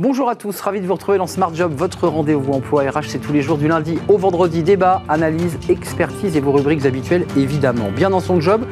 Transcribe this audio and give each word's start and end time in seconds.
Bonjour 0.00 0.30
à 0.30 0.36
tous, 0.36 0.60
ravi 0.60 0.80
de 0.80 0.86
vous 0.86 0.94
retrouver 0.94 1.18
dans 1.18 1.26
Smart 1.26 1.52
Job, 1.52 1.72
votre 1.74 2.06
rendez-vous 2.06 2.52
emploi 2.52 2.88
RH. 2.88 3.08
C'est 3.08 3.18
tous 3.18 3.32
les 3.32 3.42
jours 3.42 3.58
du 3.58 3.66
lundi 3.66 3.98
au 4.06 4.16
vendredi. 4.16 4.62
Débat, 4.62 5.02
analyse, 5.08 5.58
expertise 5.68 6.36
et 6.36 6.40
vos 6.40 6.52
rubriques 6.52 6.86
habituelles, 6.86 7.26
évidemment. 7.36 7.90
Bien 7.90 8.08
dans 8.08 8.20
son 8.20 8.40
job, 8.40 8.64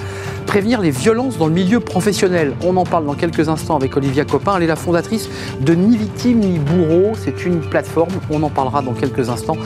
prévenir 0.46 0.80
les 0.80 0.90
violences 0.90 1.36
dans 1.38 1.48
le 1.48 1.52
milieu 1.52 1.80
professionnel. 1.80 2.54
On 2.64 2.76
en 2.76 2.84
parle 2.84 3.04
dans 3.04 3.14
quelques 3.14 3.48
instants 3.48 3.76
avec 3.76 3.96
Olivia 3.96 4.24
Copin. 4.24 4.56
Elle 4.56 4.62
est 4.62 4.68
la 4.68 4.76
fondatrice 4.76 5.28
de 5.60 5.74
Ni 5.74 5.96
Victime 5.96 6.38
Ni 6.38 6.58
Bourreau. 6.58 7.12
C'est 7.22 7.44
une 7.44 7.60
plateforme. 7.60 8.12
On 8.30 8.42
en 8.42 8.48
parlera 8.48 8.80
dans 8.80 8.92
quelques 8.92 9.28
instants 9.28 9.56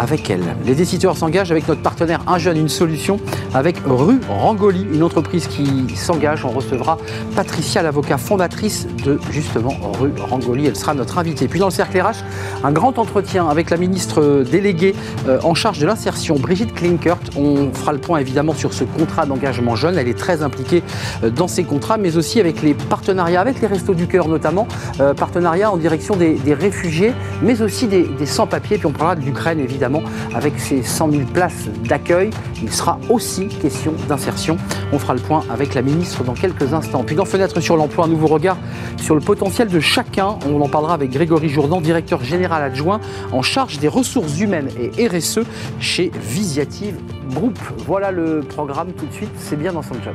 avec 0.00 0.30
elle. 0.30 0.42
Les 0.66 0.74
décideurs 0.74 1.16
s'engagent 1.16 1.52
avec 1.52 1.68
notre 1.68 1.82
partenaire 1.82 2.22
Un 2.26 2.38
Jeune, 2.38 2.56
une 2.56 2.68
solution 2.68 3.20
avec 3.54 3.76
Rue 3.86 4.20
Rangoli, 4.28 4.86
une 4.92 5.02
entreprise 5.02 5.46
qui 5.46 5.94
s'engage. 5.94 6.44
On 6.44 6.50
recevra 6.50 6.96
Patricia, 7.36 7.82
l'avocat 7.82 8.16
fondatrice 8.16 8.86
de 9.04 9.20
justement 9.30 9.74
Rue 10.00 10.12
Rangoli. 10.18 10.66
Elle 10.66 10.76
sera 10.76 10.94
notre 10.94 11.18
invité. 11.18 11.48
Puis 11.48 11.60
dans 11.60 11.66
le 11.66 11.72
cercle 11.72 12.00
RH, 12.00 12.24
un 12.64 12.72
grand 12.72 12.98
entretien 12.98 13.46
avec 13.46 13.70
la 13.70 13.76
ministre 13.76 14.44
déléguée 14.50 14.94
euh, 15.28 15.38
en 15.44 15.54
charge 15.54 15.78
de 15.78 15.86
l'insertion, 15.86 16.36
Brigitte 16.36 16.74
Klinkert. 16.74 17.18
On 17.36 17.72
fera 17.74 17.92
le 17.92 17.98
point 17.98 18.18
évidemment 18.18 18.54
sur 18.54 18.72
ce 18.72 18.84
contrat 18.84 19.26
d'engagement 19.26 19.76
jeune. 19.76 19.98
Elle 19.98 20.08
est 20.08 20.18
très 20.18 20.29
impliquée 20.42 20.82
euh, 21.24 21.30
dans 21.30 21.48
ces 21.48 21.64
contrats, 21.64 21.96
mais 21.96 22.16
aussi 22.16 22.40
avec 22.40 22.62
les 22.62 22.74
partenariats, 22.74 23.40
avec 23.40 23.60
les 23.60 23.66
Restos 23.66 23.94
du 23.94 24.06
Cœur 24.06 24.28
notamment, 24.28 24.66
euh, 25.00 25.14
partenariats 25.14 25.70
en 25.70 25.76
direction 25.76 26.16
des, 26.16 26.38
réfugiés, 26.54 27.12
mais 27.42 27.62
aussi 27.62 27.86
des, 27.86 28.08
sans-papiers. 28.26 28.78
Puis 28.78 28.86
on 28.86 28.92
parlera 28.92 29.16
de 29.16 29.24
l'Ukraine 29.24 29.60
évidemment, 29.60 30.02
avec 30.34 30.58
ses 30.58 30.82
100 30.82 31.10
000 31.10 31.22
places 31.32 31.68
d'accueil. 31.88 32.30
Il 32.62 32.72
sera 32.72 32.98
aussi 33.08 33.48
question 33.48 33.92
d'insertion. 34.08 34.56
On 34.92 34.98
fera 34.98 35.14
le 35.14 35.20
point 35.20 35.42
avec 35.50 35.74
la 35.74 35.82
ministre 35.82 36.24
dans 36.24 36.34
quelques 36.34 36.74
instants. 36.74 37.04
Puis 37.04 37.16
dans 37.16 37.24
Fenêtre 37.24 37.60
sur 37.60 37.76
l'emploi, 37.76 38.04
un 38.04 38.08
nouveau 38.08 38.26
regard 38.26 38.56
sur 38.96 39.14
le 39.14 39.20
potentiel 39.20 39.68
de 39.68 39.80
chacun. 39.80 40.38
On 40.46 40.60
en 40.60 40.68
parlera 40.68 40.94
avec 40.94 41.10
Grégory 41.10 41.48
Jourdan, 41.48 41.80
directeur 41.80 42.22
général 42.22 42.62
adjoint 42.62 43.00
en 43.32 43.42
charge 43.42 43.78
des 43.78 43.88
ressources 43.88 44.38
humaines 44.40 44.68
et 44.78 45.06
RSE 45.06 45.40
chez 45.78 46.10
Visiative 46.20 46.96
Group. 47.32 47.58
Voilà 47.86 48.10
le 48.10 48.40
programme 48.40 48.92
tout 48.92 49.06
de 49.06 49.12
suite, 49.12 49.30
c'est 49.38 49.56
bien 49.56 49.72
dans 49.72 49.82
son 49.82 49.94
job. 49.94 50.14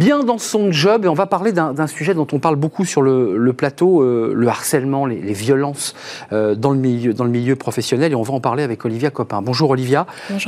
Bien 0.00 0.24
dans 0.24 0.38
son 0.38 0.72
job 0.72 1.04
et 1.04 1.08
on 1.08 1.14
va 1.14 1.26
parler 1.26 1.52
d'un 1.52 1.86
sujet 1.86 2.14
dont 2.14 2.26
on 2.32 2.38
parle 2.38 2.56
beaucoup 2.56 2.86
sur 2.86 3.02
le, 3.02 3.52
plateau, 3.52 4.02
euh, 4.02 4.32
le 4.34 4.48
harcèlement, 4.48 5.04
les, 5.04 5.34
violences 5.34 5.94
euh, 6.32 6.54
dans, 6.54 6.70
le 6.70 6.78
milieu, 6.78 7.12
dans 7.12 7.24
le 7.24 7.30
milieu 7.30 7.54
professionnel 7.54 8.12
et 8.12 8.14
on 8.14 8.22
va 8.22 8.32
en 8.32 8.40
parler 8.40 8.62
avec 8.62 8.82
Olivia 8.86 9.10
Copin. 9.10 9.42
Bonjour 9.42 9.68
Olivia, 9.68 10.06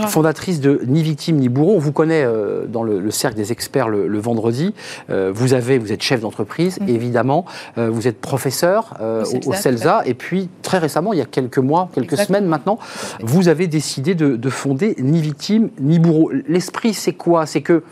fondatrice 0.08 0.60
de 0.60 0.80
Ni 0.86 1.02
Victime 1.02 1.36
Ni 1.36 1.50
Bourreau. 1.50 1.74
On 1.74 1.78
vous 1.78 1.92
connaît 1.92 2.24
euh, 2.24 2.64
dans 2.66 2.82
le, 2.82 3.10
cercle 3.10 3.36
des 3.36 3.52
experts 3.52 3.90
le, 3.90 4.18
vendredi. 4.18 4.72
vous, 5.10 5.52
avez, 5.52 5.78
vous 5.78 5.92
êtes 5.92 6.02
chef 6.02 6.20
d'entreprise, 6.20 6.80
mhm. 6.80 6.88
évidemment. 6.88 7.44
vous 7.76 8.08
êtes 8.08 8.20
professeur 8.20 8.94
au, 9.00 9.52
CELSA 9.52 10.02
et 10.06 10.14
puis 10.14 10.48
très 10.62 10.78
récemment, 10.78 11.12
il 11.12 11.18
y 11.18 11.22
a 11.22 11.26
quelques 11.26 11.58
mois, 11.58 11.90
quelques 11.92 12.16
semaines 12.16 12.46
maintenant, 12.46 12.78
vous 13.20 13.48
avez 13.48 13.66
décidé 13.66 14.14
de, 14.14 14.36
de 14.36 14.48
fonder 14.48 14.96
Ni 14.98 15.20
Victime 15.20 15.68
Ni 15.78 15.98
Bourreau. 15.98 16.30
L'esprit, 16.48 16.94
c'est 16.94 17.12
quoi? 17.12 17.44
C'est 17.44 17.60
que 17.60 17.82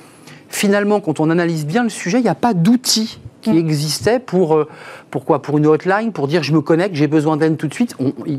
finalement, 0.50 1.00
quand 1.00 1.20
on 1.20 1.30
analyse 1.30 1.64
bien 1.64 1.82
le 1.82 1.88
sujet, 1.88 2.18
il 2.18 2.22
n'y 2.22 2.28
a 2.28 2.34
pas 2.34 2.52
d'outils 2.52 3.18
qui 3.40 3.52
mm. 3.52 3.58
existait 3.58 4.18
pour, 4.18 4.54
euh, 4.54 4.68
pourquoi 5.10 5.42
Pour 5.42 5.58
une 5.58 5.66
hotline, 5.66 6.12
pour 6.12 6.28
dire 6.28 6.42
je 6.42 6.52
me 6.52 6.60
connecte, 6.60 6.94
j'ai 6.94 7.06
besoin 7.06 7.36
d'aide 7.36 7.56
tout 7.56 7.68
de 7.68 7.74
suite. 7.74 7.96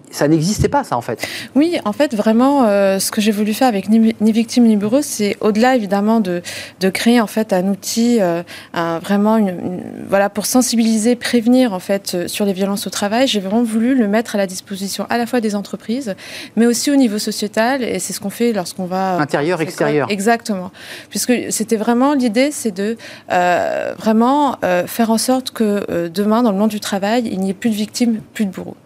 ça 0.09 0.27
n'existait 0.27 0.69
pas, 0.69 0.83
ça, 0.83 0.97
en 0.97 1.01
fait. 1.01 1.27
Oui, 1.55 1.77
en 1.85 1.93
fait, 1.93 2.15
vraiment, 2.15 2.63
euh, 2.63 2.99
ce 2.99 3.11
que 3.11 3.21
j'ai 3.21 3.31
voulu 3.31 3.53
faire 3.53 3.67
avec 3.67 3.89
Ni, 3.89 4.13
Victime 4.21 4.65
Ni 4.65 4.77
Bureau, 4.77 5.01
c'est 5.01 5.37
au-delà, 5.41 5.75
évidemment, 5.75 6.19
de, 6.19 6.41
de, 6.79 6.89
créer, 6.89 7.19
en 7.19 7.27
fait, 7.27 7.53
un 7.53 7.67
outil, 7.67 8.19
euh, 8.21 8.43
un, 8.73 8.99
vraiment, 8.99 9.37
une, 9.37 9.81
voilà, 10.07 10.29
pour 10.29 10.45
sensibiliser, 10.45 11.15
prévenir, 11.15 11.73
en 11.73 11.79
fait, 11.79 12.27
sur 12.27 12.45
les 12.45 12.53
violences 12.53 12.87
au 12.87 12.89
travail. 12.89 13.27
J'ai 13.27 13.39
vraiment 13.39 13.63
voulu 13.63 13.95
le 13.95 14.07
mettre 14.07 14.35
à 14.35 14.37
la 14.37 14.47
disposition 14.47 15.05
à 15.09 15.17
la 15.17 15.25
fois 15.25 15.41
des 15.41 15.55
entreprises, 15.55 16.15
mais 16.55 16.65
aussi 16.65 16.91
au 16.91 16.95
niveau 16.95 17.19
sociétal. 17.19 17.83
Et 17.83 17.99
c'est 17.99 18.13
ce 18.13 18.19
qu'on 18.19 18.29
fait 18.29 18.53
lorsqu'on 18.53 18.85
va... 18.85 19.17
Intérieur, 19.17 19.61
extérieur. 19.61 20.09
Exactement. 20.09 20.71
Puisque 21.09 21.33
c'était 21.49 21.75
vraiment 21.75 22.13
l'idée, 22.13 22.51
c'est 22.51 22.71
de 22.71 22.97
vraiment 23.29 24.57
faire 24.87 25.11
en 25.11 25.17
sorte 25.17 25.51
que 25.51 25.85
euh, 25.89 26.09
demain, 26.09 26.43
dans 26.43 26.51
le 26.51 26.57
du 26.67 26.79
travail, 26.79 27.27
il 27.31 27.39
n'y 27.39 27.49
ait 27.49 27.55
plus 27.55 27.69
de 27.69 27.75
victimes, 27.75 28.21
plus 28.33 28.45
de 28.45 28.51
bourreaux. 28.51 28.77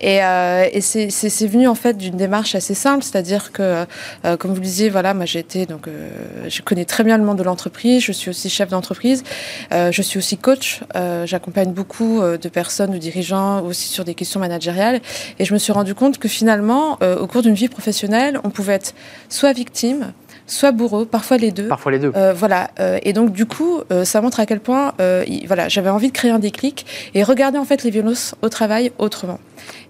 Et, 0.00 0.22
euh, 0.22 0.68
c'est 0.80 1.46
venu 1.46 1.68
en 1.68 1.74
fait 1.74 1.96
d'une 1.96 2.16
démarche 2.16 2.54
assez 2.54 2.74
simple, 2.74 3.02
c'est-à-dire 3.02 3.52
que, 3.52 3.84
euh, 4.24 4.36
comme 4.36 4.52
vous 4.52 4.60
le 4.60 4.66
disiez, 4.66 4.90
voilà, 4.90 5.14
moi 5.14 5.24
j'ai 5.26 5.42
donc, 5.68 5.88
je 6.48 6.62
connais 6.62 6.84
très 6.84 7.04
bien 7.04 7.18
le 7.18 7.24
monde 7.24 7.36
de 7.36 7.42
l'entreprise, 7.42 8.02
je 8.02 8.12
suis 8.12 8.30
aussi 8.30 8.48
chef 8.48 8.70
d'entreprise, 8.70 9.22
je 9.70 10.02
suis 10.02 10.18
aussi 10.18 10.38
coach, 10.38 10.80
j'accompagne 11.24 11.72
beaucoup 11.72 12.20
de 12.22 12.48
personnes, 12.48 12.92
de 12.92 12.98
dirigeants 12.98 13.62
aussi 13.62 13.88
sur 13.88 14.04
des 14.04 14.14
questions 14.14 14.40
managériales, 14.40 15.00
et 15.38 15.44
je 15.44 15.52
me 15.52 15.58
suis 15.58 15.72
rendu 15.72 15.94
compte 15.94 16.18
que 16.18 16.28
finalement, 16.28 16.98
au 17.20 17.26
cours 17.26 17.42
d'une 17.42 17.54
vie 17.54 17.68
professionnelle, 17.68 18.38
on 18.44 18.50
pouvait 18.50 18.74
être 18.74 18.94
soit 19.28 19.52
victime, 19.52 20.12
soit 20.46 20.72
bourreau, 20.72 21.04
parfois 21.04 21.36
les 21.36 21.50
deux. 21.50 21.68
Parfois 21.68 21.92
les 21.92 21.98
deux. 21.98 22.12
Euh, 22.16 22.32
voilà. 22.32 22.70
Euh, 22.80 22.98
et 23.02 23.12
donc 23.12 23.32
du 23.32 23.46
coup, 23.46 23.80
euh, 23.90 24.04
ça 24.04 24.20
montre 24.20 24.40
à 24.40 24.46
quel 24.46 24.60
point, 24.60 24.92
voilà, 25.46 25.68
j'avais 25.68 25.90
envie 25.90 26.08
de 26.08 26.12
créer 26.12 26.30
un 26.30 26.38
déclic 26.38 26.86
et 27.14 27.22
regarder 27.22 27.58
en 27.58 27.64
fait 27.64 27.82
les 27.84 27.90
violences 27.90 28.34
au 28.42 28.48
travail 28.48 28.92
autrement. 28.98 29.38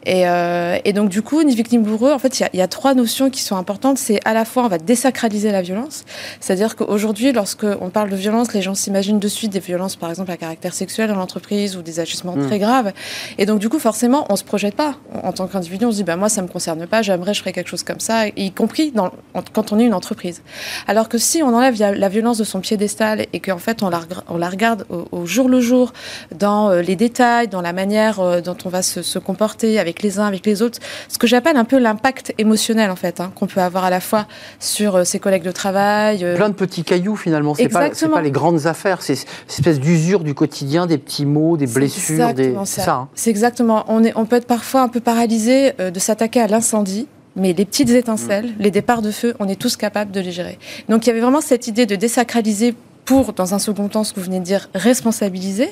Euh, 0.09 0.79
et, 0.85 0.93
donc, 0.93 1.09
du 1.09 1.23
coup, 1.23 1.43
ni 1.43 1.55
victime 1.55 1.83
bourreau, 1.83 2.11
en 2.11 2.19
fait, 2.19 2.41
il 2.41 2.59
y, 2.59 2.63
a 2.63 2.69
trois 2.69 2.95
notions 2.95 3.31
qui 3.31 3.43
sont 3.43 3.57
importantes. 3.57 3.99
C'est 3.99 4.21
à 4.25 4.35
la 4.35 4.45
fois, 4.45 4.65
on 4.65 4.69
va 4.69 4.79
désacraliser 4.79 5.53
la 5.53 5.63
violence. 5.63 6.05
C'est-à-dire 6.41 6.77
qu'aujourd'hui, 6.77 7.33
lorsqu'on 7.33 7.91
parle 7.91 8.11
de 8.11 8.17
violence, 8.17 8.53
les 8.53 8.63
gens 8.63 8.75
s'imaginent 8.75 9.19
de 9.19 9.29
suite 9.29 9.53
des 9.53 9.61
violences, 9.61 9.97
par 9.97 10.11
exemple, 10.11 10.31
à 10.31 10.37
caractère 10.37 10.75
sexuel 10.75 11.09
dans 11.09 11.17
l'entreprise 11.17 11.77
ou 11.77 11.83
des 11.83 12.01
agissements 12.01 12.37
mmh. 12.37 12.47
très 12.47 12.59
graves. 12.59 12.93
Et 13.39 13.47
donc, 13.47 13.59
du 13.59 13.69
coup, 13.69 13.79
forcément, 13.79 14.27
on 14.29 14.37
se 14.37 14.45
projette 14.45 14.75
pas. 14.75 14.97
En 15.23 15.33
tant 15.33 15.47
qu'individu, 15.47 15.87
on 15.87 15.93
se 15.93 15.97
dit, 15.97 16.05
bah, 16.05 16.17
moi, 16.17 16.29
ça 16.29 16.43
me 16.43 16.49
concerne 16.49 16.87
pas, 16.87 17.03
j'aimerais, 17.03 17.35
je 17.35 17.41
ferais 17.41 17.53
quelque 17.53 17.69
chose 17.69 17.83
comme 17.83 18.01
ça, 18.01 18.29
y 18.29 18.51
compris 18.53 18.93
dans, 18.93 19.11
quand 19.53 19.73
on 19.73 19.79
est 19.79 19.85
une 19.85 19.95
entreprise. 19.95 20.43
Alors 20.87 21.09
que 21.09 21.19
si 21.19 21.43
on 21.43 21.55
enlève 21.55 21.79
la 21.79 22.09
violence 22.09 22.39
de 22.39 22.45
son 22.45 22.61
piédestal 22.61 23.27
et 23.33 23.41
qu'en 23.41 23.59
fait, 23.59 23.83
on 23.83 23.89
la, 23.89 24.01
on 24.29 24.37
la 24.37 24.49
regarde 24.49 24.87
au, 24.89 25.27
jour 25.27 25.49
le 25.49 25.61
jour, 25.61 25.93
dans 26.35 26.71
euh, 26.71 26.83
les 26.83 26.97
détails, 26.97 27.49
dans 27.49 27.61
la 27.61 27.73
manière 27.73 28.21
euh, 28.21 28.41
dont 28.41 28.57
on 28.65 28.69
va 28.69 28.83
se, 28.83 29.03
se 29.03 29.19
comporter 29.19 29.79
avec 29.79 29.92
les 30.01 30.19
uns, 30.19 30.25
avec 30.25 30.47
les 30.47 30.63
autres, 30.63 30.79
ce 31.09 31.19
que 31.19 31.27
j'appelle 31.27 31.59
un 31.59 31.65
peu 31.65 31.79
l'impact 31.79 32.33
émotionnel 32.39 32.91
en 32.91 32.97
fait, 32.97 33.21
hein, 33.21 33.31
qu'on 33.35 33.47
peut 33.47 33.61
avoir 33.61 33.85
à 33.85 33.91
la 33.91 34.01
fois 34.01 34.27
sur 34.59 34.97
euh, 34.97 35.05
ses 35.05 35.19
collègues 35.19 35.43
de 35.43 35.51
travail. 35.51 36.25
Euh, 36.25 36.37
Plein 36.37 36.49
de 36.49 36.55
petits 36.55 36.85
cailloux 36.85 37.17
finalement, 37.17 37.55
c'est 37.55 37.69
pas, 37.69 37.91
pas 37.91 38.23
les 38.23 38.31
grandes 38.31 38.67
affaires, 38.67 39.03
c'est 39.03 39.27
espèce 39.49 39.81
d'usure 39.81 40.21
du 40.21 40.35
quotidien, 40.35 40.87
des 40.87 40.99
petits 40.99 41.27
mots, 41.27 41.57
des 41.57 41.67
blessures, 41.67 42.33
des... 42.33 42.55
c'est 42.65 42.81
ça. 42.81 42.95
Hein. 42.95 43.09
C'est 43.15 43.31
exactement. 43.31 43.85
On, 43.89 44.03
est, 44.03 44.13
on 44.17 44.25
peut 44.25 44.37
être 44.37 44.47
parfois 44.47 44.83
un 44.83 44.89
peu 44.89 45.01
paralysé 45.01 45.73
euh, 45.81 45.91
de 45.91 45.99
s'attaquer 45.99 46.41
à 46.41 46.47
l'incendie 46.47 47.07
mais 47.35 47.53
les 47.53 47.65
petites 47.65 47.91
étincelles, 47.91 48.49
mm. 48.49 48.55
les 48.59 48.71
départs 48.71 49.03
de 49.03 49.11
feu, 49.11 49.35
on 49.39 49.49
est 49.49 49.59
tous 49.59 49.77
capables 49.77 50.11
de 50.11 50.21
les 50.21 50.33
gérer. 50.33 50.59
Donc 50.89 51.07
il 51.07 51.09
y 51.09 51.11
avait 51.11 51.21
vraiment 51.21 51.41
cette 51.41 51.67
idée 51.67 51.87
de 51.87 51.97
désacraliser 51.97 52.75
pour, 53.05 53.33
dans 53.33 53.55
un 53.55 53.59
second 53.59 53.89
temps, 53.89 54.05
ce 54.05 54.13
que 54.13 54.21
vous 54.21 54.27
venez 54.27 54.41
de 54.41 54.45
dire, 54.45 54.69
responsabiliser, 54.75 55.71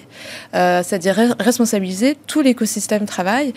euh, 0.54 0.82
c'est-à-dire 0.84 1.36
responsabiliser 1.38 2.16
tout 2.26 2.40
l'écosystème 2.40 3.06
travail, 3.06 3.52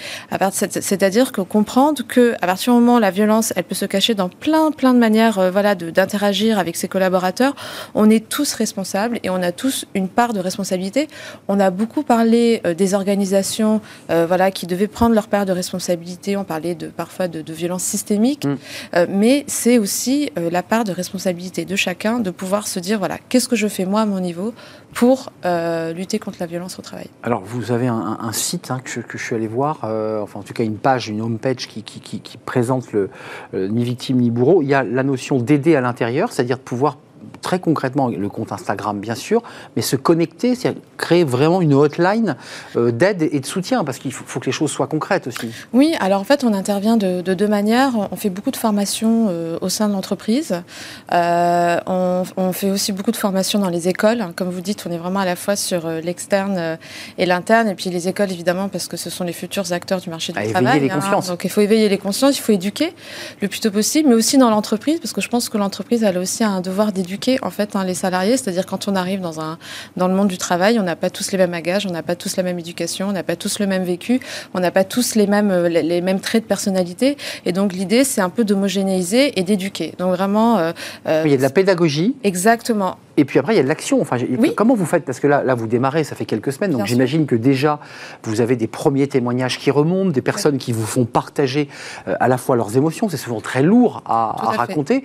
c'est-à-dire 0.61 1.31
que 1.31 1.41
comprendre 1.41 2.03
que 2.07 2.35
à 2.41 2.47
partir 2.47 2.73
du 2.73 2.79
moment 2.79 2.97
où 2.97 2.99
la 2.99 3.11
violence, 3.11 3.53
elle 3.55 3.63
peut 3.63 3.75
se 3.75 3.85
cacher 3.85 4.13
dans 4.15 4.29
plein, 4.29 4.71
plein 4.71 4.93
de 4.93 4.99
manières, 4.99 5.39
euh, 5.39 5.51
voilà, 5.51 5.75
d'interagir 5.75 6.59
avec 6.59 6.75
ses 6.75 6.87
collaborateurs, 6.87 7.55
on 7.95 8.09
est 8.09 8.27
tous 8.27 8.53
responsables 8.53 9.19
et 9.23 9.29
on 9.29 9.41
a 9.41 9.51
tous 9.51 9.85
une 9.95 10.07
part 10.07 10.33
de 10.33 10.39
responsabilité. 10.39 11.07
On 11.47 11.59
a 11.59 11.69
beaucoup 11.69 12.03
parlé 12.03 12.61
euh, 12.65 12.73
des 12.73 12.93
organisations, 12.93 13.81
euh, 14.09 14.25
voilà, 14.27 14.51
qui 14.51 14.67
devaient 14.67 14.87
prendre 14.87 15.15
leur 15.15 15.27
part 15.27 15.45
de 15.45 15.51
responsabilité. 15.51 16.37
On 16.37 16.43
parlait 16.43 16.75
de 16.75 16.87
parfois 16.87 17.27
de, 17.27 17.41
de 17.41 17.53
violence 17.53 17.83
systémique, 17.83 18.45
mm. 18.45 19.05
mais 19.09 19.45
c'est 19.47 19.77
aussi 19.77 20.31
la 20.35 20.63
part 20.63 20.83
de 20.83 20.91
responsabilité 20.91 21.65
de 21.65 21.75
chacun 21.75 22.19
de 22.19 22.29
pouvoir 22.29 22.67
se 22.67 22.79
dire, 22.79 22.99
voilà, 22.99 23.17
qu'est-ce 23.29 23.47
que 23.47 23.55
je 23.55 23.62
je 23.63 23.67
fais 23.69 23.85
moi 23.85 24.01
à 24.01 24.05
mon 24.05 24.19
niveau 24.19 24.53
pour 24.93 25.31
euh, 25.45 25.93
lutter 25.93 26.19
contre 26.19 26.37
la 26.41 26.45
violence 26.45 26.77
au 26.79 26.81
travail. 26.81 27.07
Alors 27.23 27.41
vous 27.43 27.71
avez 27.71 27.87
un, 27.87 28.31
site 28.33 28.71
hein, 28.71 28.79
que, 28.83 28.89
je, 28.89 29.23
suis 29.23 29.35
allé 29.35 29.47
voir, 29.47 29.81
euh, 29.85 30.21
enfin 30.21 30.41
en 30.41 30.43
tout 30.43 30.53
cas 30.53 30.63
une 30.63 30.77
page, 30.77 31.07
une 31.07 31.21
home 31.21 31.39
page 31.39 31.67
qui, 31.67 31.81
qui, 31.83 32.37
présente 32.37 32.91
le, 32.91 33.09
ni 33.53 33.83
victime 33.83 34.17
ni 34.17 34.31
bourreau. 34.31 34.61
Il 34.61 34.67
y 34.67 34.73
a 34.73 34.83
la 34.83 35.03
notion 35.03 35.37
d'aider 35.37 35.75
à 35.75 35.81
l'intérieur, 35.81 36.31
c'est-à-dire 36.31 36.57
de 36.57 36.63
pouvoir 36.63 36.97
très 37.43 37.59
concrètement 37.59 38.07
le 38.07 38.29
compte 38.29 38.51
Instagram, 38.51 38.99
bien 38.99 39.13
sûr, 39.13 39.43
mais 39.75 39.83
se 39.83 39.95
connecter, 39.95 40.55
c'est 40.55 40.75
créer 40.97 41.23
vraiment 41.23 41.61
une 41.61 41.73
hotline 41.73 42.35
euh, 42.75 42.91
d'aide 42.91 43.29
et 43.31 43.39
de 43.39 43.45
soutien, 43.45 43.83
parce 43.83 43.99
qu'il 43.99 44.11
faut, 44.11 44.39
que 44.39 44.45
les 44.45 44.51
choses 44.51 44.71
soient 44.71 44.87
concrètes 44.87 45.27
aussi. 45.27 45.51
Oui, 45.73 45.93
alors 45.99 46.21
en 46.21 46.23
fait, 46.23 46.43
on 46.43 46.53
intervient 46.53 46.97
de, 46.97 47.21
deux 47.21 47.47
manières. 47.47 47.91
On 48.11 48.15
fait 48.15 48.29
beaucoup 48.29 48.51
de 48.51 48.57
formations 48.57 49.27
euh, 49.29 49.57
au 49.61 49.69
sein 49.69 49.87
de 49.87 49.93
l'entreprise. 49.93 50.63
Euh, 51.11 51.79
on, 51.85 52.51
fait 52.53 52.71
aussi 52.71 52.91
beaucoup 52.91 53.11
de 53.11 53.17
formations 53.17 53.59
dans 53.59 53.69
les 53.69 53.87
écoles. 53.87 54.23
Comme 54.35 54.49
vous 54.49 54.61
dites, 54.61 54.85
on 54.87 54.91
est 54.91 54.97
vraiment 54.97 55.19
à 55.19 55.25
la 55.25 55.35
fois 55.35 55.55
sur 55.55 55.87
l'externe 55.87 56.77
et 57.17 57.25
l'interne, 57.25 57.67
et 57.67 57.75
puis 57.75 57.89
les 57.89 58.07
écoles, 58.07 58.31
évidemment, 58.31 58.69
parce 58.69 58.87
que 58.87 58.95
ce 58.95 59.09
sont 59.09 59.23
les 59.23 59.33
futurs 59.33 59.73
acteurs 59.73 59.99
du 59.99 60.09
marché 60.09 60.31
du 60.31 60.39
à 60.39 60.47
travail. 60.47 60.79
Les 60.79 60.89
hein. 60.89 60.95
consciences. 60.95 61.27
Donc 61.27 61.43
il 61.43 61.49
faut 61.49 61.61
éveiller 61.61 61.89
les 61.89 61.97
consciences, 61.97 62.37
il 62.37 62.41
faut 62.41 62.53
éduquer 62.53 62.93
le 63.41 63.47
plus 63.47 63.59
tôt 63.59 63.71
possible, 63.71 64.07
mais 64.07 64.15
aussi 64.15 64.37
dans 64.37 64.49
l'entreprise, 64.49 64.99
parce 64.99 65.13
que 65.13 65.21
je 65.21 65.29
pense 65.29 65.49
que 65.49 65.57
l'entreprise, 65.57 66.03
elle 66.03 66.17
a 66.17 66.19
aussi 66.19 66.43
un 66.43 66.61
devoir 66.61 66.91
d'éduquer 66.91 67.32
en 67.41 67.49
fait 67.49 67.75
hein, 67.75 67.83
les 67.83 67.93
salariés. 67.93 68.37
C'est-à-dire 68.37 68.65
quand 68.65 68.87
on 68.87 68.95
arrive 68.95 69.21
dans, 69.21 69.39
un, 69.39 69.57
dans 69.97 70.07
le 70.07 70.13
monde 70.13 70.27
du 70.27 70.37
travail, 70.37 70.79
on 70.79 70.83
n'a 70.83 70.95
pas 70.95 71.09
tous 71.09 71.31
les 71.31 71.37
mêmes 71.37 71.51
bagages, 71.51 71.85
on 71.85 71.91
n'a 71.91 72.03
pas 72.03 72.15
tous 72.15 72.37
la 72.37 72.43
même 72.43 72.59
éducation, 72.59 73.07
on 73.07 73.11
n'a 73.11 73.23
pas 73.23 73.35
tous 73.35 73.59
le 73.59 73.67
même 73.67 73.83
vécu, 73.83 74.19
on 74.53 74.59
n'a 74.59 74.71
pas 74.71 74.83
tous 74.83 75.15
les 75.15 75.27
mêmes, 75.27 75.51
euh, 75.51 75.69
les 75.69 76.01
mêmes 76.01 76.19
traits 76.19 76.43
de 76.43 76.47
personnalité. 76.47 77.17
Et 77.45 77.51
donc 77.51 77.73
l'idée, 77.73 78.03
c'est 78.03 78.21
un 78.21 78.29
peu 78.29 78.43
d'homogénéiser 78.43 79.39
et 79.39 79.43
d'éduquer. 79.43 79.93
Donc 79.97 80.15
vraiment. 80.15 80.57
Euh, 80.57 80.71
euh, 81.07 81.23
il 81.25 81.31
y 81.31 81.33
a 81.33 81.37
de 81.37 81.41
la 81.41 81.49
pédagogie. 81.49 82.15
Exactement. 82.23 82.97
Et 83.15 83.25
puis 83.25 83.37
après, 83.37 83.53
il 83.53 83.57
y 83.57 83.59
a 83.59 83.63
de 83.63 83.67
l'action. 83.67 84.01
Enfin, 84.01 84.17
Comment 84.55 84.73
vous 84.75 84.85
faites? 84.85 85.05
Parce 85.05 85.19
que 85.19 85.27
là, 85.27 85.43
là, 85.43 85.53
vous 85.53 85.67
démarrez, 85.67 86.03
ça 86.03 86.15
fait 86.15 86.25
quelques 86.25 86.51
semaines, 86.51 86.71
donc 86.71 86.87
j'imagine 86.87 87.27
que 87.27 87.35
déjà, 87.35 87.79
vous 88.23 88.41
avez 88.41 88.55
des 88.55 88.65
premiers 88.65 89.07
témoignages 89.07 89.59
qui 89.59 89.69
remontent, 89.69 90.09
des 90.09 90.21
personnes 90.21 90.57
qui 90.57 90.71
vous 90.71 90.85
font 90.85 91.05
partager 91.05 91.69
à 92.07 92.27
la 92.27 92.37
fois 92.37 92.55
leurs 92.55 92.75
émotions. 92.75 93.09
C'est 93.09 93.17
souvent 93.17 93.39
très 93.39 93.61
lourd 93.61 94.01
à, 94.07 94.49
à 94.49 94.57
raconter. 94.57 95.03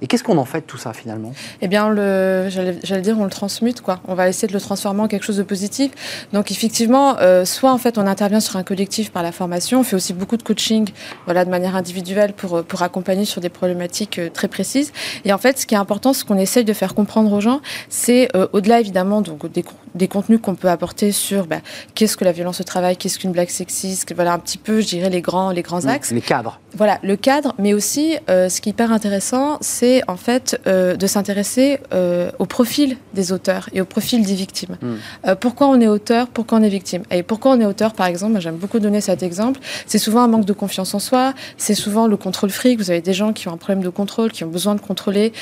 Et 0.00 0.06
qu'est-ce 0.06 0.22
qu'on 0.22 0.38
en 0.38 0.44
fait 0.44 0.62
tout 0.62 0.78
ça 0.78 0.92
finalement? 0.92 1.32
Eh 1.60 1.66
bien, 1.66 1.92
j'allais 2.48 3.02
dire, 3.02 3.16
on 3.18 3.24
le 3.24 3.30
transmute, 3.30 3.80
quoi. 3.80 4.00
On 4.06 4.14
va 4.14 4.28
essayer 4.28 4.46
de 4.46 4.52
le 4.52 4.60
transformer 4.60 5.00
en 5.00 5.08
quelque 5.08 5.24
chose 5.24 5.38
de 5.38 5.42
positif. 5.42 5.90
Donc, 6.32 6.52
effectivement, 6.52 7.16
euh, 7.18 7.44
soit 7.44 7.72
en 7.72 7.78
fait, 7.78 7.98
on 7.98 8.06
intervient 8.06 8.38
sur 8.38 8.56
un 8.56 8.62
collectif 8.62 9.10
par 9.10 9.24
la 9.24 9.32
formation, 9.32 9.80
on 9.80 9.82
fait 9.82 9.96
aussi 9.96 10.12
beaucoup 10.12 10.36
de 10.36 10.44
coaching, 10.44 10.88
voilà, 11.24 11.44
de 11.44 11.50
manière 11.50 11.74
individuelle 11.74 12.32
pour, 12.32 12.62
pour 12.62 12.82
accompagner 12.82 13.24
sur 13.24 13.40
des 13.40 13.48
problématiques 13.48 14.20
euh, 14.20 14.28
très 14.30 14.46
précises. 14.46 14.92
Et 15.24 15.32
en 15.32 15.38
fait, 15.38 15.58
ce 15.58 15.66
qui 15.66 15.74
est 15.74 15.78
important, 15.78 16.12
ce 16.12 16.24
qu'on 16.24 16.38
essaye 16.38 16.64
de 16.64 16.72
faire 16.72 16.94
comprendre 16.94 17.32
aux 17.32 17.40
gens, 17.40 17.60
c'est 17.88 18.28
euh, 18.36 18.46
au-delà 18.52 18.78
évidemment 18.78 19.20
donc 19.20 19.50
des, 19.50 19.64
des 19.96 20.06
contenus 20.06 20.38
qu'on 20.40 20.54
peut 20.54 20.70
apporter 20.70 21.10
sur 21.10 21.46
bah, 21.46 21.58
qu'est-ce 21.96 22.16
que 22.16 22.24
la 22.24 22.32
violence 22.32 22.60
au 22.60 22.64
travail, 22.64 22.96
qu'est-ce 22.96 23.18
qu'une 23.18 23.32
blague 23.32 23.50
sexiste, 23.50 24.14
voilà 24.14 24.32
un 24.32 24.38
petit 24.38 24.58
peu, 24.58 24.80
je 24.80 24.86
dirais 24.86 25.10
les 25.10 25.22
grands, 25.22 25.50
les 25.50 25.62
grands 25.62 25.86
axes. 25.86 26.12
Les 26.12 26.20
cadres. 26.20 26.60
Voilà, 26.74 27.00
le 27.02 27.16
cadre, 27.16 27.54
mais 27.58 27.74
aussi 27.74 28.16
ce 28.28 28.60
qui 28.60 28.68
est 28.68 28.72
hyper 28.72 28.92
intéressant, 28.92 29.56
c'est 29.60 29.87
en 30.06 30.16
fait 30.16 30.60
euh, 30.66 30.96
de 30.96 31.06
s'intéresser 31.06 31.80
euh, 31.92 32.30
au 32.38 32.46
profil 32.46 32.96
des 33.14 33.32
auteurs 33.32 33.68
et 33.72 33.80
au 33.80 33.84
profil 33.84 34.24
des 34.24 34.34
victimes. 34.34 34.76
Hmm. 34.80 34.96
Euh, 35.26 35.34
pourquoi 35.34 35.66
on 35.68 35.80
est 35.80 35.88
auteur, 35.88 36.28
pourquoi 36.28 36.58
on 36.58 36.62
est 36.62 36.68
victime? 36.68 37.02
Et 37.10 37.22
pourquoi 37.22 37.52
on 37.52 37.60
est 37.60 37.66
auteur, 37.66 37.92
par 37.94 38.06
exemple, 38.06 38.40
j'aime 38.40 38.56
beaucoup 38.56 38.78
donner 38.78 39.00
cet 39.00 39.22
exemple, 39.22 39.60
c'est 39.86 39.98
souvent 39.98 40.22
un 40.22 40.28
manque 40.28 40.44
de 40.44 40.52
confiance 40.52 40.94
en 40.94 40.98
soi, 40.98 41.34
c'est 41.56 41.74
souvent 41.74 42.06
le 42.06 42.16
contrôle 42.16 42.50
fric, 42.50 42.78
vous 42.78 42.90
avez 42.90 43.00
des 43.00 43.14
gens 43.14 43.32
qui 43.32 43.48
ont 43.48 43.52
un 43.52 43.56
problème 43.56 43.82
de 43.82 43.88
contrôle, 43.88 44.30
qui 44.32 44.44
ont 44.44 44.52
besoin 44.58 44.74
de 44.74 44.80
contrôler, 44.80 45.32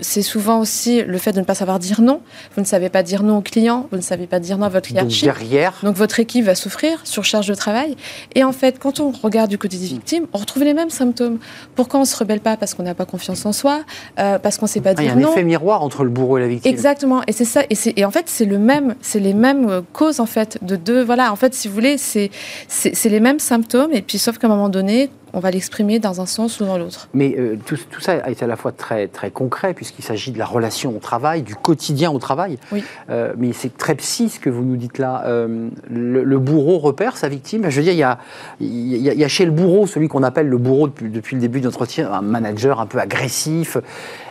c'est 0.00 0.22
souvent 0.22 0.58
aussi 0.60 1.02
le 1.02 1.18
fait 1.18 1.32
de 1.32 1.40
ne 1.40 1.44
pas 1.44 1.54
savoir 1.54 1.78
dire 1.78 2.00
non, 2.00 2.20
vous 2.54 2.62
ne 2.62 2.66
savez 2.66 2.88
pas 2.88 3.02
dire 3.02 3.22
non 3.22 3.38
au 3.38 3.42
client, 3.42 3.88
vous 3.90 3.96
ne 3.96 4.02
savez 4.02 4.26
pas 4.26 4.40
dire 4.40 4.58
non 4.58 4.66
à 4.66 4.68
votre 4.68 4.90
hiérarchie. 4.90 5.26
Donc, 5.26 5.38
derrière... 5.38 5.74
Donc 5.82 5.96
votre 5.96 6.18
équipe 6.20 6.44
va 6.44 6.54
souffrir, 6.54 7.00
surcharge 7.04 7.46
de 7.46 7.54
travail. 7.54 7.96
Et 8.34 8.44
en 8.44 8.52
fait, 8.52 8.78
quand 8.78 9.00
on 9.00 9.10
regarde 9.10 9.50
du 9.50 9.58
côté 9.58 9.76
des 9.76 9.86
victimes, 9.86 10.26
on 10.32 10.38
retrouve 10.38 10.64
les 10.64 10.74
mêmes 10.74 10.90
symptômes. 10.90 11.38
Pourquoi 11.74 12.00
on 12.00 12.02
ne 12.02 12.08
se 12.08 12.16
rebelle 12.16 12.40
pas? 12.40 12.56
Parce 12.56 12.74
qu'on 12.74 12.82
n'a 12.82 12.94
pas 12.94 13.06
confiance 13.06 13.44
en 13.46 13.52
soi, 13.52 13.83
euh, 14.18 14.38
parce 14.38 14.58
qu'on 14.58 14.66
ne 14.66 14.70
sait 14.70 14.80
pas 14.80 14.94
dire 14.94 15.14
non. 15.14 15.20
Il 15.20 15.22
y 15.22 15.24
a 15.24 15.28
un 15.28 15.32
effet 15.32 15.44
miroir 15.44 15.82
entre 15.82 16.04
le 16.04 16.10
bourreau 16.10 16.38
et 16.38 16.40
la 16.40 16.48
victime. 16.48 16.70
Exactement, 16.70 17.22
et 17.26 17.32
c'est 17.32 17.44
ça. 17.44 17.62
Et, 17.70 17.76
et, 17.96 18.04
en 18.04 18.10
fait, 18.10 18.24
c'est 18.28 18.44
le 18.44 18.58
même, 18.58 18.94
c'est 19.00 19.20
les 19.20 19.34
mêmes 19.34 19.68
euh, 19.68 19.80
causes 19.92 20.20
en 20.20 20.26
fait 20.26 20.58
de 20.62 20.76
deux. 20.76 21.02
Voilà, 21.02 21.32
en 21.32 21.36
fait, 21.36 21.54
si 21.54 21.68
vous 21.68 21.74
voulez, 21.74 21.98
c'est 21.98 22.30
c'est 22.68 23.08
les 23.08 23.20
mêmes 23.20 23.38
symptômes. 23.38 23.92
Et 23.92 24.02
puis, 24.02 24.18
sauf 24.18 24.38
qu'à 24.38 24.46
un 24.46 24.50
moment 24.50 24.68
donné, 24.68 25.10
on 25.34 25.40
va 25.40 25.50
l'exprimer 25.50 25.98
dans 25.98 26.20
un 26.20 26.26
sens 26.26 26.60
ou 26.60 26.64
dans 26.64 26.78
l'autre. 26.78 27.08
Mais 27.12 27.34
euh, 27.36 27.56
tout, 27.66 27.76
tout, 27.90 28.00
ça 28.00 28.14
est 28.30 28.42
à 28.42 28.46
la 28.46 28.56
fois 28.56 28.70
très, 28.70 29.08
très 29.08 29.32
concret, 29.32 29.74
puisqu'il 29.74 30.04
s'agit 30.04 30.30
de 30.30 30.38
la 30.38 30.46
relation 30.46 30.96
au 30.96 31.00
travail, 31.00 31.42
du 31.42 31.56
quotidien 31.56 32.12
au 32.12 32.20
travail. 32.20 32.56
Oui. 32.70 32.84
Euh, 33.10 33.34
mais 33.36 33.52
c'est 33.52 33.76
très 33.76 33.96
psy 33.96 34.28
ce 34.28 34.38
que 34.38 34.48
vous 34.48 34.62
nous 34.62 34.76
dites 34.76 34.98
là. 34.98 35.24
Euh, 35.26 35.68
le, 35.90 36.38
bourreau 36.38 36.78
repère 36.78 37.16
sa 37.16 37.28
victime. 37.28 37.68
Je 37.68 37.76
veux 37.76 37.82
dire, 37.82 37.92
il 37.92 37.98
y 37.98 38.02
a, 38.04 38.18
il 38.60 38.96
y 38.96 39.24
a, 39.24 39.28
chez 39.28 39.44
le 39.44 39.50
bourreau, 39.50 39.86
celui 39.86 40.08
qu'on 40.08 40.22
appelle 40.22 40.48
le 40.48 40.58
bourreau 40.58 40.86
depuis, 40.86 41.08
depuis 41.10 41.34
le 41.34 41.40
début 41.40 41.60
de 41.60 41.68
entretien, 41.68 42.12
un 42.12 42.22
manager 42.22 42.80
un 42.80 42.86
peu 42.86 42.98
agressif. 42.98 43.76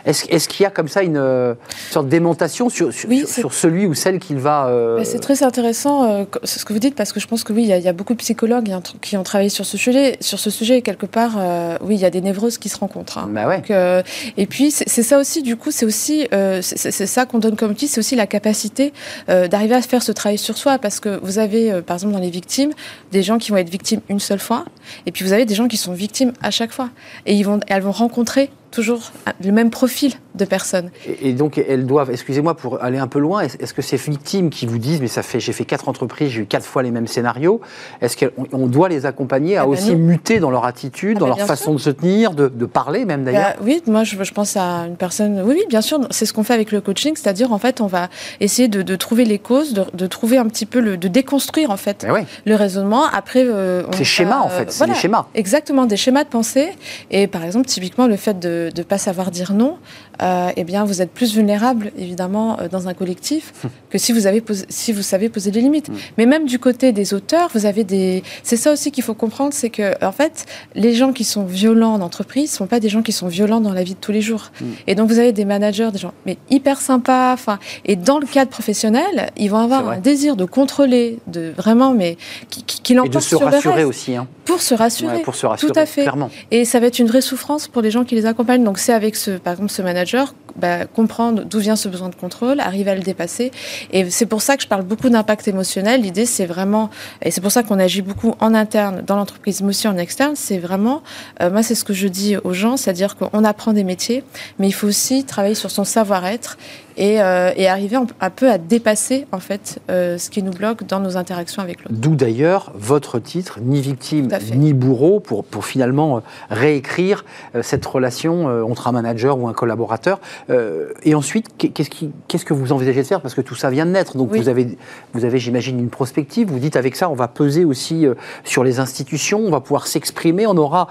Est-ce 0.06 0.26
est 0.30 0.46
qu'il 0.48 0.62
y 0.62 0.66
a 0.66 0.70
comme 0.70 0.88
ça 0.88 1.02
une, 1.02 1.54
sorte 1.90 2.08
d'aimantation 2.08 2.70
sur, 2.70 2.92
sur, 2.92 3.08
sur, 3.26 3.52
celui 3.52 3.86
ou 3.86 3.94
celle 3.94 4.18
qu'il 4.18 4.38
va. 4.38 4.70
C'est 5.04 5.18
très 5.18 5.42
intéressant 5.42 6.26
ce 6.44 6.64
que 6.64 6.72
vous 6.72 6.78
dites, 6.78 6.94
parce 6.94 7.12
que 7.12 7.20
je 7.20 7.26
pense 7.26 7.44
que 7.44 7.52
oui, 7.52 7.62
il 7.62 7.68
y 7.68 7.88
a, 7.88 7.92
beaucoup 7.92 8.14
de 8.14 8.18
psychologues 8.18 8.72
qui 9.00 9.16
ont 9.16 9.22
travaillé 9.22 9.50
sur 9.50 9.66
ce 9.66 9.76
sujet. 9.76 10.16
Sur 10.20 10.38
ce 10.38 10.50
sujet 10.50 10.82
quelque 10.94 11.10
part, 11.10 11.34
euh, 11.38 11.76
oui, 11.80 11.96
il 11.96 12.00
y 12.00 12.04
a 12.04 12.10
des 12.10 12.20
névroses 12.20 12.58
qui 12.58 12.68
se 12.68 12.78
rencontrent. 12.78 13.18
Hein. 13.18 13.28
Bah 13.30 13.60
euh, 13.70 14.02
et 14.36 14.46
puis, 14.46 14.70
c'est 14.70 15.02
ça 15.02 15.18
aussi, 15.18 15.42
du 15.42 15.56
coup, 15.56 15.70
c'est 15.70 15.84
aussi, 15.84 16.28
euh, 16.32 16.60
c'est 16.62 17.06
ça 17.06 17.26
qu'on 17.26 17.38
donne 17.38 17.56
comme 17.56 17.72
outil, 17.72 17.88
c'est 17.88 17.98
aussi 17.98 18.16
la 18.16 18.26
capacité 18.26 18.92
d'arriver 19.28 19.74
à 19.74 19.82
faire 19.82 20.02
ce 20.02 20.12
travail 20.12 20.38
sur 20.38 20.56
soi. 20.56 20.78
Parce 20.78 21.00
que 21.00 21.18
vous 21.22 21.38
avez, 21.38 21.82
par 21.82 21.96
exemple, 21.96 22.12
dans 22.12 22.20
les 22.20 22.30
victimes, 22.30 22.70
des 23.12 23.22
gens 23.22 23.38
qui 23.38 23.50
vont 23.50 23.56
être 23.56 23.68
victimes 23.68 24.00
une 24.08 24.20
seule 24.20 24.38
fois, 24.38 24.64
et 25.06 25.12
puis 25.12 25.24
vous 25.24 25.32
avez 25.32 25.44
des 25.44 25.54
gens 25.54 25.68
qui 25.68 25.76
sont 25.76 25.92
victimes 25.92 26.32
à 26.42 26.50
chaque 26.50 26.72
fois. 26.72 26.90
Et 27.26 27.34
ils 27.34 27.44
vont, 27.44 27.60
elles 27.68 27.82
vont 27.82 27.92
rencontrer 27.92 28.50
toujours 28.74 29.12
le 29.42 29.52
même 29.52 29.70
profil 29.70 30.12
de 30.34 30.44
personnes. 30.44 30.90
Et, 31.22 31.32
donc 31.32 31.58
elles 31.58 31.86
doivent, 31.86 32.10
excusez-moi 32.10 32.56
pour 32.56 32.82
aller 32.82 32.98
un 32.98 33.06
peu 33.06 33.18
loin, 33.18 33.42
est-ce 33.42 33.72
que 33.72 33.82
ces 33.82 33.96
victimes 33.96 34.50
qui 34.50 34.66
vous 34.66 34.78
disent, 34.78 35.00
mais 35.00 35.08
ça 35.08 35.22
fait, 35.22 35.40
j'ai 35.40 35.52
fait 35.52 35.64
quatre 35.64 35.88
entreprises, 35.88 36.30
j'ai 36.30 36.42
eu 36.42 36.46
quatre 36.46 36.66
fois 36.66 36.82
les 36.82 36.90
mêmes 36.90 37.06
scénarios, 37.06 37.60
est-ce 38.00 38.16
qu'on 38.16 38.66
doit 38.66 38.88
les 38.88 39.06
accompagner 39.06 39.56
à 39.56 39.62
ah 39.62 39.64
ben 39.64 39.70
aussi 39.70 39.94
muter 39.94 40.40
dans 40.40 40.50
leur 40.50 40.64
attitude, 40.64 41.16
ah 41.16 41.20
dans 41.20 41.28
ben 41.28 41.36
leur 41.36 41.46
façon 41.46 41.74
de 41.74 41.78
se 41.78 41.90
tenir, 41.90 42.32
de, 42.32 42.48
parler 42.66 43.04
même 43.04 43.24
d'ailleurs 43.24 43.54
bah 43.58 43.62
Oui, 43.62 43.82
moi 43.86 44.04
je, 44.04 44.16
je, 44.22 44.32
pense 44.32 44.56
à 44.56 44.86
une 44.86 44.96
personne, 44.96 45.42
oui, 45.44 45.54
oui 45.58 45.64
bien 45.68 45.82
sûr, 45.82 46.00
c'est 46.10 46.26
ce 46.26 46.32
qu'on 46.32 46.42
fait 46.42 46.54
avec 46.54 46.72
le 46.72 46.80
coaching, 46.80 47.14
c'est-à-dire 47.14 47.52
en 47.52 47.58
fait 47.58 47.80
on 47.80 47.86
va 47.86 48.08
essayer 48.40 48.68
de, 48.68 48.96
trouver 48.96 49.24
les 49.24 49.38
causes, 49.38 49.74
de, 49.74 50.06
trouver 50.06 50.38
un 50.38 50.46
petit 50.46 50.66
peu, 50.66 50.80
le, 50.80 50.96
de 50.96 51.08
déconstruire 51.08 51.70
en 51.70 51.76
fait 51.76 52.06
le 52.44 52.54
raisonnement. 52.54 53.04
Après, 53.12 53.44
euh, 53.44 53.82
ces 53.92 54.04
schémas 54.04 54.40
en 54.40 54.48
fait, 54.48 54.72
c'est 54.72 54.86
des 54.86 54.94
schémas. 54.94 55.26
Exactement, 55.34 55.86
des 55.86 55.96
schémas 55.96 56.24
de 56.24 56.28
pensée. 56.28 56.70
Et 57.10 57.26
par 57.26 57.44
exemple, 57.44 57.66
typiquement 57.66 58.06
le 58.06 58.16
fait 58.16 58.38
de 58.38 58.63
ne 58.76 58.82
pas 58.82 58.98
savoir 58.98 59.30
dire 59.30 59.52
non, 59.52 59.78
euh, 60.22 60.50
eh 60.56 60.64
bien, 60.64 60.84
vous 60.84 61.02
êtes 61.02 61.10
plus 61.10 61.34
vulnérable, 61.34 61.92
évidemment, 61.98 62.58
euh, 62.60 62.68
dans 62.68 62.88
un 62.88 62.94
collectif 62.94 63.52
que 63.90 63.98
si 63.98 64.12
vous, 64.12 64.26
avez 64.26 64.42
si 64.68 64.92
vous 64.92 65.02
savez 65.02 65.28
poser 65.28 65.50
des 65.50 65.60
limites. 65.60 65.88
Mm. 65.88 65.94
Mais 66.18 66.26
même 66.26 66.46
du 66.46 66.58
côté 66.58 66.92
des 66.92 67.14
auteurs, 67.14 67.50
vous 67.54 67.66
avez 67.66 67.84
des... 67.84 68.22
C'est 68.42 68.56
ça 68.56 68.72
aussi 68.72 68.90
qu'il 68.90 69.04
faut 69.04 69.14
comprendre, 69.14 69.52
c'est 69.52 69.70
que, 69.70 70.04
en 70.04 70.12
fait, 70.12 70.46
les 70.74 70.94
gens 70.94 71.12
qui 71.12 71.24
sont 71.24 71.44
violents 71.44 71.94
en 71.94 72.00
entreprise 72.00 72.52
ne 72.52 72.56
sont 72.56 72.66
pas 72.66 72.80
des 72.80 72.88
gens 72.88 73.02
qui 73.02 73.12
sont 73.12 73.28
violents 73.28 73.60
dans 73.60 73.72
la 73.72 73.82
vie 73.82 73.94
de 73.94 74.00
tous 74.00 74.12
les 74.12 74.22
jours. 74.22 74.50
Mm. 74.60 74.64
Et 74.86 74.94
donc, 74.94 75.08
vous 75.08 75.18
avez 75.18 75.32
des 75.32 75.44
managers, 75.44 75.90
des 75.92 75.98
gens 75.98 76.12
mais 76.26 76.38
hyper 76.50 76.80
sympas, 76.80 77.32
enfin, 77.32 77.58
et 77.84 77.96
dans 77.96 78.18
le 78.18 78.26
cadre 78.26 78.50
professionnel, 78.50 79.30
ils 79.36 79.48
vont 79.48 79.58
avoir 79.58 79.88
un 79.88 79.98
désir 79.98 80.36
de 80.36 80.44
contrôler, 80.44 81.18
de 81.26 81.52
vraiment, 81.56 81.92
mais 81.92 82.16
qui, 82.50 82.62
qui, 82.62 82.96
rassurer 82.98 83.84
aussi. 83.84 84.16
Hein. 84.16 84.26
Pour 84.44 84.60
se 84.60 84.74
rassurer. 84.74 85.22
pour 85.22 85.34
se 85.34 85.46
rassurer, 85.46 85.72
tout 85.72 85.78
à 85.78 85.86
fait. 85.86 86.02
Clairement. 86.02 86.30
Et 86.50 86.64
ça 86.64 86.80
va 86.80 86.86
être 86.86 86.98
une 86.98 87.06
vraie 87.06 87.20
souffrance 87.20 87.66
pour 87.68 87.82
les 87.82 87.90
gens 87.90 88.04
qui 88.04 88.14
les 88.14 88.26
accompagnent. 88.26 88.64
Donc, 88.64 88.78
c'est 88.78 88.92
avec 88.92 89.16
ce, 89.16 89.32
par 89.32 89.54
exemple, 89.54 89.70
ce 89.70 89.82
manager 89.82 90.03
manager 90.04 90.43
bah, 90.56 90.86
comprendre 90.86 91.44
d'où 91.44 91.58
vient 91.58 91.76
ce 91.76 91.88
besoin 91.88 92.08
de 92.08 92.14
contrôle, 92.14 92.60
arriver 92.60 92.90
à 92.90 92.94
le 92.94 93.02
dépasser. 93.02 93.50
Et 93.90 94.10
c'est 94.10 94.26
pour 94.26 94.42
ça 94.42 94.56
que 94.56 94.62
je 94.62 94.68
parle 94.68 94.84
beaucoup 94.84 95.08
d'impact 95.08 95.48
émotionnel. 95.48 96.02
L'idée, 96.02 96.26
c'est 96.26 96.46
vraiment, 96.46 96.90
et 97.22 97.30
c'est 97.30 97.40
pour 97.40 97.52
ça 97.52 97.62
qu'on 97.62 97.78
agit 97.78 98.02
beaucoup 98.02 98.34
en 98.40 98.54
interne 98.54 99.02
dans 99.06 99.16
l'entreprise, 99.16 99.62
mais 99.62 99.68
aussi 99.68 99.88
en 99.88 99.96
externe, 99.96 100.34
c'est 100.36 100.58
vraiment, 100.58 101.02
euh, 101.40 101.50
moi, 101.50 101.62
c'est 101.62 101.74
ce 101.74 101.84
que 101.84 101.94
je 101.94 102.08
dis 102.08 102.36
aux 102.36 102.52
gens, 102.52 102.76
c'est-à-dire 102.76 103.16
qu'on 103.16 103.44
apprend 103.44 103.72
des 103.72 103.84
métiers, 103.84 104.24
mais 104.58 104.68
il 104.68 104.72
faut 104.72 104.86
aussi 104.86 105.24
travailler 105.24 105.54
sur 105.54 105.70
son 105.70 105.84
savoir-être 105.84 106.56
et, 106.96 107.20
euh, 107.20 107.50
et, 107.56 107.66
arriver 107.66 107.96
un 107.96 108.30
peu 108.30 108.48
à 108.48 108.56
dépasser 108.56 109.26
en 109.32 109.40
fait 109.40 109.80
euh, 109.90 110.16
ce 110.16 110.30
qui 110.30 110.44
nous 110.44 110.52
bloque 110.52 110.86
dans 110.86 111.00
nos 111.00 111.16
interactions 111.16 111.60
avec 111.60 111.82
l'autre. 111.82 111.96
D'où 111.98 112.14
d'ailleurs 112.14 112.72
votre 112.76 113.18
titre, 113.18 113.58
ni 113.60 113.80
victime 113.80 114.28
ni 114.54 114.72
bourreau, 114.72 115.18
pour, 115.18 115.44
pour 115.44 115.64
finalement 115.64 116.22
réécrire 116.50 117.24
cette 117.62 117.84
relation 117.84 118.46
entre 118.64 118.86
un 118.86 118.92
manager 118.92 119.38
ou 119.38 119.48
un 119.48 119.52
collaborateur. 119.52 120.20
Et 120.48 121.14
ensuite, 121.14 121.46
qu'est-ce, 121.56 121.90
qui, 121.90 122.10
qu'est-ce 122.28 122.44
que 122.44 122.54
vous 122.54 122.72
envisagez 122.72 123.02
de 123.02 123.06
faire? 123.06 123.20
Parce 123.20 123.34
que 123.34 123.40
tout 123.40 123.54
ça 123.54 123.70
vient 123.70 123.86
de 123.86 123.90
naître, 123.90 124.16
donc 124.16 124.30
vous 124.30 124.48
avez, 124.48 124.76
vous 125.12 125.24
avez 125.24 125.38
j'imagine, 125.38 125.78
une 125.78 125.90
prospective. 125.90 126.48
Vous 126.48 126.58
dites 126.58 126.76
avec 126.76 126.96
ça, 126.96 127.08
on 127.08 127.14
va 127.14 127.28
peser 127.28 127.64
aussi 127.64 128.06
sur 128.44 128.64
les 128.64 128.78
institutions, 128.80 129.40
on 129.40 129.50
va 129.50 129.60
pouvoir 129.60 129.86
s'exprimer, 129.86 130.46
on 130.46 130.56
aura 130.56 130.88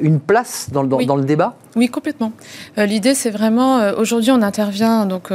une 0.00 0.20
place 0.20 0.68
dans, 0.72 0.84
dans, 0.84 1.02
dans 1.02 1.16
le 1.16 1.24
débat? 1.24 1.56
Oui, 1.76 1.88
complètement. 1.88 2.32
l'idée, 2.76 3.14
c'est 3.14 3.30
vraiment, 3.30 3.92
aujourd'hui, 3.96 4.30
on 4.30 4.42
intervient 4.42 5.06
donc 5.06 5.30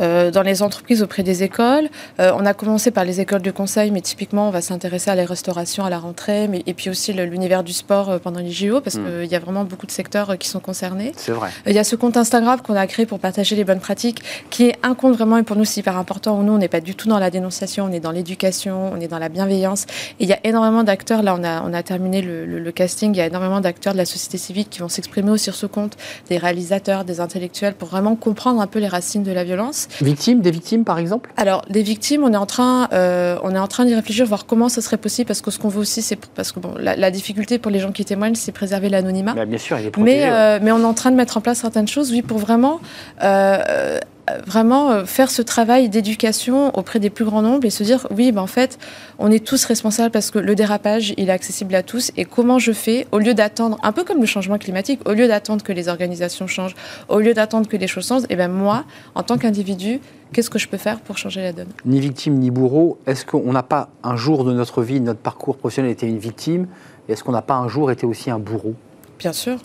euh, 0.00 0.30
dans 0.30 0.42
les 0.42 0.62
entreprises 0.62 1.02
auprès 1.02 1.22
des 1.22 1.42
écoles. 1.42 1.88
Euh, 2.20 2.32
on 2.34 2.46
a 2.46 2.54
commencé 2.54 2.90
par 2.90 3.04
les 3.04 3.20
écoles 3.20 3.42
de 3.42 3.50
conseil, 3.50 3.90
mais 3.90 4.00
typiquement, 4.00 4.48
on 4.48 4.50
va 4.50 4.60
s'intéresser 4.60 5.10
à 5.10 5.14
la 5.14 5.24
restauration 5.24 5.84
à 5.84 5.90
la 5.90 5.98
rentrée, 5.98 6.48
mais, 6.48 6.62
et 6.66 6.74
puis 6.74 6.90
aussi 6.90 7.12
l'univers 7.12 7.62
du 7.62 7.72
sport 7.72 8.10
euh, 8.10 8.18
pendant 8.18 8.40
les 8.40 8.50
JO, 8.50 8.80
parce 8.80 8.96
hmm. 8.96 9.04
qu'il 9.04 9.30
y 9.30 9.34
a 9.34 9.38
vraiment 9.38 9.64
beaucoup 9.64 9.86
de 9.86 9.90
secteurs 9.90 10.38
qui 10.38 10.48
sont 10.48 10.60
concernés. 10.60 11.12
C'est 11.16 11.32
vrai. 11.32 11.50
Il 11.66 11.72
y 11.72 11.78
a 11.78 11.84
ce 11.84 11.96
compte 11.96 12.16
Instagram 12.16 12.60
qu'on 12.62 12.76
a 12.76 12.86
créé 12.86 13.06
pour 13.10 13.18
partager 13.18 13.56
les 13.56 13.64
bonnes 13.64 13.80
pratiques, 13.80 14.22
qui 14.50 14.68
est 14.68 14.76
un 14.84 14.94
compte 14.94 15.14
vraiment, 15.14 15.36
et 15.36 15.42
pour 15.42 15.56
nous 15.56 15.64
c'est 15.64 15.80
hyper 15.80 15.96
important, 15.96 16.40
nous 16.44 16.52
on 16.52 16.58
n'est 16.58 16.68
pas 16.68 16.80
du 16.80 16.94
tout 16.94 17.08
dans 17.08 17.18
la 17.18 17.28
dénonciation, 17.28 17.86
on 17.86 17.92
est 17.92 17.98
dans 17.98 18.12
l'éducation, 18.12 18.92
on 18.94 19.00
est 19.00 19.08
dans 19.08 19.18
la 19.18 19.28
bienveillance, 19.28 19.82
et 20.20 20.24
il 20.24 20.28
y 20.28 20.32
a 20.32 20.38
énormément 20.44 20.84
d'acteurs, 20.84 21.24
là 21.24 21.36
on 21.36 21.42
a, 21.42 21.62
on 21.62 21.74
a 21.74 21.82
terminé 21.82 22.22
le, 22.22 22.46
le 22.46 22.72
casting, 22.72 23.12
il 23.12 23.18
y 23.18 23.20
a 23.20 23.26
énormément 23.26 23.60
d'acteurs 23.60 23.94
de 23.94 23.98
la 23.98 24.04
société 24.04 24.38
civile 24.38 24.68
qui 24.68 24.78
vont 24.78 24.88
s'exprimer 24.88 25.32
aussi 25.32 25.44
sur 25.44 25.56
ce 25.56 25.66
compte, 25.66 25.96
des 26.28 26.38
réalisateurs, 26.38 27.04
des 27.04 27.18
intellectuels, 27.18 27.74
pour 27.74 27.88
vraiment 27.88 28.14
comprendre 28.14 28.60
un 28.60 28.68
peu 28.68 28.78
les 28.78 28.86
racines 28.86 29.24
de 29.24 29.32
la 29.32 29.42
violence. 29.42 29.88
Victimes, 30.00 30.40
des 30.40 30.52
victimes 30.52 30.84
par 30.84 31.00
exemple? 31.00 31.32
Alors, 31.36 31.62
des 31.68 31.82
victimes, 31.82 32.22
on 32.22 32.32
est 32.32 32.36
en 32.36 32.46
train, 32.46 32.88
euh, 32.92 33.38
on 33.42 33.56
est 33.56 33.58
en 33.58 33.66
train 33.66 33.86
d'y 33.86 33.94
réfléchir, 33.96 34.24
voir 34.24 34.46
comment 34.46 34.68
ça 34.68 34.82
serait 34.82 34.98
possible, 34.98 35.26
parce 35.26 35.40
que 35.40 35.50
ce 35.50 35.58
qu'on 35.58 35.68
veut 35.68 35.80
aussi, 35.80 36.00
c'est 36.00 36.16
parce 36.36 36.52
que 36.52 36.60
bon, 36.60 36.74
la, 36.78 37.10
difficulté 37.10 37.58
pour 37.58 37.72
les 37.72 37.80
gens 37.80 37.90
qui 37.90 38.04
témoignent, 38.04 38.36
c'est 38.36 38.52
préserver 38.52 38.88
l'anonymat. 38.88 39.34
Bah, 39.34 39.46
bien 39.46 39.58
sûr, 39.58 39.80
il 39.80 39.86
est 39.86 39.90
protégé. 39.90 40.18
Mais, 40.18 40.30
euh, 40.30 40.60
mais 40.62 40.70
on 40.70 40.78
est 40.78 40.84
en 40.84 40.94
train 40.94 41.10
de 41.10 41.16
mettre 41.16 41.36
en 41.36 41.40
place 41.40 41.58
certaines 41.58 41.88
choses, 41.88 42.12
oui, 42.12 42.22
pour 42.22 42.38
vraiment 42.38 42.80
vraiment 44.46 44.90
euh, 44.90 45.04
faire 45.04 45.30
ce 45.30 45.42
travail 45.42 45.88
d'éducation 45.88 46.76
auprès 46.76 46.98
des 46.98 47.10
plus 47.10 47.24
grands 47.24 47.42
nombres 47.42 47.64
et 47.64 47.70
se 47.70 47.82
dire 47.82 48.06
oui, 48.10 48.32
ben 48.32 48.42
en 48.42 48.46
fait, 48.46 48.78
on 49.18 49.30
est 49.30 49.44
tous 49.44 49.64
responsables 49.64 50.10
parce 50.10 50.30
que 50.30 50.38
le 50.38 50.54
dérapage, 50.54 51.14
il 51.16 51.28
est 51.28 51.32
accessible 51.32 51.74
à 51.74 51.82
tous. 51.82 52.12
Et 52.16 52.24
comment 52.24 52.58
je 52.58 52.72
fais, 52.72 53.06
au 53.12 53.18
lieu 53.18 53.34
d'attendre, 53.34 53.78
un 53.82 53.92
peu 53.92 54.04
comme 54.04 54.20
le 54.20 54.26
changement 54.26 54.58
climatique, 54.58 55.00
au 55.08 55.12
lieu 55.12 55.28
d'attendre 55.28 55.62
que 55.62 55.72
les 55.72 55.88
organisations 55.88 56.46
changent, 56.46 56.74
au 57.08 57.20
lieu 57.20 57.34
d'attendre 57.34 57.68
que 57.68 57.76
les 57.76 57.86
choses 57.86 58.06
changent, 58.06 58.24
et 58.24 58.34
eh 58.34 58.36
ben 58.36 58.48
moi, 58.48 58.84
en 59.14 59.22
tant 59.22 59.38
qu'individu, 59.38 60.00
qu'est-ce 60.32 60.50
que 60.50 60.58
je 60.58 60.68
peux 60.68 60.78
faire 60.78 61.00
pour 61.00 61.18
changer 61.18 61.42
la 61.42 61.52
donne? 61.52 61.68
Ni 61.84 62.00
victime 62.00 62.34
ni 62.34 62.50
bourreau, 62.50 62.98
est-ce 63.06 63.24
qu'on 63.24 63.52
n'a 63.52 63.62
pas 63.62 63.88
un 64.02 64.16
jour 64.16 64.44
de 64.44 64.52
notre 64.52 64.82
vie, 64.82 65.00
de 65.00 65.06
notre 65.06 65.20
parcours 65.20 65.56
professionnel 65.56 65.92
été 65.92 66.06
une 66.06 66.18
victime 66.18 66.66
Est-ce 67.08 67.24
qu'on 67.24 67.32
n'a 67.32 67.42
pas 67.42 67.54
un 67.54 67.68
jour 67.68 67.90
été 67.90 68.06
aussi 68.06 68.30
un 68.30 68.38
bourreau? 68.38 68.74
Bien 69.18 69.32
sûr. 69.32 69.58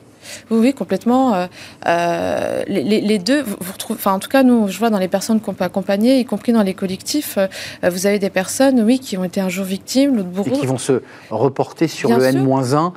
Oui, 0.50 0.60
oui, 0.60 0.74
complètement. 0.74 1.34
Euh, 1.34 1.48
euh, 1.88 2.64
les, 2.68 3.20
deux, 3.20 3.42
vous, 3.42 3.56
enfin, 3.92 4.14
en 4.14 4.20
tout 4.20 4.30
cas, 4.30 4.44
nous, 4.44 4.68
je 4.68 4.78
vois 4.78 4.90
dans 4.90 5.00
les 5.00 5.08
personnes 5.08 5.40
qu'on 5.40 5.54
peut 5.54 5.64
accompagner, 5.64 6.20
y 6.20 6.26
compris 6.26 6.54
dans 6.54 6.64
les 6.64 6.74
collectifs, 6.74 7.38
euh, 7.38 7.90
vous 7.90 8.06
avez 8.06 8.20
des 8.20 8.30
personnes, 8.30 8.82
oui, 8.82 9.00
qui 9.00 9.18
ont 9.18 9.24
été 9.24 9.42
un 9.42 9.50
jour 9.50 9.66
victimes, 9.66 10.18
l'autre 10.18 10.30
bourreau. 10.30 10.56
Et 10.56 10.60
qui 10.60 10.66
vont 10.66 10.78
se 10.78 11.02
reporter 11.30 11.88
sur 11.88 12.10
le 12.10 12.24
N-1, 12.24 12.94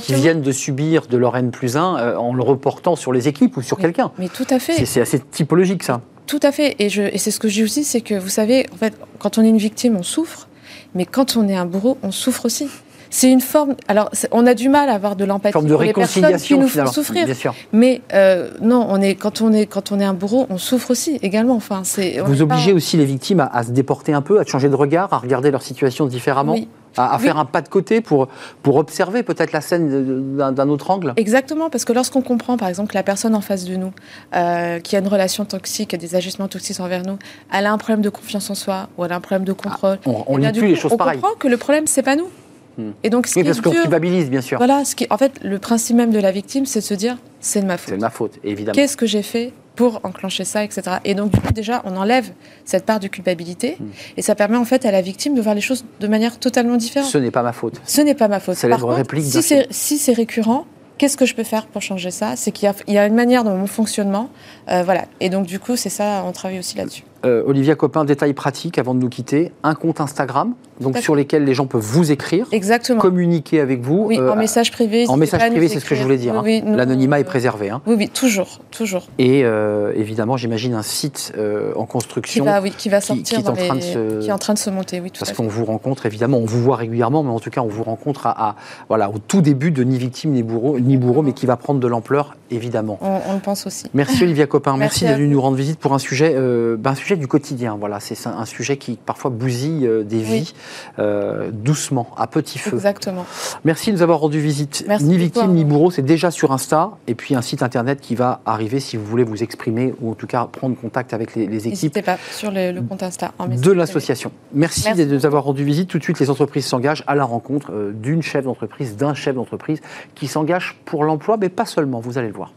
qui 0.00 0.14
viennent 0.14 0.42
de 0.42 0.52
subir 0.52 1.06
de 1.06 1.16
leur 1.16 1.36
N 1.36 1.50
plus 1.50 1.76
1 1.76 2.16
en 2.16 2.34
le 2.34 2.42
reportant 2.42 2.96
sur 2.96 3.12
les 3.12 3.28
équipes 3.28 3.56
ou 3.56 3.62
sur 3.62 3.78
quelqu'un. 3.78 4.12
Mais 4.18 4.28
tout 4.28 4.46
à 4.50 4.58
fait. 4.58 4.84
C'est 4.84 5.00
assez 5.00 5.20
typologique, 5.20 5.82
ça. 5.82 6.00
Tout 6.26 6.40
à 6.42 6.50
fait. 6.50 6.74
Et, 6.78 6.86
et 6.86 7.18
c'est 7.18 7.30
ce 7.30 7.38
que 7.38 7.48
je 7.48 7.54
dis 7.54 7.64
aussi, 7.64 7.84
c'est 7.84 8.00
que, 8.00 8.14
vous 8.14 8.28
savez, 8.28 8.66
en 8.72 8.76
fait, 8.76 8.94
quand 9.18 9.38
on 9.38 9.44
est 9.44 9.48
une 9.48 9.58
victime, 9.58 9.96
on 9.96 10.02
souffre. 10.02 10.48
Mais 10.94 11.04
quand 11.04 11.36
on 11.36 11.46
est 11.48 11.56
un 11.56 11.66
bourreau, 11.66 11.98
on 12.02 12.10
souffre 12.10 12.46
aussi 12.46 12.68
c'est 13.10 13.30
une 13.30 13.40
forme. 13.40 13.74
Alors, 13.88 14.10
on 14.32 14.46
a 14.46 14.54
du 14.54 14.68
mal 14.68 14.88
à 14.88 14.94
avoir 14.94 15.16
de 15.16 15.24
l'empathie 15.24 15.52
pour 15.52 15.82
les 15.82 15.92
personnes 15.92 16.36
qui 16.36 16.58
nous 16.58 16.68
font 16.68 16.86
souffrir. 16.86 17.26
Mais 17.72 18.02
euh, 18.12 18.50
non, 18.60 18.86
on 18.88 19.00
est 19.00 19.14
quand 19.14 19.40
on 19.40 19.52
est 19.52 19.66
quand 19.66 19.92
on 19.92 20.00
est 20.00 20.04
un 20.04 20.14
bourreau, 20.14 20.46
on 20.50 20.58
souffre 20.58 20.90
aussi 20.90 21.18
également. 21.22 21.54
Enfin, 21.54 21.82
c'est. 21.84 22.18
Vous 22.20 22.42
obligez 22.42 22.72
aussi 22.72 22.96
les 22.96 23.04
victimes 23.04 23.48
à, 23.52 23.62
se 23.62 23.70
déporter 23.70 24.12
un 24.12 24.22
peu, 24.22 24.40
à 24.40 24.44
changer 24.44 24.68
de 24.68 24.74
regard, 24.74 25.12
à 25.12 25.18
regarder 25.18 25.50
leur 25.50 25.62
situation 25.62 26.06
différemment. 26.06 26.56
À, 26.98 27.18
faire 27.18 27.36
un 27.36 27.44
pas 27.44 27.60
de 27.60 27.68
côté 27.68 28.00
pour, 28.00 28.28
pour 28.62 28.76
observer 28.76 29.22
peut-être 29.22 29.52
la 29.52 29.60
scène 29.60 30.38
d'un 30.38 30.68
autre 30.70 30.90
angle 30.90 31.12
Exactement, 31.16 31.68
parce 31.68 31.84
que 31.84 31.92
lorsqu'on 31.92 32.22
comprend 32.22 32.56
par 32.56 32.68
exemple 32.68 32.88
que 32.88 32.94
la 32.94 33.02
personne 33.02 33.34
en 33.34 33.42
face 33.42 33.66
de 33.66 33.76
nous, 33.76 33.92
euh, 34.34 34.80
qui 34.80 34.96
a 34.96 35.00
une 35.00 35.08
relation 35.08 35.44
toxique, 35.44 35.94
des 35.94 36.14
agissements 36.14 36.48
toxiques 36.48 36.80
envers 36.80 37.02
nous, 37.02 37.18
elle 37.52 37.66
a 37.66 37.72
un 37.72 37.76
problème 37.76 38.00
de 38.00 38.08
confiance 38.08 38.48
en 38.48 38.54
soi 38.54 38.88
ou 38.96 39.04
elle 39.04 39.12
a 39.12 39.16
un 39.16 39.20
problème 39.20 39.44
de 39.44 39.52
contrôle. 39.52 39.98
Ah, 40.06 40.10
on, 40.26 40.38
lit 40.38 40.50
plus 40.52 40.68
les 40.68 40.74
choses 40.74 40.96
pareilles. 40.96 41.18
On 41.18 41.20
comprend 41.20 41.38
que 41.38 41.48
le 41.48 41.58
problème, 41.58 41.86
c'est 41.86 42.02
pas 42.02 42.16
nous. 42.16 42.28
Hmm. 42.78 42.90
Et 43.02 43.10
donc, 43.10 43.26
ce 43.26 43.38
oui, 43.38 43.44
parce 43.44 43.60
qu'on 43.60 43.70
culpabilise, 43.70 44.30
bien 44.30 44.40
sûr. 44.40 44.58
Voilà, 44.58 44.84
ce 44.84 44.94
qui, 44.94 45.06
en 45.10 45.18
fait, 45.18 45.32
le 45.42 45.58
principe 45.58 45.96
même 45.96 46.10
de 46.10 46.18
la 46.18 46.30
victime, 46.30 46.66
c'est 46.66 46.80
de 46.80 46.84
se 46.84 46.94
dire, 46.94 47.16
c'est 47.40 47.62
de 47.62 47.66
ma 47.66 47.76
faute. 47.76 47.88
C'est 47.88 47.96
de 47.96 48.00
ma 48.00 48.10
faute, 48.10 48.32
évidemment. 48.44 48.74
Qu'est-ce 48.74 48.96
que 48.96 49.06
j'ai 49.06 49.22
fait 49.22 49.52
pour 49.76 50.00
enclencher 50.04 50.44
ça, 50.44 50.64
etc. 50.64 50.82
Et 51.04 51.14
donc, 51.14 51.32
du 51.32 51.40
coup, 51.40 51.52
déjà, 51.52 51.82
on 51.84 51.96
enlève 51.96 52.30
cette 52.64 52.86
part 52.86 52.98
de 53.00 53.08
culpabilité, 53.08 53.76
hmm. 53.78 53.86
et 54.16 54.22
ça 54.22 54.34
permet 54.34 54.56
en 54.56 54.64
fait 54.64 54.84
à 54.86 54.90
la 54.90 55.02
victime 55.02 55.34
de 55.34 55.42
voir 55.42 55.54
les 55.54 55.60
choses 55.60 55.84
de 56.00 56.08
manière 56.08 56.38
totalement 56.38 56.76
différente. 56.76 57.10
Ce 57.10 57.18
n'est 57.18 57.30
pas 57.30 57.42
ma 57.42 57.52
faute. 57.52 57.80
Ce 57.84 58.00
n'est 58.00 58.14
pas 58.14 58.28
ma 58.28 58.40
faute. 58.40 58.56
C'est 58.56 58.68
la 58.68 58.76
réplique. 58.76 59.24
Si 59.24 59.98
c'est 59.98 60.12
récurrent, 60.12 60.66
qu'est-ce 60.98 61.16
que 61.16 61.26
je 61.26 61.34
peux 61.34 61.44
faire 61.44 61.66
pour 61.66 61.82
changer 61.82 62.10
ça? 62.10 62.36
C'est 62.36 62.52
qu'il 62.52 62.70
y, 62.88 62.98
a 62.98 63.06
une 63.06 63.14
manière 63.14 63.44
dans 63.44 63.54
mon 63.54 63.66
fonctionnement, 63.66 64.30
euh, 64.68 64.82
voilà. 64.82 65.04
Et 65.20 65.28
donc, 65.28 65.46
du 65.46 65.58
coup, 65.58 65.76
c'est 65.76 65.90
ça, 65.90 66.22
on 66.26 66.32
travaille 66.32 66.58
aussi 66.58 66.76
là-dessus. 66.76 67.04
Euh, 67.26 67.42
Olivia 67.46 67.74
Copin, 67.74 68.04
détail 68.04 68.32
pratique 68.34 68.78
avant 68.78 68.94
de 68.94 69.00
nous 69.00 69.08
quitter. 69.08 69.52
Un 69.62 69.74
compte 69.74 70.00
Instagram, 70.00 70.54
donc 70.80 70.98
sur 70.98 71.16
lesquels 71.16 71.44
les 71.44 71.54
gens 71.54 71.66
peuvent 71.66 71.82
vous 71.82 72.12
écrire, 72.12 72.46
Exactement. 72.52 73.00
communiquer 73.00 73.60
avec 73.60 73.80
vous. 73.80 74.04
Oui, 74.06 74.18
en 74.18 74.22
euh, 74.22 74.34
message 74.36 74.70
privé. 74.70 75.06
En 75.08 75.16
message 75.16 75.50
privé, 75.50 75.68
c'est 75.68 75.80
ce 75.80 75.84
que 75.84 75.94
je 75.94 76.02
voulais 76.02 76.18
dire. 76.18 76.34
Hein. 76.34 76.44
L'anonymat 76.64 77.20
est 77.20 77.24
préservé. 77.24 77.70
Hein. 77.70 77.82
Oui, 77.86 77.96
oui, 77.98 78.08
toujours, 78.08 78.60
toujours. 78.70 79.08
Et 79.18 79.44
euh, 79.44 79.92
évidemment, 79.96 80.36
j'imagine 80.36 80.74
un 80.74 80.82
site 80.82 81.32
en 81.74 81.86
construction. 81.86 82.44
Qui 82.44 82.50
va, 82.50 82.60
oui, 82.60 82.72
qui 82.76 82.88
va 82.88 83.00
sortir, 83.00 83.24
qui, 83.24 83.44
est 83.44 83.48
en 83.48 83.54
train 83.54 83.76
de 83.76 83.80
se... 83.80 84.20
qui 84.20 84.28
est 84.28 84.32
en 84.32 84.38
train 84.38 84.54
de 84.54 84.58
se 84.58 84.70
monter, 84.70 85.00
oui, 85.00 85.10
tout 85.10 85.18
Parce 85.18 85.32
qu'on 85.32 85.48
vous 85.48 85.64
rencontre, 85.64 86.06
évidemment, 86.06 86.38
on 86.38 86.44
vous 86.44 86.62
voit 86.62 86.76
régulièrement, 86.76 87.22
mais 87.22 87.30
en 87.30 87.40
tout 87.40 87.50
cas, 87.50 87.62
on 87.62 87.68
vous 87.68 87.82
rencontre 87.82 88.26
à, 88.26 88.56
voilà, 88.88 89.10
au 89.10 89.18
tout 89.18 89.40
début 89.40 89.72
de 89.72 89.82
ni 89.82 89.98
victime 89.98 90.30
ni 90.30 90.42
bourreau, 90.42 90.78
ni 90.78 90.96
bourreau 90.96 91.22
mais 91.22 91.32
qui 91.32 91.46
va 91.46 91.56
prendre 91.56 91.80
de 91.80 91.86
l'ampleur, 91.86 92.36
évidemment. 92.50 92.98
On, 93.00 93.34
le 93.34 93.40
pense 93.40 93.66
aussi. 93.66 93.86
Merci 93.94 94.22
Olivia 94.22 94.46
Copin, 94.46 94.76
merci, 94.76 95.04
merci 95.04 95.20
d'être 95.20 95.28
nous 95.28 95.40
rendre 95.40 95.56
visite 95.56 95.78
pour 95.78 95.94
un 95.94 95.98
sujet, 95.98 96.34
ben, 96.34 96.90
un 96.90 96.94
sujet 96.94 97.15
du 97.16 97.26
quotidien. 97.26 97.76
Voilà, 97.78 98.00
c'est 98.00 98.16
un 98.26 98.44
sujet 98.44 98.76
qui 98.76 98.96
parfois 98.96 99.30
bousille 99.30 99.86
euh, 99.86 100.02
des 100.02 100.20
vies 100.20 100.52
euh, 100.98 101.50
doucement, 101.52 102.08
à 102.16 102.26
petit 102.26 102.58
feu. 102.58 102.76
Exactement. 102.76 103.26
Merci 103.64 103.90
de 103.90 103.96
nous 103.96 104.02
avoir 104.02 104.20
rendu 104.20 104.40
visite. 104.40 104.86
ni 105.00 105.16
victime 105.16 105.52
ni 105.52 105.64
bourreau, 105.64 105.90
c'est 105.90 106.02
déjà 106.02 106.30
sur 106.30 106.52
Insta 106.52 106.90
et 107.06 107.14
puis 107.14 107.34
un 107.34 107.42
site 107.42 107.62
internet 107.62 108.00
qui 108.00 108.14
va 108.14 108.40
arriver 108.46 108.80
si 108.80 108.96
vous 108.96 109.04
voulez 109.04 109.24
vous 109.24 109.42
exprimer 109.42 109.94
ou 110.00 110.10
en 110.10 110.14
tout 110.14 110.26
cas 110.26 110.46
prendre 110.46 110.76
contact 110.76 111.12
avec 111.14 111.34
les, 111.34 111.44
équipes. 111.44 111.64
N'hésitez 111.64 112.02
pas 112.02 112.18
sur 112.32 112.50
le, 112.50 112.80
compte 112.80 113.02
Insta. 113.02 113.32
de 113.48 113.72
l'association. 113.72 114.32
Merci, 114.52 114.92
de 114.94 115.04
nous 115.04 115.26
avoir 115.26 115.44
rendu 115.44 115.64
visite. 115.64 115.88
Tout 115.88 115.98
de 115.98 116.02
suite, 116.02 116.20
les 116.20 116.30
entreprises 116.30 116.66
s'engagent 116.66 117.04
à 117.06 117.14
la 117.14 117.24
rencontre 117.24 117.72
euh, 117.72 117.92
d'une 117.92 118.22
chef 118.22 118.44
d'entreprise, 118.44 118.96
d'un 118.96 119.14
chef 119.14 119.34
d'entreprise 119.34 119.80
qui 120.14 120.26
s'engage 120.26 120.76
pour 120.84 121.04
l'emploi, 121.04 121.36
mais 121.36 121.48
pas 121.48 121.66
seulement. 121.66 122.00
Vous 122.00 122.18
allez 122.18 122.28
le 122.28 122.34
voir. 122.34 122.52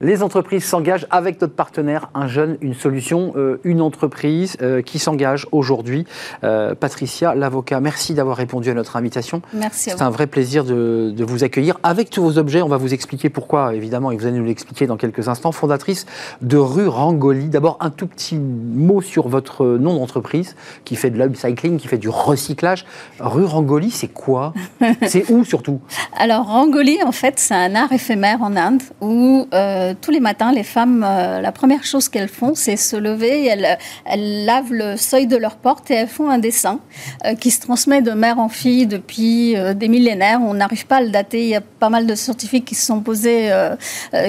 Les 0.00 0.22
entreprises 0.22 0.64
s'engagent 0.64 1.08
avec 1.10 1.40
notre 1.40 1.54
partenaire, 1.54 2.08
un 2.14 2.28
jeune, 2.28 2.56
une 2.60 2.74
solution, 2.74 3.32
euh, 3.34 3.58
une 3.64 3.80
entreprise 3.80 4.56
euh, 4.62 4.80
qui 4.80 5.00
s'engage 5.00 5.48
aujourd'hui. 5.50 6.06
Euh, 6.44 6.76
Patricia, 6.76 7.34
l'avocat, 7.34 7.80
merci 7.80 8.14
d'avoir 8.14 8.36
répondu 8.36 8.70
à 8.70 8.74
notre 8.74 8.94
invitation. 8.94 9.42
Merci. 9.52 9.90
C'est 9.90 10.02
un 10.02 10.10
vrai 10.10 10.28
plaisir 10.28 10.62
de, 10.62 11.12
vous 11.18 11.42
accueillir 11.42 11.80
avec 11.82 12.10
tous 12.10 12.22
vos 12.22 12.38
objets. 12.38 12.62
On 12.62 12.68
va 12.68 12.76
vous 12.76 12.94
expliquer 12.94 13.28
pourquoi, 13.28 13.74
évidemment, 13.74 14.12
et 14.12 14.16
vous 14.16 14.24
allez 14.26 14.38
nous 14.38 14.44
l'expliquer 14.44 14.86
dans 14.86 14.96
quelques 14.96 15.26
instants. 15.26 15.50
Fondatrice 15.50 16.06
de 16.42 16.58
Rue 16.58 16.86
Rangoli. 16.86 17.48
D'abord, 17.48 17.76
un 17.80 17.90
tout 17.90 18.06
petit 18.06 18.38
mot 18.38 19.00
sur 19.00 19.26
votre 19.26 19.66
nom 19.66 19.96
d'entreprise 19.96 20.54
qui 20.84 20.94
fait 20.94 21.10
de 21.10 21.18
l'upcycling, 21.18 21.76
qui 21.76 21.88
fait 21.88 21.98
du 21.98 22.08
recyclage. 22.08 22.86
Rue 23.18 23.46
Rangoli, 23.46 23.90
c'est 23.90 24.06
quoi? 24.06 24.54
C'est 25.08 25.28
où 25.28 25.44
surtout? 25.44 25.80
Alors, 26.16 26.46
Rangoli, 26.46 26.98
en 27.04 27.12
fait, 27.12 27.34
c'est 27.38 27.54
un 27.54 27.74
art 27.74 27.90
éphémère 27.90 28.42
en 28.42 28.54
Inde 28.54 28.82
où 29.00 29.48
euh, 29.88 29.94
tous 30.00 30.10
les 30.10 30.20
matins, 30.20 30.52
les 30.52 30.62
femmes, 30.62 31.04
euh, 31.06 31.40
la 31.40 31.52
première 31.52 31.84
chose 31.84 32.08
qu'elles 32.08 32.28
font, 32.28 32.54
c'est 32.54 32.76
se 32.76 32.96
lever, 32.96 33.46
elles, 33.46 33.78
elles, 34.04 34.44
lavent 34.44 34.72
le 34.72 34.96
seuil 34.96 35.26
de 35.26 35.36
leur 35.36 35.56
porte 35.56 35.90
et 35.90 35.94
elles 35.94 36.08
font 36.08 36.30
un 36.30 36.38
dessin 36.38 36.80
euh, 37.24 37.34
qui 37.34 37.50
se 37.50 37.60
transmet 37.60 38.02
de 38.02 38.12
mère 38.12 38.38
en 38.38 38.48
fille 38.48 38.86
depuis 38.86 39.54
des 39.74 39.88
millénaires. 39.88 40.40
On 40.42 40.54
n'arrive 40.54 40.86
pas 40.86 40.96
à 40.96 41.00
le 41.00 41.10
dater. 41.10 41.42
Il 41.42 41.48
y 41.48 41.56
a 41.56 41.60
pas 41.60 41.90
mal 41.90 42.06
de 42.06 42.14
scientifiques 42.14 42.64
qui 42.64 42.74
se 42.74 42.86
sont 42.86 43.00
posés, 43.00 43.50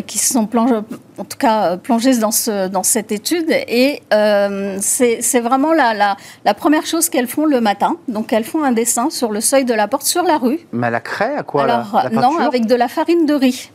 qui 0.08 0.18
se 0.18 0.34
sont 0.34 0.46
plongés, 0.46 0.76
en 1.18 1.24
tout 1.24 1.38
cas 1.38 1.78
plongés 1.78 2.18
dans, 2.18 2.32
ce, 2.32 2.68
dans 2.68 2.84
cette 2.84 3.12
étude. 3.12 3.50
Et 3.50 4.02
c'est 4.80 5.40
vraiment 5.40 5.74
la, 5.74 5.94
la, 5.94 6.18
la, 6.46 6.54
première 6.54 6.86
chose 6.86 7.10
qu'elles 7.10 7.28
font 7.28 7.46
le 7.46 7.62
matin. 7.62 7.98
Donc 8.08 8.34
elles 8.34 8.44
font 8.44 8.64
un 8.64 8.72
dessin 8.72 9.10
sur 9.10 9.32
le 9.32 9.42
seuil 9.42 9.66
de 9.66 9.74
la 9.74 9.88
porte, 9.88 10.06
sur 10.06 10.24
la 10.24 10.38
rue. 10.38 10.60
Mais 10.72 10.88
à 10.88 10.92
la 10.92 11.02
craie, 11.02 11.36
à 11.36 11.44
quoi 11.44 11.64
Alors, 11.64 12.10
Non, 12.12 12.38
avec 12.40 12.66
de 12.66 12.76
la 12.76 12.88
farine 12.88 13.26
de 13.26 13.34
riz. 13.34 13.72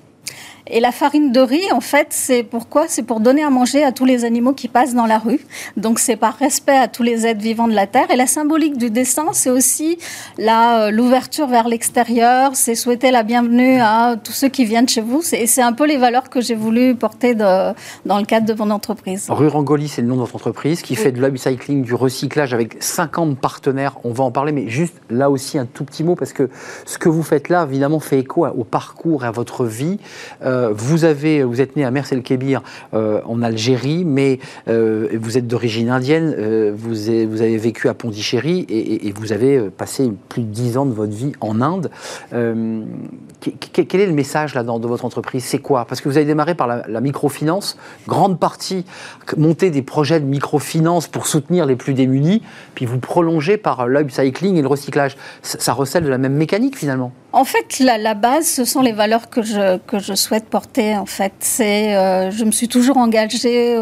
Et 0.66 0.80
la 0.80 0.92
farine 0.92 1.30
de 1.30 1.40
riz, 1.40 1.70
en 1.72 1.82
fait, 1.82 2.06
c'est 2.08 2.42
pourquoi? 2.42 2.86
C'est 2.88 3.02
pour 3.02 3.20
donner 3.20 3.44
à 3.44 3.50
manger 3.50 3.84
à 3.84 3.92
tous 3.92 4.06
les 4.06 4.24
animaux 4.24 4.54
qui 4.54 4.68
passent 4.68 4.94
dans 4.94 5.04
la 5.04 5.18
rue. 5.18 5.40
Donc 5.76 5.98
c'est 5.98 6.16
par 6.16 6.38
respect 6.38 6.76
à 6.76 6.88
tous 6.88 7.02
les 7.02 7.26
êtres 7.26 7.42
vivants 7.42 7.68
de 7.68 7.74
la 7.74 7.86
terre. 7.86 8.10
Et 8.10 8.16
la 8.16 8.26
symbolique 8.26 8.78
du 8.78 8.88
dessin, 8.88 9.26
c'est 9.32 9.50
aussi 9.50 9.98
euh, 10.38 10.90
l'ouverture 10.90 11.48
vers 11.48 11.68
l'extérieur. 11.68 12.52
C'est 12.54 12.76
souhaiter 12.76 13.10
la 13.10 13.24
bienvenue 13.24 13.78
à 13.78 14.16
tous 14.16 14.32
ceux 14.32 14.48
qui 14.48 14.64
viennent 14.64 14.88
chez 14.88 15.02
vous. 15.02 15.20
Et 15.34 15.46
c'est 15.46 15.60
un 15.60 15.74
peu 15.74 15.86
les 15.86 15.98
valeurs 15.98 16.30
que 16.30 16.40
j'ai 16.40 16.54
voulu 16.54 16.94
porter 16.94 17.34
de, 17.34 17.74
dans 18.06 18.18
le 18.18 18.24
cadre 18.24 18.46
de 18.46 18.54
mon 18.54 18.70
entreprise. 18.70 19.26
Rue 19.28 19.48
Rangoli, 19.48 19.88
c'est 19.88 20.00
le 20.00 20.08
nom 20.08 20.14
de 20.14 20.20
votre 20.20 20.36
entreprise 20.36 20.80
qui 20.80 20.96
fait 20.96 21.12
de 21.12 21.20
l'upcycling, 21.20 21.82
du 21.82 21.94
recyclage 21.94 22.54
avec 22.54 22.82
50 22.82 23.38
partenaires. 23.38 23.98
On 24.02 24.12
va 24.12 24.24
en 24.24 24.30
parler, 24.30 24.52
mais 24.52 24.68
juste 24.68 24.94
là 25.10 25.28
aussi 25.28 25.58
un 25.58 25.66
tout 25.66 25.84
petit 25.84 26.04
mot 26.04 26.14
parce 26.14 26.32
que 26.32 26.48
ce 26.86 26.96
que 26.96 27.10
vous 27.10 27.22
faites 27.22 27.50
là, 27.50 27.66
évidemment, 27.68 28.00
fait 28.00 28.20
écho 28.20 28.46
au 28.46 28.64
parcours 28.64 29.24
et 29.24 29.26
à 29.26 29.30
votre 29.30 29.66
vie. 29.66 29.98
Euh, 30.42 30.53
Euh, 30.54 30.72
vous, 30.74 31.04
avez, 31.04 31.42
vous 31.42 31.60
êtes 31.60 31.76
né 31.76 31.84
à 31.84 31.90
Mers 31.90 32.12
el-Kébir 32.12 32.62
euh, 32.94 33.20
en 33.26 33.42
Algérie, 33.42 34.04
mais 34.04 34.38
euh, 34.68 35.08
vous 35.20 35.36
êtes 35.36 35.46
d'origine 35.46 35.90
indienne. 35.90 36.72
vous, 36.74 37.10
avez, 37.10 37.56
vécu 37.56 37.88
à 37.88 37.94
Pondichéry 37.94 38.66
et, 38.68 39.12
vous 39.12 39.32
avez 39.32 39.70
passé 39.70 40.12
plus 40.28 40.42
de 40.42 40.48
10 40.48 40.76
ans 40.78 40.86
de 40.86 40.92
votre 40.92 41.12
vie 41.12 41.32
en 41.40 41.60
Inde. 41.60 41.90
Que- 42.30 43.50
que- 43.72 43.82
quel 43.82 44.00
est 44.00 44.06
le 44.06 44.12
message 44.12 44.54
là-dedans 44.54 44.78
de 44.78 44.86
votre 44.86 45.04
entreprise? 45.04 45.44
C'est 45.44 45.58
quoi? 45.58 45.84
Parce 45.84 46.00
que 46.00 46.08
vous 46.08 46.16
avez 46.16 46.26
démarré 46.26 46.54
par 46.54 46.66
la, 46.66 47.00
microfinance, 47.00 47.76
grande 48.08 48.38
partie, 48.38 48.84
monter 49.36 49.70
des 49.70 49.82
projets 49.82 50.20
de 50.20 50.24
microfinance 50.24 51.06
pour 51.06 51.26
soutenir 51.26 51.66
les 51.66 51.76
plus 51.76 51.94
démunis, 51.94 52.42
puis 52.74 52.86
vous 52.86 52.98
prolongez 52.98 53.56
par 53.56 53.86
l'upcycling 53.86 54.56
et 54.56 54.62
le 54.62 54.68
recyclage. 54.68 55.16
Ça, 55.42 55.58
ça 55.60 55.72
recèle 55.72 56.04
de 56.04 56.08
la 56.08 56.18
même 56.18 56.34
mécanique 56.34 56.76
finalement? 56.76 57.12
En 57.34 57.44
fait, 57.44 57.80
la, 57.80 57.98
la 57.98 58.14
base, 58.14 58.46
ce 58.46 58.64
sont 58.64 58.80
les 58.80 58.92
valeurs 58.92 59.28
que 59.28 59.42
je, 59.42 59.78
que 59.78 59.98
je 59.98 60.14
souhaite 60.14 60.46
porter. 60.46 60.96
En 60.96 61.06
fait, 61.06 61.32
c'est, 61.40 61.96
euh, 61.96 62.30
je 62.30 62.44
me 62.44 62.52
suis 62.52 62.68
toujours 62.68 62.96
engagée 62.96 63.76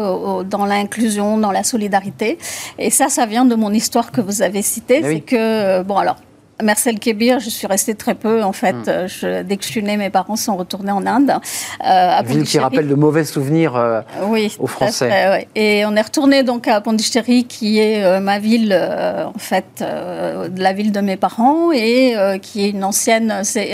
dans 0.49 0.65
l'inclusion, 0.65 1.37
dans 1.37 1.51
la 1.51 1.63
solidarité, 1.63 2.39
et 2.79 2.89
ça, 2.89 3.09
ça 3.09 3.25
vient 3.25 3.45
de 3.45 3.55
mon 3.55 3.71
histoire 3.71 4.11
que 4.11 4.21
vous 4.21 4.41
avez 4.41 4.63
citée. 4.63 5.01
Ah 5.03 5.07
oui. 5.07 5.15
C'est 5.15 5.21
que 5.21 5.35
euh, 5.37 5.83
bon, 5.83 5.97
alors. 5.97 6.17
Marcel 6.61 6.99
Kébir, 6.99 7.39
je 7.39 7.49
suis 7.49 7.65
restée 7.67 7.95
très 7.95 8.13
peu 8.15 8.43
en 8.43 8.53
fait. 8.53 8.73
Hmm. 8.73 8.83
Euh, 8.87 9.07
je- 9.07 9.41
dès 9.41 9.57
que 9.57 9.63
je 9.63 9.69
suis 9.69 9.81
née, 9.81 9.97
mes 9.97 10.09
parents 10.09 10.35
sont 10.35 10.55
retournés 10.55 10.91
en 10.91 11.05
Inde. 11.05 11.31
euh, 11.31 11.37
à 11.83 12.21
Ville 12.21 12.43
qui 12.43 12.59
rappelle 12.59 12.87
de 12.87 12.95
mauvais 12.95 13.23
souvenirs. 13.25 13.75
euh, 13.75 14.01
Oui, 14.27 14.55
aux 14.59 14.67
Français. 14.67 15.09
fait, 15.09 15.29
ouais. 15.29 15.47
Et 15.55 15.85
on 15.85 15.95
est 15.95 16.01
retourné 16.01 16.43
donc 16.43 16.67
à 16.67 16.79
Pondichéry, 16.81 17.45
qui 17.45 17.79
est 17.79 18.03
euh, 18.03 18.19
ma 18.19 18.37
ville, 18.39 18.73
en 18.73 19.37
fait, 19.39 19.83
la 19.83 20.73
ville 20.73 20.91
de 20.91 20.99
mes 21.01 21.17
parents, 21.17 21.71
et 21.71 22.15
qui 22.41 22.65
est 22.65 22.69
une 22.69 22.83
ancienne. 22.83 23.41
C'est 23.43 23.73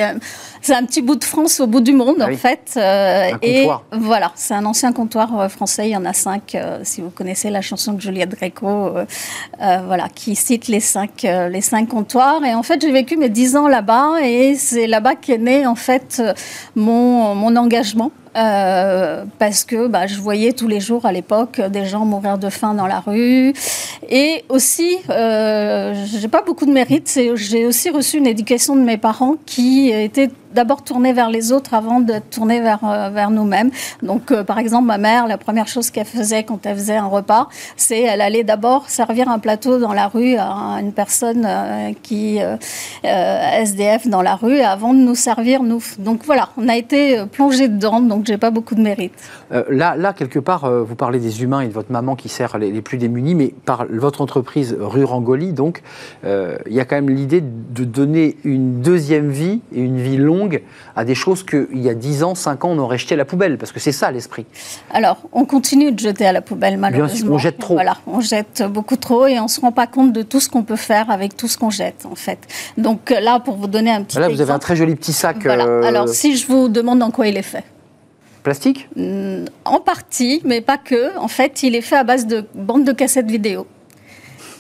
un 0.74 0.86
petit 0.86 1.02
bout 1.02 1.16
de 1.16 1.24
France 1.24 1.60
au 1.60 1.68
bout 1.68 1.82
du 1.82 1.94
monde, 1.94 2.18
Ah 2.22 2.30
en 2.32 2.36
fait. 2.38 2.72
Un 2.78 3.38
et 3.42 3.62
comptoir. 3.64 3.84
voilà, 3.92 4.32
c'est 4.36 4.54
un 4.54 4.66
ancien 4.66 4.92
comptoir 4.94 5.50
français. 5.52 5.88
Il 5.88 5.92
y 5.92 5.98
en 5.98 6.06
a 6.06 6.14
cinq. 6.14 6.58
si 6.84 7.02
vous 7.02 7.10
connaissez 7.10 7.50
la 7.50 7.62
chanson 7.62 7.94
de 7.94 8.02
Juliette 8.02 8.32
Gréco, 8.32 8.92
voilà, 9.60 10.08
qui 10.14 10.36
cite 10.36 10.68
les 10.68 10.80
cinq, 10.80 11.24
les 11.24 11.62
cinq 11.62 11.88
comptoirs. 11.90 12.44
Et 12.46 12.54
en 12.54 12.64
fait, 12.64 12.69
j'ai 12.80 12.92
vécu 12.92 13.18
mes 13.18 13.30
dix 13.30 13.56
ans 13.56 13.68
là-bas, 13.68 14.22
et 14.24 14.56
c'est 14.56 14.88
là-bas 14.88 15.16
qu'est 15.16 15.38
né 15.38 15.66
en 15.66 15.76
fait 15.76 16.18
euh, 16.20 16.34
mon, 16.76 17.36
mon 17.36 17.56
engagement. 17.56 18.12
Euh, 18.38 19.26
parce 19.40 19.64
que 19.64 19.88
bah, 19.88 20.06
je 20.06 20.20
voyais 20.20 20.54
tous 20.54 20.68
les 20.68 20.80
jours 20.80 21.06
à 21.06 21.12
l'époque 21.12 21.60
des 21.62 21.86
gens 21.86 22.06
mourir 22.06 22.38
de 22.38 22.50
faim 22.50 22.74
dans 22.74 22.88
la 22.88 23.00
rue. 23.00 23.54
Et 24.10 24.44
aussi, 24.50 24.98
euh, 25.10 25.94
j'ai 26.06 26.28
pas 26.28 26.42
beaucoup 26.42 26.66
de 26.66 26.72
mérite, 26.72 27.20
j'ai 27.36 27.66
aussi 27.66 27.90
reçu 27.90 28.18
une 28.18 28.28
éducation 28.28 28.76
de 28.76 28.82
mes 28.82 28.98
parents 28.98 29.36
qui 29.46 29.90
était 29.90 30.30
d'abord 30.54 30.84
tournée 30.84 31.14
vers 31.14 31.30
les 31.30 31.52
autres 31.52 31.76
avant 31.76 32.00
de 32.00 32.16
tourner 32.32 32.60
vers, 32.60 32.84
euh, 32.84 33.10
vers 33.10 33.30
nous-mêmes. 33.30 33.70
Donc, 34.02 34.32
euh, 34.32 34.44
par 34.44 34.58
exemple, 34.58 34.88
ma 34.88 34.98
mère, 34.98 35.28
la 35.28 35.38
première 35.38 35.68
chose 35.68 35.92
qu'elle 35.92 36.08
faisait 36.08 36.44
quand 36.44 36.66
elle 36.66 36.76
faisait 36.76 36.96
un 36.96 37.06
repas, 37.06 37.50
c'est 37.78 38.02
elle 38.02 38.22
allait 38.22 38.44
d'abord 38.44 38.90
servir 38.90 39.30
un 39.30 39.38
plateau 39.38 39.78
dans 39.78 39.94
la 39.94 40.08
rue 40.08 40.38
à 40.38 40.80
une 40.82 40.92
personne 40.92 41.48
qui 42.02 42.40
SDF 43.04 44.08
dans 44.08 44.24
la 44.24 44.36
rue 44.36 44.62
avant 44.62 44.94
de 44.94 45.00
nous 45.00 45.14
servir 45.14 45.62
nous. 45.62 45.84
Donc 46.00 46.22
voilà, 46.26 46.50
on 46.58 46.68
a 46.68 46.78
été 46.78 47.24
plongé 47.32 47.68
dedans, 47.68 48.02
j'ai 48.26 48.38
pas 48.38 48.52
beaucoup 48.52 48.76
de 48.76 48.82
mérite. 48.82 49.14
Euh, 49.52 49.64
là, 49.70 49.96
là, 49.96 50.14
quelque 50.14 50.40
part, 50.40 50.66
euh, 50.66 50.84
vous 50.84 50.96
parlez 50.96 51.20
des 51.20 51.44
humains 51.44 51.62
et 51.62 51.68
de 51.68 51.74
votre 51.74 51.92
maman 51.92 52.16
qui 52.16 52.30
sert 52.30 52.58
les, 52.58 52.72
les 52.72 52.82
plus 52.82 52.98
démunis, 52.98 53.36
mais 53.36 53.54
par 53.66 53.86
votre 53.90 54.22
entreprise 54.22 54.76
Rue 54.80 55.04
Rangoli, 55.04 55.54
donc, 55.54 55.82
euh, 56.26 56.58
il 56.68 56.74
y 56.74 56.80
a 56.80 56.86
quand 56.86 56.96
même 56.96 57.10
l'idée 57.10 57.42
de 57.42 57.84
donner 57.84 58.38
une 58.44 58.82
deuxième 58.82 59.30
vie 59.30 59.62
et 59.74 59.82
une 59.82 60.00
vie 60.00 60.18
longue 60.18 60.62
à 60.96 61.06
des 61.06 61.16
choses 61.16 61.44
qu'il 61.44 61.82
y 61.82 61.90
a 61.90 61.94
10 61.94 62.24
ans, 62.24 62.36
5 62.36 62.66
ans, 62.66 62.70
on 62.72 62.80
aurait 62.80 62.98
jeté 62.98 63.16
à 63.16 63.18
la 63.18 63.26
poubelle, 63.26 63.58
parce 63.58 63.72
que 63.72 63.80
c'est 63.80 63.92
ça 63.92 64.12
l'esprit. 64.12 64.46
Alors, 64.92 65.18
on 65.32 65.46
continue 65.46 65.92
de 65.92 66.00
jeter 66.00 66.26
à 66.26 66.32
la 66.32 66.42
poubelle, 66.42 66.78
malheureusement. 66.78 67.36
on 67.36 67.38
jette 67.38 67.58
trop. 67.58 67.76
Voilà, 67.76 67.98
on 68.08 68.22
jette 68.22 68.64
beaucoup 68.70 68.98
trop 68.98 69.28
et 69.28 69.40
on 69.40 69.44
ne 69.44 69.50
se 69.50 69.62
rend 69.62 69.72
pas 69.72 69.88
compte 69.88 70.14
de 70.14 70.22
tout 70.22 70.40
ce 70.40 70.50
qu'on 70.50 70.64
peut 70.64 70.76
faire 70.76 71.10
avec 71.10 71.36
tout 71.36 71.48
ce 71.48 71.58
qu'on 71.58 71.70
jette, 71.70 72.06
en 72.10 72.16
fait. 72.16 72.40
Donc 72.78 73.10
là, 73.10 73.40
pour 73.40 73.56
vous 73.56 73.68
donner 73.68 73.92
un 73.92 74.04
petit 74.04 74.20
Là, 74.20 74.30
vous 74.30 74.42
avez 74.42 74.52
un 74.52 74.60
très 74.60 74.76
joli 74.76 74.96
petit 74.96 75.14
sac 75.14 75.38
voilà. 75.44 75.88
Alors, 75.88 76.08
si 76.10 76.36
je 76.38 76.48
vous 76.48 76.70
demande 76.70 77.02
en 77.02 77.12
quoi 77.12 77.28
il 77.28 77.38
est 77.38 77.42
fait 77.42 77.64
plastique? 78.44 78.88
Mm, 78.96 79.46
En 79.66 79.80
partie, 79.80 80.42
mais 80.46 80.62
pas 80.62 80.78
que. 80.78 81.18
En 81.18 81.28
fait, 81.28 81.64
il 81.64 81.76
est 81.76 81.82
fait 81.82 81.98
à 81.98 82.04
base 82.04 82.28
de 82.28 82.46
bandes 82.54 82.84
de 82.86 82.92
cassettes 82.92 83.30
vidéo. 83.30 83.68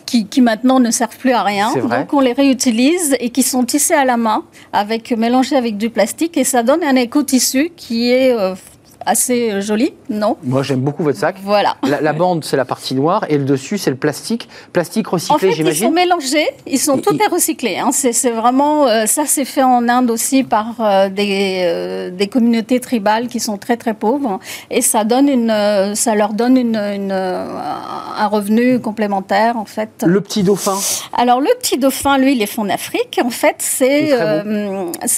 Qui, 0.05 0.25
qui 0.25 0.41
maintenant 0.41 0.79
ne 0.79 0.89
servent 0.89 1.17
plus 1.17 1.33
à 1.33 1.43
rien. 1.43 1.69
C'est 1.71 1.81
vrai. 1.81 1.99
Donc 1.99 2.13
on 2.13 2.19
les 2.19 2.33
réutilise 2.33 3.15
et 3.19 3.29
qui 3.29 3.43
sont 3.43 3.63
tissés 3.63 3.93
à 3.93 4.05
la 4.05 4.17
main, 4.17 4.43
avec, 4.73 5.11
mélangés 5.11 5.55
avec 5.55 5.77
du 5.77 5.91
plastique, 5.91 6.35
et 6.35 6.43
ça 6.43 6.63
donne 6.63 6.83
un 6.83 6.95
éco-tissu 6.95 7.71
qui 7.75 8.09
est 8.09 8.31
euh, 8.31 8.55
assez 9.05 9.51
euh, 9.51 9.61
joli, 9.61 9.93
non 10.09 10.37
Moi, 10.43 10.63
j'aime 10.63 10.81
beaucoup 10.81 11.03
votre 11.03 11.17
sac. 11.17 11.37
Voilà. 11.43 11.75
La, 11.87 12.01
la 12.01 12.13
bande, 12.13 12.43
c'est 12.43 12.57
la 12.57 12.65
partie 12.65 12.95
noire, 12.95 13.25
et 13.29 13.37
le 13.37 13.45
dessus, 13.45 13.77
c'est 13.77 13.89
le 13.89 13.95
plastique. 13.95 14.47
Plastique 14.73 15.07
En 15.07 15.11
recyclé, 15.11 15.39
fait, 15.39 15.47
ils 15.47 15.51
sont 15.51 15.57
j'imagine. 15.63 15.93
mélangés, 15.93 16.47
ils 16.67 16.79
sont 16.79 16.97
Et- 16.97 17.01
tout 17.01 17.15
et- 17.15 17.23
est 17.23 17.27
recyclé. 17.27 17.77
Hein. 17.77 17.89
C'est 17.91 18.13
c'est 18.13 18.31
vraiment 18.31 18.87
euh, 18.87 19.05
ça, 19.05 19.23
c'est 19.25 19.45
fait 19.45 19.63
en 19.63 19.87
Inde 19.87 20.11
aussi 20.11 20.43
par 20.43 20.75
euh, 20.79 21.09
des, 21.09 21.61
euh, 21.65 22.09
des 22.11 22.27
communautés 22.27 22.79
tribales 22.79 23.27
qui 23.27 23.39
sont 23.39 23.57
très 23.57 23.77
très 23.77 23.93
pauvres, 23.93 24.39
et 24.69 24.81
ça 24.81 25.03
donne 25.03 25.29
une, 25.29 25.95
ça 25.95 26.15
leur 26.15 26.33
donne 26.33 26.57
une, 26.57 26.75
une, 26.75 27.11
un 27.11 28.27
revenu 28.27 28.79
complémentaire 28.79 29.57
en 29.57 29.65
fait. 29.65 30.03
Le 30.05 30.21
petit 30.21 30.43
dauphin. 30.43 30.77
Alors 31.13 31.39
le 31.41 31.49
petit 31.59 31.77
dauphin, 31.77 32.17
lui, 32.17 32.33
il 32.33 32.41
est 32.41 32.45
fait 32.45 32.61
en 32.61 32.69
Afrique. 32.69 33.19
En 33.23 33.29
fait, 33.29 33.55
c'est 33.59 34.07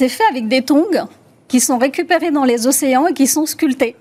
fait 0.10 0.24
avec 0.30 0.48
des 0.48 0.62
tongs 0.62 1.08
qui 1.52 1.60
sont 1.60 1.78
récupérés 1.78 2.32
dans 2.32 2.46
les 2.46 2.66
océans 2.66 3.06
et 3.08 3.14
qui 3.14 3.28
sont 3.28 3.46
sculptés. 3.46 3.96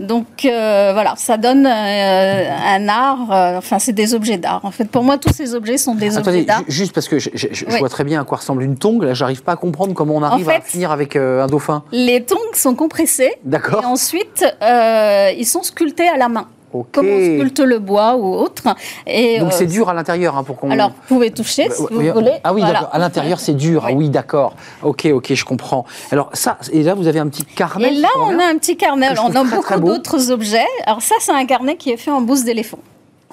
Donc 0.00 0.44
euh, 0.44 0.90
voilà, 0.92 1.14
ça 1.16 1.36
donne 1.38 1.66
euh, 1.66 2.50
un 2.76 2.88
art, 2.88 3.30
euh, 3.32 3.58
enfin 3.58 3.78
c'est 3.78 3.92
des 3.94 4.14
objets 4.14 4.36
d'art. 4.38 4.60
En 4.64 4.70
fait, 4.70 4.86
pour 4.86 5.02
moi, 5.02 5.16
tous 5.18 5.32
ces 5.32 5.54
objets 5.54 5.78
sont 5.78 5.94
des 5.94 6.16
objets 6.18 6.44
d'art. 6.44 6.62
ju- 6.68 6.72
juste 6.80 6.92
parce 6.94 7.08
que 7.08 7.18
je, 7.18 7.30
je- 7.34 7.48
je 7.50 7.64
Oui. 7.66 7.78
vois 7.78 7.88
très 7.88 8.04
bien 8.04 8.20
à 8.20 8.24
quoi 8.24 8.38
ressemble 8.38 8.62
une 8.62 8.76
tongue. 8.76 9.02
Là, 9.04 9.14
j'arrive 9.14 9.42
pas 9.42 9.52
à 9.52 9.56
comprendre 9.56 9.94
comment 9.94 10.14
on 10.16 10.22
arrive 10.22 10.48
à 10.50 10.54
fait- 10.60 10.70
finir 10.70 10.90
avec 10.90 11.16
un 11.16 11.46
dauphin. 11.46 11.82
Les 11.92 12.22
tongs 12.24 12.36
sont 12.54 12.74
compressés 12.74 13.32
D'accord. 13.44 13.82
et 13.82 13.86
ensuite 13.86 14.44
ils 14.62 15.46
sont 15.46 15.62
sculptés 15.62 16.08
à 16.08 16.16
la 16.18 16.28
main, 16.28 16.46
Ok. 16.80 16.86
comme 16.92 17.06
on 17.08 17.18
sculpte 17.36 17.60
le 17.60 17.78
bois 17.78 18.16
ou 18.16 18.34
autre. 18.34 18.62
Et, 19.06 19.38
Donc 19.38 19.48
euh, 19.52 19.54
c'est 19.56 19.66
dur 19.66 19.88
à 19.88 19.94
l'intérieur 19.94 20.36
hein, 20.36 20.44
pour 20.44 20.56
qu'on. 20.56 20.70
Alors, 20.70 20.90
vous 20.90 21.14
pouvez 21.16 21.30
toucher 21.30 21.64
si 21.70 21.82
Bah, 21.82 21.88
vous 21.90 21.98
oui, 21.98 22.08
voulez. 22.10 22.32
Ah 22.44 22.52
oui, 22.54 22.60
Voilà. 22.60 22.80
d'accord. 22.80 22.94
À 22.94 22.98
l'intérieur, 22.98 23.40
c'est 23.40 23.54
dur. 23.54 23.84
Ah 23.86 23.92
Oui. 23.92 24.08
d'accord. 24.10 24.54
Ok, 24.82 25.06
ok, 25.12 25.34
je 25.34 25.44
comprends. 25.44 25.84
Alors 26.12 26.30
ça, 26.32 26.58
et 26.72 26.82
là, 26.82 26.94
vous 26.94 27.06
avez 27.06 27.18
un 27.18 27.28
petit 27.28 27.44
carnet. 27.44 27.92
Et 27.92 27.96
là, 27.96 28.08
on 28.18 28.38
a 28.38 28.44
un 28.44 28.56
petit 28.58 28.76
carnet. 28.76 29.08
On 29.18 29.30
a 29.30 29.44
très, 29.44 29.56
beaucoup 29.76 29.80
beau. 29.80 29.88
d'autres 29.92 30.30
objets. 30.30 30.66
Alors, 30.86 31.02
ça, 31.02 31.14
c'est 31.20 31.32
un 31.32 31.46
carnet 31.46 31.76
qui 31.76 31.90
est 31.90 31.96
fait 31.96 32.10
en 32.10 32.20
bouse 32.20 32.44
d'éléphant. 32.44 32.78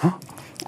Hein? 0.03 0.13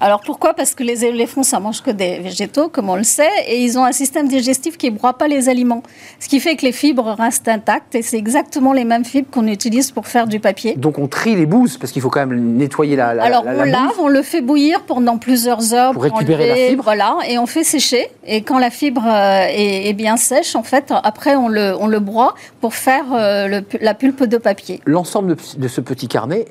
Alors 0.00 0.20
pourquoi? 0.24 0.54
Parce 0.54 0.74
que 0.74 0.82
les 0.82 1.04
éléphants, 1.04 1.42
ça 1.42 1.60
mange 1.60 1.82
que 1.82 1.90
des 1.90 2.18
végétaux, 2.18 2.68
comme 2.68 2.88
on 2.90 2.96
le 2.96 3.02
sait, 3.04 3.28
et 3.48 3.62
ils 3.62 3.78
ont 3.78 3.84
un 3.84 3.92
système 3.92 4.28
digestif 4.28 4.76
qui 4.76 4.90
ne 4.90 4.96
broie 4.96 5.14
pas 5.14 5.28
les 5.28 5.48
aliments. 5.48 5.82
Ce 6.20 6.28
qui 6.28 6.40
fait 6.40 6.56
que 6.56 6.64
les 6.66 6.72
fibres 6.72 7.14
restent 7.18 7.48
intactes, 7.48 7.94
et 7.94 8.02
c'est 8.02 8.16
exactement 8.18 8.72
les 8.72 8.84
mêmes 8.84 9.04
fibres 9.04 9.28
qu'on 9.30 9.46
utilise 9.46 9.90
pour 9.90 10.06
faire 10.06 10.26
du 10.26 10.40
papier. 10.40 10.74
Donc 10.76 10.98
on 10.98 11.06
trie 11.08 11.34
les 11.36 11.46
bouses 11.46 11.78
parce 11.78 11.92
qu'il 11.92 12.02
faut 12.02 12.10
quand 12.10 12.26
même 12.26 12.56
nettoyer 12.56 12.96
la. 12.96 13.14
la 13.14 13.22
Alors 13.24 13.44
la- 13.44 13.52
on 13.52 13.58
la 13.58 13.66
lave, 13.66 13.92
on 14.00 14.08
le 14.08 14.22
fait 14.22 14.40
bouillir 14.40 14.82
pendant 14.82 15.18
plusieurs 15.18 15.72
heures 15.74 15.92
Pour 15.92 16.02
récupérer 16.02 16.48
la 16.48 16.54
fibre. 16.54 16.84
Voilà, 16.84 17.18
et 17.28 17.38
on 17.38 17.46
fait 17.46 17.64
sécher. 17.64 18.08
Et 18.26 18.42
quand 18.42 18.58
la 18.58 18.70
fibre 18.70 19.04
euh, 19.06 19.46
est, 19.48 19.88
est 19.88 19.92
bien 19.94 20.16
sèche, 20.16 20.56
en 20.56 20.62
fait, 20.62 20.92
après 21.04 21.36
on 21.36 21.48
le, 21.48 21.74
on 21.80 21.86
le 21.86 22.00
broie 22.00 22.34
pour 22.60 22.74
faire 22.74 23.04
euh, 23.12 23.46
le 23.48 23.64
la 23.80 23.94
pulpe 23.94 24.24
de 24.24 24.36
papier. 24.36 24.80
L'ensemble 24.84 25.34
de, 25.34 25.40
de 25.58 25.68
ce 25.68 25.80
petit 25.80 26.08
carnet, 26.08 26.46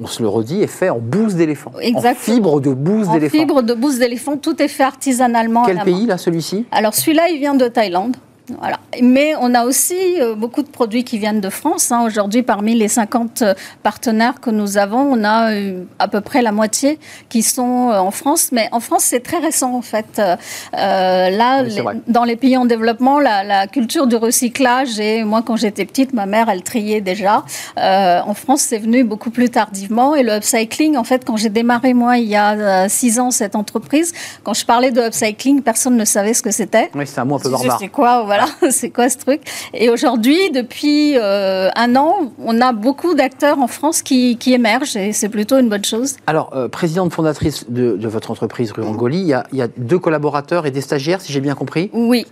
on 0.00 0.06
se 0.06 0.22
le 0.22 0.28
redit, 0.28 0.62
est 0.62 0.66
fait 0.66 0.90
en 0.90 0.98
bouse 0.98 1.34
d'éléphant. 1.34 1.72
En 1.74 1.80
Exactement. 1.80 2.14
fibre 2.36 2.60
de 2.60 2.72
bouse 2.84 3.08
En 3.08 3.14
d'éléphant. 3.14 3.38
fibre 3.38 3.62
de 3.62 3.74
bouse 3.74 3.98
d'éléphant, 3.98 4.36
tout 4.36 4.60
est 4.62 4.68
fait 4.68 4.82
artisanalement. 4.84 5.62
à 5.64 5.66
Quel 5.66 5.76
la 5.76 5.84
pays 5.84 6.02
main. 6.02 6.06
là, 6.08 6.18
celui-ci? 6.18 6.66
Alors 6.70 6.94
celui-là, 6.94 7.28
il 7.30 7.38
vient 7.38 7.54
de 7.54 7.66
Thaïlande. 7.68 8.16
Voilà. 8.60 8.78
Mais 9.02 9.32
on 9.40 9.54
a 9.54 9.64
aussi 9.64 9.96
euh, 10.20 10.34
beaucoup 10.34 10.62
de 10.62 10.68
produits 10.68 11.02
qui 11.02 11.16
viennent 11.18 11.40
de 11.40 11.48
France. 11.48 11.90
hein. 11.90 12.04
Aujourd'hui, 12.04 12.42
parmi 12.42 12.74
les 12.74 12.88
50 12.88 13.40
euh, 13.40 13.54
partenaires 13.82 14.38
que 14.40 14.50
nous 14.50 14.76
avons, 14.76 15.00
on 15.00 15.24
a 15.24 15.52
euh, 15.52 15.84
à 15.98 16.08
peu 16.08 16.20
près 16.20 16.42
la 16.42 16.52
moitié 16.52 16.98
qui 17.30 17.42
sont 17.42 17.62
en 17.90 18.10
France. 18.10 18.50
Mais 18.52 18.68
en 18.70 18.80
France, 18.80 19.04
c'est 19.04 19.20
très 19.20 19.38
récent 19.38 19.72
en 19.74 19.80
fait. 19.80 20.20
Euh, 20.20 21.30
là, 21.30 21.62
Oui, 21.62 21.70
les- 21.74 21.82
dans 22.12 22.24
les 22.24 22.36
pays 22.36 22.56
en 22.58 22.66
développement, 22.66 23.18
la, 23.18 23.44
la 23.44 23.66
culture 23.66 24.06
du 24.06 24.16
recyclage, 24.16 25.00
et 25.00 25.24
moi 25.24 25.40
quand 25.42 25.56
j'étais 25.56 25.86
petite, 25.86 26.12
ma 26.12 26.26
mère, 26.26 26.48
elle 26.50 26.62
triait 26.62 27.00
déjà. 27.00 27.44
Euh, 27.78 28.20
en 28.26 28.34
France, 28.34 28.60
c'est 28.60 28.78
venu 28.78 29.04
beaucoup 29.04 29.30
plus 29.30 29.48
tardivement. 29.48 30.14
Et 30.14 30.22
le 30.22 30.32
upcycling, 30.36 30.96
en 30.98 31.04
fait, 31.04 31.24
quand 31.24 31.36
j'ai 31.36 31.48
démarré 31.48 31.94
moi 31.94 32.18
il 32.18 32.28
y 32.28 32.36
a 32.36 32.52
euh, 32.52 32.86
six 32.90 33.18
ans 33.20 33.30
cette 33.30 33.56
entreprise, 33.56 34.12
quand 34.42 34.52
je 34.54 34.66
parlais 34.66 34.90
de 34.90 35.00
upcycling, 35.00 35.62
personne 35.62 35.96
ne 35.96 36.04
savait 36.04 36.34
ce 36.34 36.42
que 36.42 36.50
c'était. 36.50 36.90
Oui, 36.94 37.06
c'est 37.06 37.20
un 37.20 37.24
mot 37.24 37.36
un 37.36 37.38
peu 37.38 37.48
barbare. 37.50 37.78
C'est 37.80 37.88
quoi, 37.88 38.24
voilà, 38.36 38.48
c'est 38.70 38.90
quoi 38.90 39.08
ce 39.08 39.18
truc? 39.18 39.42
Et 39.72 39.90
aujourd'hui, 39.90 40.50
depuis 40.50 41.16
euh, 41.16 41.70
un 41.76 41.96
an, 41.96 42.32
on 42.38 42.60
a 42.60 42.72
beaucoup 42.72 43.14
d'acteurs 43.14 43.58
en 43.58 43.66
France 43.66 44.02
qui, 44.02 44.36
qui 44.36 44.52
émergent 44.52 44.96
et 44.96 45.12
c'est 45.12 45.28
plutôt 45.28 45.58
une 45.58 45.68
bonne 45.68 45.84
chose. 45.84 46.16
Alors, 46.26 46.50
euh, 46.54 46.68
présidente 46.68 47.12
fondatrice 47.12 47.66
de, 47.68 47.96
de 47.96 48.08
votre 48.08 48.30
entreprise 48.30 48.72
Rue 48.72 48.82
Rangoli, 48.82 49.18
il 49.18 49.26
y, 49.26 49.34
a, 49.34 49.46
il 49.52 49.58
y 49.58 49.62
a 49.62 49.68
deux 49.76 49.98
collaborateurs 49.98 50.66
et 50.66 50.70
des 50.70 50.80
stagiaires, 50.80 51.20
si 51.20 51.32
j'ai 51.32 51.40
bien 51.40 51.54
compris? 51.54 51.90
Oui. 51.92 52.26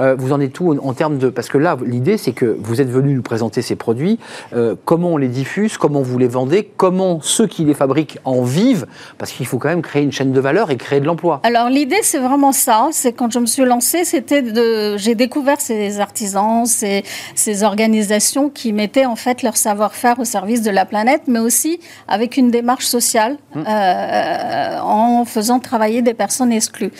Euh, 0.00 0.14
vous 0.18 0.32
en 0.32 0.40
êtes 0.40 0.52
tout 0.52 0.72
en, 0.72 0.88
en 0.88 0.92
termes 0.94 1.18
de... 1.18 1.28
Parce 1.28 1.48
que 1.48 1.58
là, 1.58 1.76
l'idée, 1.84 2.16
c'est 2.16 2.32
que 2.32 2.56
vous 2.60 2.80
êtes 2.80 2.88
venu 2.88 3.14
nous 3.14 3.22
présenter 3.22 3.62
ces 3.62 3.76
produits. 3.76 4.18
Euh, 4.54 4.74
comment 4.84 5.10
on 5.10 5.16
les 5.16 5.28
diffuse 5.28 5.76
Comment 5.76 6.02
vous 6.02 6.18
les 6.18 6.28
vendez 6.28 6.70
Comment 6.76 7.20
ceux 7.20 7.46
qui 7.46 7.64
les 7.64 7.74
fabriquent 7.74 8.18
en 8.24 8.42
vivent 8.42 8.86
Parce 9.18 9.32
qu'il 9.32 9.46
faut 9.46 9.58
quand 9.58 9.68
même 9.68 9.82
créer 9.82 10.02
une 10.02 10.12
chaîne 10.12 10.32
de 10.32 10.40
valeur 10.40 10.70
et 10.70 10.76
créer 10.76 11.00
de 11.00 11.06
l'emploi. 11.06 11.40
Alors 11.44 11.68
l'idée, 11.68 12.00
c'est 12.02 12.18
vraiment 12.18 12.52
ça. 12.52 12.88
C'est 12.92 13.12
quand 13.12 13.30
je 13.32 13.38
me 13.38 13.46
suis 13.46 13.64
lancée, 13.64 14.04
c'était 14.04 14.42
de... 14.42 14.96
J'ai 14.96 15.14
découvert 15.14 15.60
ces 15.60 16.00
artisans, 16.00 16.66
ces, 16.66 17.04
ces 17.34 17.62
organisations 17.62 18.50
qui 18.50 18.72
mettaient 18.72 19.06
en 19.06 19.16
fait 19.16 19.42
leur 19.42 19.56
savoir-faire 19.56 20.18
au 20.18 20.24
service 20.24 20.62
de 20.62 20.70
la 20.70 20.84
planète, 20.84 21.22
mais 21.26 21.38
aussi 21.38 21.80
avec 22.08 22.36
une 22.36 22.50
démarche 22.50 22.86
sociale, 22.86 23.36
euh, 23.56 24.78
en 24.80 25.24
faisant 25.24 25.58
travailler 25.58 26.02
des 26.02 26.14
personnes 26.14 26.52
exclues 26.52 26.92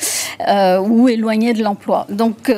ou 0.87 1.09
éloignées 1.09 1.53
de 1.53 1.63
l'emploi. 1.63 2.07
Donc 2.09 2.53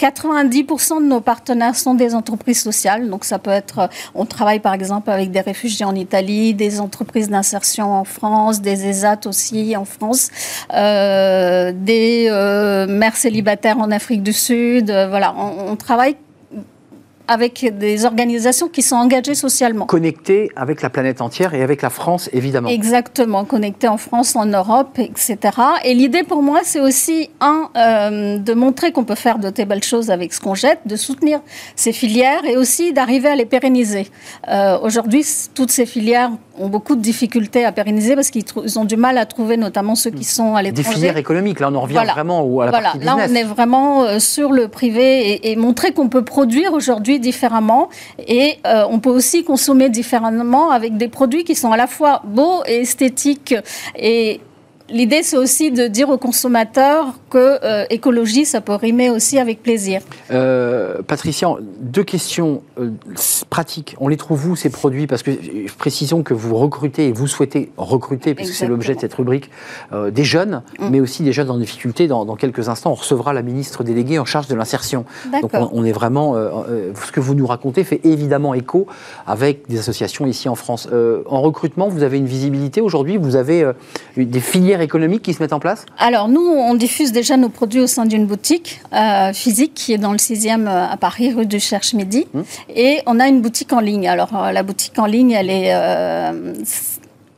90% 0.00 1.02
de 1.02 1.06
nos 1.06 1.20
partenaires 1.20 1.76
sont 1.76 1.94
des 1.94 2.14
entreprises 2.14 2.62
sociales. 2.62 3.10
Donc, 3.10 3.24
ça 3.24 3.38
peut 3.38 3.50
être, 3.50 3.78
euh, 3.80 3.86
on 4.14 4.24
travaille 4.24 4.60
par 4.60 4.72
exemple 4.72 5.10
avec 5.10 5.30
des 5.30 5.40
réfugiés 5.40 5.84
en 5.84 5.94
Italie, 5.94 6.54
des 6.54 6.80
entreprises 6.80 7.28
d'insertion 7.28 7.92
en 7.92 8.04
France, 8.04 8.62
des 8.62 8.86
ESAT 8.86 9.26
aussi 9.26 9.76
en 9.76 9.84
France, 9.84 10.30
euh, 10.72 11.72
des 11.74 12.28
euh, 12.30 12.86
mères 12.86 13.16
célibataires 13.16 13.78
en 13.78 13.90
Afrique 13.90 14.22
du 14.22 14.32
Sud. 14.32 14.90
Euh, 14.90 15.08
voilà, 15.08 15.34
on, 15.36 15.72
on 15.72 15.76
travaille 15.76 16.16
avec 17.30 17.78
des 17.78 18.04
organisations 18.04 18.66
qui 18.68 18.82
sont 18.82 18.96
engagées 18.96 19.36
socialement. 19.36 19.86
Connecté 19.86 20.50
avec 20.56 20.82
la 20.82 20.90
planète 20.90 21.20
entière 21.20 21.54
et 21.54 21.62
avec 21.62 21.80
la 21.80 21.88
France, 21.90 22.28
évidemment. 22.32 22.68
Exactement, 22.68 23.44
connecté 23.44 23.86
en 23.86 23.98
France, 23.98 24.34
en 24.34 24.46
Europe, 24.46 24.98
etc. 24.98 25.36
Et 25.84 25.94
l'idée 25.94 26.24
pour 26.24 26.42
moi, 26.42 26.60
c'est 26.64 26.80
aussi, 26.80 27.30
un, 27.40 27.68
euh, 27.76 28.38
de 28.38 28.52
montrer 28.52 28.90
qu'on 28.90 29.04
peut 29.04 29.14
faire 29.14 29.38
de 29.38 29.48
très 29.50 29.64
belles 29.64 29.84
choses 29.84 30.10
avec 30.10 30.32
ce 30.32 30.40
qu'on 30.40 30.56
jette, 30.56 30.80
de 30.86 30.96
soutenir 30.96 31.40
ces 31.76 31.92
filières 31.92 32.44
et 32.44 32.56
aussi 32.56 32.92
d'arriver 32.92 33.28
à 33.28 33.36
les 33.36 33.46
pérenniser. 33.46 34.08
Euh, 34.48 34.78
Aujourd'hui, 34.82 35.24
toutes 35.54 35.70
ces 35.70 35.86
filières 35.86 36.30
ont 36.58 36.68
beaucoup 36.68 36.96
de 36.96 37.00
difficultés 37.00 37.64
à 37.64 37.70
pérenniser 37.70 38.16
parce 38.16 38.30
qu'ils 38.30 38.44
ont 38.76 38.84
du 38.84 38.96
mal 38.96 39.18
à 39.18 39.24
trouver, 39.26 39.56
notamment 39.56 39.94
ceux 39.94 40.10
qui 40.10 40.24
sont 40.24 40.56
à 40.56 40.62
Des 40.62 40.70
l'étranger. 40.72 40.96
filières 40.96 41.16
économiques, 41.16 41.60
là 41.60 41.68
on 41.70 41.76
en 41.76 41.80
revient 41.82 41.94
Voilà. 41.94 42.12
vraiment 42.12 42.42
au- 42.42 42.60
à 42.60 42.64
la 42.66 42.70
Voilà, 42.72 42.90
partie 42.90 43.04
là 43.06 43.16
on 43.16 43.34
est 43.34 43.44
vraiment 43.44 44.02
euh, 44.02 44.18
sur 44.18 44.50
le 44.50 44.66
privé 44.66 45.30
et, 45.30 45.52
et 45.52 45.56
montrer 45.56 45.92
qu'on 45.92 46.08
peut 46.08 46.24
produire 46.24 46.72
aujourd'hui 46.72 47.19
différemment. 47.20 47.88
Et 48.26 48.58
euh, 48.66 48.84
on 48.90 48.98
peut 48.98 49.10
aussi 49.10 49.44
consommer 49.44 49.88
différemment 49.88 50.70
avec 50.70 50.96
des 50.96 51.08
produits 51.08 51.44
qui 51.44 51.54
sont 51.54 51.72
à 51.72 51.76
la 51.76 51.86
fois 51.86 52.22
beaux 52.24 52.62
et 52.66 52.80
esthétiques. 52.80 53.54
Et 53.96 54.40
L'idée, 54.90 55.22
c'est 55.22 55.36
aussi 55.36 55.70
de 55.70 55.86
dire 55.86 56.08
aux 56.10 56.18
consommateurs 56.18 57.14
que 57.30 57.58
euh, 57.64 57.84
écologie, 57.90 58.44
ça 58.44 58.60
peut 58.60 58.74
rimer 58.74 59.08
aussi 59.10 59.38
avec 59.38 59.62
plaisir. 59.62 60.02
Euh, 60.32 61.00
Patricia, 61.06 61.48
deux 61.80 62.02
questions 62.02 62.62
euh, 62.78 62.90
pratiques. 63.50 63.96
On 64.00 64.08
les 64.08 64.16
trouve 64.16 64.48
où 64.48 64.56
ces 64.56 64.68
produits? 64.70 65.06
Parce 65.06 65.22
que 65.22 65.30
euh, 65.30 65.66
précisons 65.78 66.22
que 66.22 66.34
vous 66.34 66.56
recrutez 66.56 67.06
et 67.08 67.12
vous 67.12 67.28
souhaitez 67.28 67.70
recruter, 67.76 68.34
puisque 68.34 68.52
c'est 68.54 68.64
Exactement. 68.64 68.76
l'objet 68.76 68.94
de 68.96 69.00
cette 69.00 69.14
rubrique, 69.14 69.50
euh, 69.92 70.10
des 70.10 70.24
jeunes, 70.24 70.62
Mm. 70.80 70.88
mais 70.90 71.00
aussi 71.00 71.22
des 71.22 71.32
jeunes 71.32 71.50
en 71.50 71.58
difficulté. 71.58 72.08
Dans, 72.08 72.24
dans 72.24 72.36
quelques 72.36 72.68
instants, 72.68 72.90
on 72.90 72.94
recevra 72.94 73.32
la 73.32 73.42
ministre 73.42 73.84
déléguée 73.84 74.18
en 74.18 74.24
charge 74.24 74.48
de 74.48 74.54
l'insertion. 74.54 75.04
Donc 75.40 75.52
on, 75.54 75.84
est 75.84 75.92
vraiment. 75.92 76.34
ce 76.34 77.12
que 77.12 77.20
vous 77.20 77.34
nous 77.34 77.46
racontez 77.46 77.84
fait 77.84 78.00
évidemment 78.04 78.54
écho 78.54 78.86
avec 79.26 79.68
des 79.68 79.78
associations 79.78 80.26
ici 80.26 80.48
en 80.48 80.54
France. 80.54 80.88
En 81.26 81.40
recrutement, 81.42 81.88
vous 81.88 82.02
avez 82.02 82.18
une 82.18 82.26
visibilité 82.26 82.80
aujourd'hui? 82.80 83.16
Vous 83.16 83.36
avez 83.36 83.64
des 84.16 84.40
filières 84.40 84.79
économiques 84.82 85.22
qui 85.22 85.34
se 85.34 85.42
mettent 85.42 85.52
en 85.52 85.60
place 85.60 85.86
Alors 85.98 86.28
nous, 86.28 86.40
on 86.40 86.74
diffuse 86.74 87.12
déjà 87.12 87.36
nos 87.36 87.48
produits 87.48 87.80
au 87.80 87.86
sein 87.86 88.06
d'une 88.06 88.26
boutique 88.26 88.80
euh, 88.92 89.32
physique 89.32 89.74
qui 89.74 89.92
est 89.92 89.98
dans 89.98 90.12
le 90.12 90.18
6e 90.18 90.66
euh, 90.66 90.86
à 90.90 90.96
Paris, 90.96 91.32
rue 91.32 91.46
du 91.46 91.60
Cherche-Midi. 91.60 92.26
Mmh. 92.32 92.40
Et 92.74 93.00
on 93.06 93.20
a 93.20 93.28
une 93.28 93.40
boutique 93.40 93.72
en 93.72 93.80
ligne. 93.80 94.08
Alors 94.08 94.34
euh, 94.36 94.52
la 94.52 94.62
boutique 94.62 94.98
en 94.98 95.06
ligne, 95.06 95.32
elle 95.32 95.50
est... 95.50 95.70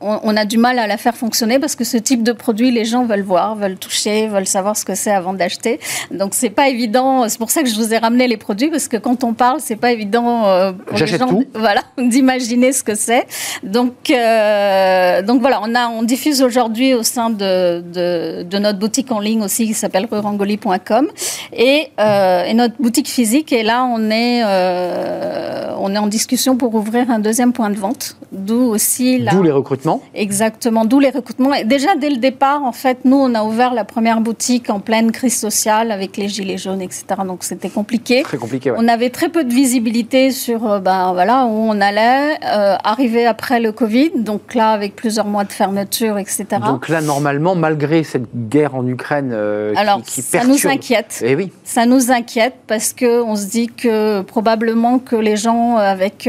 on, 0.03 0.19
on 0.23 0.37
a 0.37 0.45
du 0.45 0.57
mal 0.57 0.79
à 0.79 0.87
la 0.87 0.97
faire 0.97 1.15
fonctionner 1.15 1.59
parce 1.59 1.75
que 1.75 1.83
ce 1.83 1.97
type 1.97 2.23
de 2.23 2.31
produit, 2.31 2.71
les 2.71 2.85
gens 2.85 3.05
veulent 3.05 3.21
voir, 3.21 3.55
veulent 3.55 3.77
toucher, 3.77 4.27
veulent 4.27 4.47
savoir 4.47 4.77
ce 4.77 4.85
que 4.85 4.95
c'est 4.95 5.11
avant 5.11 5.33
d'acheter. 5.33 5.79
Donc 6.11 6.33
c'est 6.33 6.49
pas 6.49 6.69
évident. 6.69 7.27
C'est 7.29 7.37
pour 7.37 7.51
ça 7.51 7.63
que 7.63 7.69
je 7.69 7.75
vous 7.75 7.93
ai 7.93 7.97
ramené 7.97 8.27
les 8.27 8.37
produits 8.37 8.69
parce 8.69 8.87
que 8.87 8.97
quand 8.97 9.23
on 9.23 9.33
parle, 9.33 9.59
c'est 9.59 9.75
pas 9.75 9.91
évident 9.91 10.45
euh, 10.45 10.71
pour 10.71 10.97
les 10.97 11.07
gens, 11.07 11.27
tout. 11.27 11.45
voilà, 11.55 11.81
d'imaginer 11.97 12.71
ce 12.71 12.83
que 12.83 12.95
c'est. 12.95 13.25
Donc, 13.63 14.09
euh, 14.09 15.21
donc 15.21 15.41
voilà, 15.41 15.61
on, 15.63 15.73
a, 15.75 15.87
on 15.87 16.03
diffuse 16.03 16.41
aujourd'hui 16.41 16.93
au 16.93 17.03
sein 17.03 17.29
de, 17.29 17.81
de, 17.81 18.43
de 18.43 18.57
notre 18.57 18.79
boutique 18.79 19.11
en 19.11 19.19
ligne 19.19 19.41
aussi 19.41 19.65
qui 19.65 19.73
s'appelle 19.73 20.07
rurangoli.com 20.11 21.07
et, 21.53 21.89
euh, 21.99 22.43
et 22.45 22.53
notre 22.53 22.75
boutique 22.79 23.09
physique. 23.09 23.51
Et 23.53 23.63
là, 23.63 23.85
on 23.85 24.09
est, 24.09 24.41
euh, 24.43 25.73
on 25.79 25.93
est 25.93 25.97
en 25.97 26.07
discussion 26.07 26.57
pour 26.57 26.73
ouvrir 26.75 27.09
un 27.09 27.19
deuxième 27.19 27.53
point 27.53 27.69
de 27.69 27.77
vente, 27.77 28.17
d'où 28.31 28.61
aussi 28.69 29.19
la... 29.19 29.31
D'où 29.31 29.43
les 29.43 29.51
recrutements 29.51 29.92
Exactement, 30.15 30.85
d'où 30.85 30.99
les 30.99 31.09
recrutements. 31.09 31.53
Et 31.53 31.63
déjà, 31.63 31.95
dès 31.95 32.09
le 32.09 32.17
départ, 32.17 32.63
en 32.63 32.71
fait, 32.71 32.99
nous, 33.05 33.17
on 33.17 33.33
a 33.35 33.43
ouvert 33.43 33.73
la 33.73 33.83
première 33.83 34.21
boutique 34.21 34.69
en 34.69 34.79
pleine 34.79 35.11
crise 35.11 35.37
sociale 35.37 35.91
avec 35.91 36.17
les 36.17 36.27
gilets 36.27 36.57
jaunes, 36.57 36.81
etc. 36.81 37.03
Donc, 37.25 37.43
c'était 37.43 37.69
compliqué. 37.69 38.23
Très 38.23 38.37
compliqué, 38.37 38.71
ouais. 38.71 38.77
On 38.79 38.87
avait 38.87 39.09
très 39.09 39.29
peu 39.29 39.43
de 39.43 39.53
visibilité 39.53 40.31
sur 40.31 40.69
euh, 40.69 40.79
ben, 40.79 41.13
voilà, 41.13 41.45
où 41.45 41.49
on 41.51 41.79
allait. 41.81 42.37
Euh, 42.45 42.75
arriver 42.83 43.25
après 43.25 43.59
le 43.59 43.71
Covid, 43.71 44.11
donc 44.17 44.53
là, 44.55 44.71
avec 44.71 44.95
plusieurs 44.95 45.25
mois 45.25 45.43
de 45.43 45.51
fermeture, 45.51 46.17
etc. 46.17 46.45
Donc 46.65 46.89
là, 46.89 47.01
normalement, 47.01 47.55
malgré 47.55 48.03
cette 48.03 48.27
guerre 48.49 48.75
en 48.75 48.85
Ukraine 48.87 49.31
euh, 49.33 49.73
qui- 49.73 49.79
Alors, 49.79 50.01
qui, 50.01 50.21
ça 50.21 50.39
perturbe... 50.39 50.57
nous 50.63 50.67
inquiète. 50.71 51.21
Eh 51.25 51.35
oui, 51.35 51.51
Ça 51.63 51.85
nous 51.85 52.11
inquiète 52.11 52.55
parce 52.67 52.93
que 52.93 53.21
on 53.23 53.35
se 53.35 53.45
dit 53.47 53.67
que 53.67 54.21
probablement 54.21 54.99
que 54.99 55.15
les 55.15 55.35
gens 55.37 55.77
avec 55.77 56.27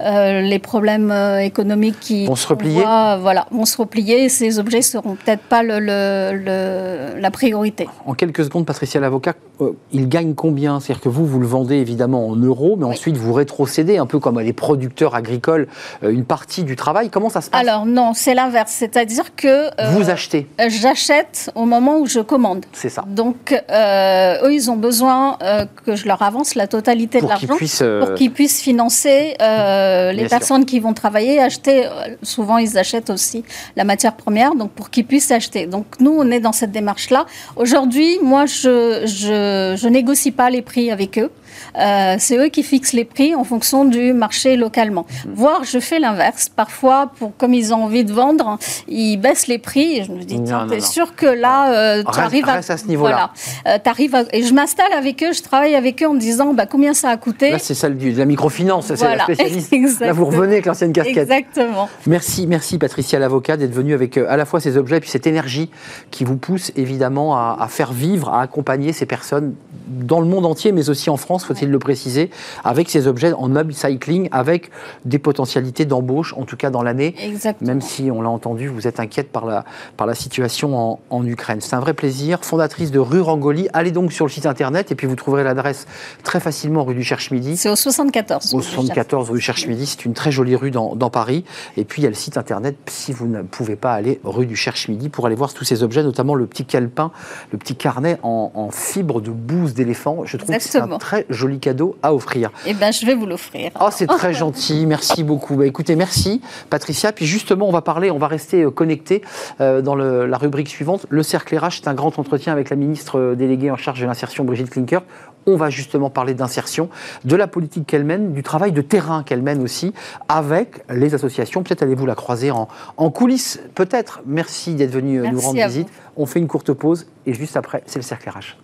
euh, 0.00 0.40
les 0.42 0.58
problèmes 0.58 1.12
économiques 1.40 1.98
qui 2.00 2.26
Vont 2.26 2.36
se 2.36 2.46
qu'on 2.46 2.54
replier. 2.54 2.80
voit, 2.82 3.03
voilà, 3.20 3.46
vont 3.50 3.64
se 3.64 3.76
replier. 3.76 4.24
Et 4.24 4.28
ces 4.28 4.58
objets 4.58 4.82
seront 4.82 5.14
peut-être 5.16 5.42
pas 5.42 5.62
le, 5.62 5.78
le- 5.80 6.32
le- 6.36 7.20
la 7.20 7.30
priorité. 7.30 7.88
en 8.06 8.14
quelques 8.14 8.44
secondes, 8.44 8.66
Patricia 8.66 9.00
l'avocat, 9.00 9.34
euh, 9.60 9.72
il 9.92 10.08
gagne 10.08 10.34
combien? 10.34 10.80
C'est-à-dire 10.80 11.02
que 11.02 11.08
vous, 11.08 11.26
vous 11.26 11.38
le 11.40 11.46
vendez 11.46 11.76
évidemment 11.76 12.26
en 12.28 12.36
euros, 12.36 12.76
mais 12.78 12.84
Oui. 12.86 12.92
ensuite 12.94 13.16
vous 13.16 13.32
rétrocédez, 13.32 13.98
un 13.98 14.06
peu 14.06 14.18
comme 14.18 14.40
les 14.40 14.52
producteurs 14.52 15.14
agricoles, 15.14 15.68
euh, 16.02 16.10
une 16.10 16.24
partie 16.24 16.64
du 16.64 16.76
travail. 16.76 17.10
Comment 17.10 17.28
ça 17.30 17.40
se 17.40 17.50
passe? 17.50 17.60
Alors 17.60 17.86
non, 17.86 18.12
c'est 18.14 18.34
l'inverse. 18.34 18.72
C'est-à-dire 18.72 19.34
que 19.36 19.48
euh, 19.80 19.90
Vous 19.92 20.10
achetez, 20.10 20.46
j'achète 20.68 21.50
au 21.54 21.64
moment 21.64 21.98
où 21.98 22.06
je 22.06 22.20
commande. 22.20 22.64
c'est 22.72 22.88
ça. 22.88 23.04
Donc, 23.06 23.52
euh, 23.70 24.46
eux, 24.46 24.52
ils 24.54 24.70
ont 24.70 24.76
besoin 24.76 25.36
euh, 25.42 25.64
que 25.84 25.96
je 25.96 26.06
leur 26.06 26.22
avance 26.22 26.54
la 26.54 26.66
totalité 26.66 27.18
Pour 27.18 27.28
de 27.28 27.32
l'argent 27.34 27.56
euh, 27.82 28.04
pour 28.06 28.14
qu'ils 28.14 28.32
puissent 28.32 28.60
financer 28.60 29.34
euh, 29.40 30.10
Bien 30.10 30.12
les 30.12 30.28
sûr. 30.28 30.30
personnes 30.30 30.64
qui 30.64 30.78
vont 30.80 30.94
travailler, 30.94 31.40
acheter. 31.40 31.86
euh, 31.86 31.90
Souvent, 32.22 32.58
ils 32.58 32.78
achètent 32.78 32.93
aussi 33.10 33.44
la 33.76 33.84
matière 33.84 34.14
première, 34.16 34.54
donc 34.54 34.70
pour 34.72 34.90
qu'ils 34.90 35.06
puissent 35.06 35.30
acheter. 35.30 35.66
Donc, 35.66 35.86
nous, 36.00 36.14
on 36.16 36.30
est 36.30 36.40
dans 36.40 36.52
cette 36.52 36.72
démarche-là. 36.72 37.26
Aujourd'hui, 37.56 38.18
moi, 38.22 38.46
je, 38.46 39.02
je, 39.04 39.76
je 39.80 39.88
négocie 39.88 40.30
pas 40.30 40.50
les 40.50 40.62
prix 40.62 40.90
avec 40.90 41.18
eux. 41.18 41.30
Euh, 41.78 42.16
c'est 42.18 42.36
eux 42.38 42.48
qui 42.48 42.62
fixent 42.62 42.92
les 42.92 43.04
prix 43.04 43.34
en 43.34 43.44
fonction 43.44 43.84
du 43.84 44.12
marché 44.12 44.56
localement. 44.56 45.06
Mhm. 45.26 45.32
Voire, 45.34 45.64
je 45.64 45.78
fais 45.78 45.98
l'inverse. 45.98 46.48
Parfois, 46.48 47.10
pour, 47.18 47.36
comme 47.36 47.54
ils 47.54 47.72
ont 47.74 47.84
envie 47.84 48.04
de 48.04 48.12
vendre, 48.12 48.58
ils 48.88 49.16
baissent 49.16 49.46
les 49.46 49.58
prix. 49.58 49.98
Et 49.98 50.04
je 50.04 50.12
me 50.12 50.22
dis, 50.22 50.40
t'es 50.68 50.80
sûr 50.80 51.14
que 51.14 51.26
là, 51.26 51.72
euh, 51.72 52.02
tu 52.12 52.18
arrives 52.20 52.48
à... 52.48 52.54
à 52.54 52.62
ce 52.62 52.86
niveau-là. 52.86 53.30
Voilà. 53.64 53.76
Euh, 53.76 53.78
à- 54.14 54.36
Et 54.36 54.42
je 54.42 54.54
m'installe 54.54 54.92
avec 54.92 55.22
eux, 55.22 55.32
je 55.32 55.42
travaille 55.42 55.74
avec 55.74 56.02
eux 56.02 56.08
en 56.08 56.14
me 56.14 56.20
disant, 56.20 56.54
bah, 56.54 56.66
combien 56.66 56.94
ça 56.94 57.10
a 57.10 57.16
coûté? 57.16 57.50
Là, 57.50 57.58
c'est 57.58 57.74
celle 57.74 57.96
de 57.96 58.16
la 58.18 58.24
microfinance, 58.24 58.86
c'est 58.86 58.96
Voilà. 58.96 59.16
la 59.16 59.24
spécialiste. 59.24 59.72
Exactement. 59.72 60.06
Là, 60.08 60.12
vous 60.12 60.24
revenez 60.26 60.52
avec 60.54 60.66
l'ancienne 60.66 60.92
casquette. 60.92 61.16
Exactement. 61.30 61.88
Merci, 62.06 62.46
merci 62.46 62.78
Patricia 62.78 63.18
l'avocat 63.18 63.56
d'être 63.56 63.72
venue 63.74 63.94
avec 63.94 64.16
à 64.16 64.36
la 64.36 64.44
fois 64.44 64.60
ces 64.60 64.76
objets 64.76 64.96
et 64.98 65.00
puis 65.00 65.10
cette 65.10 65.26
énergie 65.26 65.70
qui 66.10 66.24
vous 66.24 66.36
pousse 66.36 66.72
évidemment 66.76 67.36
à, 67.36 67.56
à 67.60 67.68
faire 67.68 67.92
vivre, 67.92 68.28
à 68.30 68.42
accompagner 68.42 68.92
ces 68.92 69.06
personnes 69.06 69.54
dans 69.86 70.20
le 70.20 70.26
monde 70.26 70.46
entier, 70.46 70.72
mais 70.72 70.88
aussi 70.90 71.10
en 71.10 71.16
France, 71.16 71.44
faut-il 71.44 71.70
le 71.70 71.78
préciser, 71.78 72.30
avec 72.64 72.90
ces 72.90 73.06
objets 73.06 73.32
en 73.32 73.54
upcycling, 73.56 74.28
avec 74.32 74.70
des 75.04 75.18
potentialités 75.18 75.84
d'embauche, 75.84 76.34
en 76.36 76.44
tout 76.44 76.56
cas 76.56 76.70
dans 76.70 76.82
l'année. 76.82 77.14
Exactement. 77.22 77.68
Même 77.68 77.80
si, 77.80 78.10
on 78.10 78.22
l'a 78.22 78.30
entendu, 78.30 78.68
vous 78.68 78.86
êtes 78.86 79.00
inquiète 79.00 79.30
par 79.30 79.46
la, 79.46 79.64
par 79.96 80.06
la 80.06 80.14
situation 80.14 80.76
en, 80.76 81.00
en 81.10 81.26
Ukraine. 81.26 81.60
C'est 81.60 81.74
un 81.74 81.80
vrai 81.80 81.94
plaisir. 81.94 82.38
Fondatrice 82.42 82.90
de 82.90 82.98
Rue 82.98 83.20
Rangoli, 83.20 83.68
allez 83.72 83.90
donc 83.90 84.12
sur 84.12 84.26
le 84.26 84.30
site 84.30 84.46
internet 84.46 84.90
et 84.92 84.94
puis 84.94 85.06
vous 85.06 85.16
trouverez 85.16 85.44
l'adresse 85.44 85.86
très 86.22 86.40
facilement 86.40 86.84
rue 86.84 86.94
du 86.94 87.04
Cherche-Midi. 87.04 87.56
C'est 87.56 87.68
au 87.68 87.76
74. 87.76 88.54
Au 88.54 88.58
que 88.58 88.62
je 88.62 88.68
cherche. 88.68 88.80
74 88.80 89.30
rue 89.30 89.40
Cherche-Midi, 89.40 89.86
c'est 89.86 90.04
une 90.04 90.14
très 90.14 90.32
jolie 90.32 90.56
rue 90.56 90.70
dans, 90.70 90.94
dans 90.96 91.10
Paris. 91.10 91.44
Et 91.76 91.84
puis 91.84 92.02
il 92.02 92.04
y 92.04 92.06
a 92.06 92.10
le 92.10 92.16
site 92.16 92.36
internet 92.36 92.76
si 92.86 93.12
vous 93.12 93.26
ne 93.26 93.42
pouvez 93.42 93.76
pas 93.76 93.92
aller 93.92 94.20
rue 94.24 94.46
du 94.46 94.56
Cherche-Midi 94.56 95.08
pour 95.08 95.26
aller 95.26 95.36
voir 95.36 95.52
tous 95.52 95.64
ces 95.64 95.82
objets, 95.82 96.02
notamment 96.02 96.34
le 96.34 96.46
petit 96.46 96.64
calepin, 96.64 97.10
le 97.52 97.58
petit 97.58 97.76
carnet 97.76 98.18
en, 98.22 98.50
en 98.54 98.70
fibre 98.70 99.20
de 99.20 99.30
bouse 99.30 99.73
d'éléphant. 99.74 100.24
Je 100.24 100.36
trouve 100.36 100.48
que 100.54 100.60
c'est 100.62 100.78
un 100.78 100.80
Exactement. 100.80 100.98
très 100.98 101.26
joli 101.30 101.58
cadeau 101.58 101.96
à 102.02 102.14
offrir. 102.14 102.50
Eh 102.66 102.74
bien, 102.74 102.90
je 102.90 103.04
vais 103.06 103.14
vous 103.14 103.26
l'offrir. 103.26 103.70
Oh, 103.80 103.88
c'est 103.90 104.06
très 104.06 104.32
gentil, 104.34 104.86
merci 104.86 105.22
beaucoup. 105.24 105.56
Bah, 105.56 105.66
écoutez, 105.66 105.96
merci 105.96 106.40
Patricia. 106.70 107.12
Puis 107.12 107.26
justement, 107.26 107.68
on 107.68 107.72
va 107.72 107.82
parler, 107.82 108.10
on 108.10 108.18
va 108.18 108.28
rester 108.28 108.62
euh, 108.62 108.70
connecté 108.70 109.22
euh, 109.60 109.82
dans 109.82 109.94
le- 109.94 110.26
la 110.26 110.38
rubrique 110.38 110.68
suivante. 110.68 111.06
Le 111.08 111.22
cercle 111.22 111.56
RH, 111.56 111.80
c'est 111.82 111.88
un 111.88 111.94
grand 111.94 112.18
entretien 112.18 112.52
avec 112.52 112.70
la 112.70 112.76
ministre 112.76 113.18
euh, 113.18 113.34
déléguée 113.34 113.70
en 113.70 113.76
charge 113.76 114.00
de 114.00 114.06
l'insertion, 114.06 114.44
Brigitte 114.44 114.70
Klinker. 114.70 115.00
On 115.46 115.56
va 115.56 115.68
justement 115.68 116.08
parler 116.08 116.32
d'insertion, 116.32 116.88
de 117.26 117.36
la 117.36 117.46
politique 117.46 117.86
qu'elle 117.86 118.04
mène, 118.04 118.32
du 118.32 118.42
travail 118.42 118.72
de 118.72 118.80
terrain 118.80 119.22
qu'elle 119.22 119.42
mène 119.42 119.62
aussi 119.62 119.92
avec 120.28 120.82
les 120.88 121.14
associations. 121.14 121.62
Peut-être 121.62 121.82
allez-vous 121.82 122.06
la 122.06 122.14
croiser 122.14 122.50
en, 122.50 122.66
en 122.96 123.10
coulisses, 123.10 123.60
peut-être. 123.74 124.22
Merci 124.24 124.74
d'être 124.74 124.92
venu 124.92 125.18
nous 125.20 125.40
rendre 125.40 125.62
visite. 125.66 125.88
On 126.16 126.24
fait 126.24 126.38
une 126.38 126.48
courte 126.48 126.72
pause 126.72 127.06
et 127.26 127.34
juste 127.34 127.58
après, 127.58 127.82
c'est 127.84 127.98
le 127.98 128.02
cercle 128.04 128.30
RH. 128.30 128.56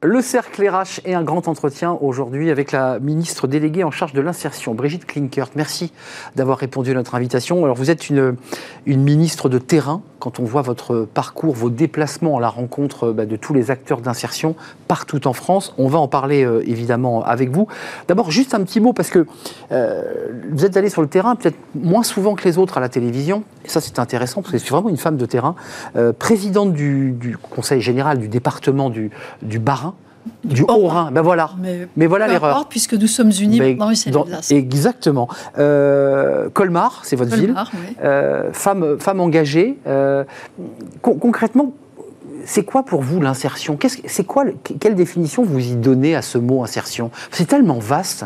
Le 0.00 0.22
cercle 0.22 0.64
RH 0.64 1.00
est 1.06 1.14
un 1.14 1.24
grand 1.24 1.48
entretien 1.48 1.98
aujourd'hui 2.00 2.52
avec 2.52 2.70
la 2.70 3.00
ministre 3.00 3.48
déléguée 3.48 3.82
en 3.82 3.90
charge 3.90 4.12
de 4.12 4.20
l'insertion, 4.20 4.72
Brigitte 4.72 5.04
Klinkert. 5.04 5.48
Merci 5.56 5.92
d'avoir 6.36 6.58
répondu 6.58 6.92
à 6.92 6.94
notre 6.94 7.16
invitation. 7.16 7.64
Alors 7.64 7.76
vous 7.76 7.90
êtes 7.90 8.08
une, 8.08 8.36
ministre 8.86 9.48
de 9.48 9.58
terrain. 9.58 10.00
Quand 10.20 10.38
on 10.38 10.44
voit 10.44 10.62
votre 10.62 11.00
parcours, 11.00 11.52
vos 11.52 11.68
déplacements 11.68 12.38
à 12.38 12.40
la 12.40 12.48
rencontre 12.48 13.10
bah, 13.10 13.26
de 13.26 13.34
tous 13.34 13.54
les 13.54 13.72
acteurs 13.72 14.00
d'insertion 14.00 14.54
partout 14.86 15.26
en 15.26 15.32
France, 15.32 15.74
on 15.78 15.88
va 15.88 15.98
en 15.98 16.06
parler 16.06 16.44
euh, 16.44 16.62
évidemment 16.64 17.24
avec 17.24 17.50
vous. 17.50 17.66
D'abord, 18.06 18.30
juste 18.30 18.54
un 18.54 18.62
petit 18.62 18.80
mot 18.80 18.92
parce 18.92 19.10
que 19.10 19.26
euh, 19.72 20.02
vous 20.52 20.64
êtes 20.64 20.76
allé 20.76 20.90
sur 20.90 21.02
le 21.02 21.08
terrain 21.08 21.34
peut-être 21.34 21.58
moins 21.74 22.04
souvent 22.04 22.36
que 22.36 22.44
les 22.44 22.56
autres 22.56 22.78
à 22.78 22.80
la 22.80 22.88
télévision. 22.88 23.42
Et 23.64 23.68
ça, 23.68 23.80
c'est 23.80 23.98
intéressant 23.98 24.42
parce 24.42 24.52
que 24.52 24.58
c'est 24.58 24.70
vraiment 24.70 24.90
une 24.90 24.96
femme 24.96 25.16
de 25.16 25.26
terrain, 25.26 25.56
euh, 25.96 26.12
présidente 26.12 26.72
du, 26.72 27.36
conseil 27.50 27.80
général 27.80 28.18
du 28.18 28.28
département 28.28 28.90
du, 28.90 29.10
du 29.42 29.58
Bas-Rhin. 29.58 29.87
Du 30.44 30.62
Haut-Rhin, 30.62 31.10
ben 31.12 31.22
voilà. 31.22 31.50
Mais, 31.60 31.88
Mais 31.96 32.06
voilà 32.06 32.26
l'erreur. 32.28 32.68
puisque 32.68 32.94
nous 32.94 33.06
sommes 33.06 33.30
unis 33.40 33.58
Mais 33.58 33.70
maintenant 33.74 33.94
c'est 33.94 34.10
dans-. 34.10 34.26
Exactement. 34.50 35.28
Euh, 35.58 36.48
Colmar, 36.50 37.00
c'est 37.04 37.16
votre 37.16 37.34
ville. 37.36 37.46
Colmar, 37.46 37.70
oui. 37.74 37.96
Euh, 38.04 38.50
femme, 38.52 38.98
femme 39.00 39.20
engagée. 39.20 39.78
Euh, 39.86 40.24
con- 41.02 41.14
concrètement, 41.14 41.72
c'est 42.44 42.64
quoi 42.64 42.82
pour 42.84 43.02
vous 43.02 43.20
l'insertion? 43.20 43.76
Qu'est-ce 43.76 43.98
que- 43.98 44.08
C'est 44.08 44.24
quoi 44.24 44.44
le- 44.44 44.56
Quelle 44.80 44.94
définition 44.94 45.42
vous 45.42 45.58
y 45.60 45.74
donnez 45.76 46.14
à 46.14 46.22
ce 46.22 46.38
mot 46.38 46.62
insertion? 46.62 47.10
C'est 47.30 47.46
tellement 47.46 47.78
vaste. 47.78 48.24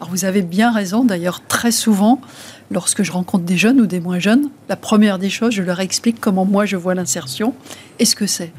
Alors 0.00 0.10
vous 0.10 0.24
avez 0.24 0.42
bien 0.42 0.72
raison, 0.72 1.04
d'ailleurs 1.04 1.42
très 1.46 1.70
souvent, 1.70 2.20
lorsque 2.72 3.04
je 3.04 3.12
rencontre 3.12 3.44
des 3.44 3.56
jeunes 3.56 3.80
ou 3.80 3.86
des 3.86 4.00
moins 4.00 4.18
jeunes, 4.18 4.48
la 4.68 4.74
première 4.74 5.16
des 5.20 5.30
choses, 5.30 5.52
je 5.54 5.62
leur 5.62 5.78
explique 5.78 6.20
comment 6.20 6.44
moi 6.44 6.64
je 6.64 6.76
vois 6.76 6.94
l'insertion 6.96 7.54
et 8.00 8.04
ce 8.04 8.16
que 8.16 8.26
c'est? 8.26 8.50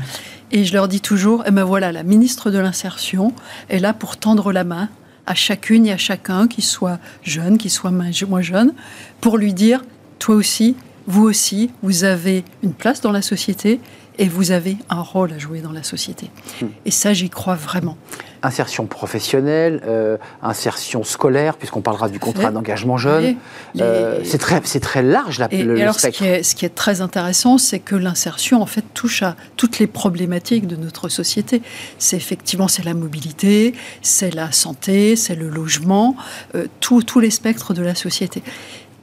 Et 0.56 0.66
je 0.66 0.74
leur 0.74 0.88
dis 0.88 1.02
toujours, 1.02 1.44
eh 1.48 1.52
ben 1.52 1.64
voilà, 1.64 1.92
la 1.92 2.04
ministre 2.04 2.52
de 2.52 2.60
l'insertion 2.60 3.34
est 3.70 3.80
là 3.80 3.92
pour 3.92 4.18
tendre 4.18 4.54
la 4.54 4.64
main 4.64 4.88
à 5.26 5.34
chacune 5.34 5.88
et 5.88 5.92
à 5.92 5.98
chacun, 5.98 6.48
qui 6.48 6.62
soit 6.62 7.00
jeune, 7.24 7.58
qui 7.58 7.72
soit 7.72 7.90
moins 7.90 8.12
jeune, 8.42 8.74
pour 9.20 9.40
lui 9.40 9.56
dire, 9.56 9.84
toi 10.20 10.36
aussi, 10.36 10.76
vous 11.08 11.24
aussi, 11.24 11.72
vous 11.82 12.04
avez 12.04 12.46
une 12.62 12.74
place 12.74 13.02
dans 13.02 13.12
la 13.12 13.24
société 13.24 13.80
et 14.20 14.28
vous 14.28 14.52
avez 14.52 14.78
un 14.90 15.02
rôle 15.02 15.34
à 15.34 15.38
jouer 15.38 15.62
dans 15.62 15.72
la 15.72 15.84
société. 15.84 16.30
Et 16.86 16.92
ça, 16.92 17.14
j'y 17.14 17.30
crois 17.30 17.56
vraiment. 17.56 17.98
Insertion 18.46 18.86
professionnelle, 18.88 19.82
euh, 19.88 20.18
insertion 20.42 21.04
scolaire, 21.04 21.56
puisqu'on 21.56 21.82
parlera 21.82 22.10
du 22.10 22.20
contrat 22.20 22.52
d'engagement 22.52 22.98
jeune. 22.98 23.38
Euh, 23.80 24.20
c'est 24.26 24.38
très, 24.38 24.60
c'est 24.66 24.82
très 24.82 25.02
large 25.02 25.40
la, 25.40 25.48
Et, 25.54 25.64
le, 25.64 25.78
et 25.78 25.82
alors, 25.84 25.98
ce 26.00 26.08
qui, 26.08 26.26
est, 26.26 26.44
ce 26.44 26.54
qui 26.54 26.66
est 26.66 26.76
très 26.76 27.00
intéressant, 27.00 27.58
c'est 27.58 27.80
que 27.80 27.96
l'insertion, 27.96 28.62
en 28.62 28.66
fait, 28.66 28.84
touche 28.94 29.24
à 29.24 29.38
toutes 29.56 29.80
les 29.80 29.88
problématiques 29.88 30.68
de 30.68 30.76
notre 30.76 31.08
société. 31.08 31.62
C'est 32.00 32.18
effectivement, 32.18 32.68
c'est 32.68 32.84
la 32.84 32.94
mobilité, 32.94 33.74
c'est 34.02 34.34
la 34.36 34.52
santé, 34.52 35.16
c'est 35.16 35.36
le 35.36 35.48
logement, 35.48 36.16
euh, 36.56 36.68
tout- 36.82 37.02
tous 37.04 37.22
les 37.22 37.32
spectres 37.32 37.74
de 37.74 37.82
la 37.82 37.96
société. 37.96 38.44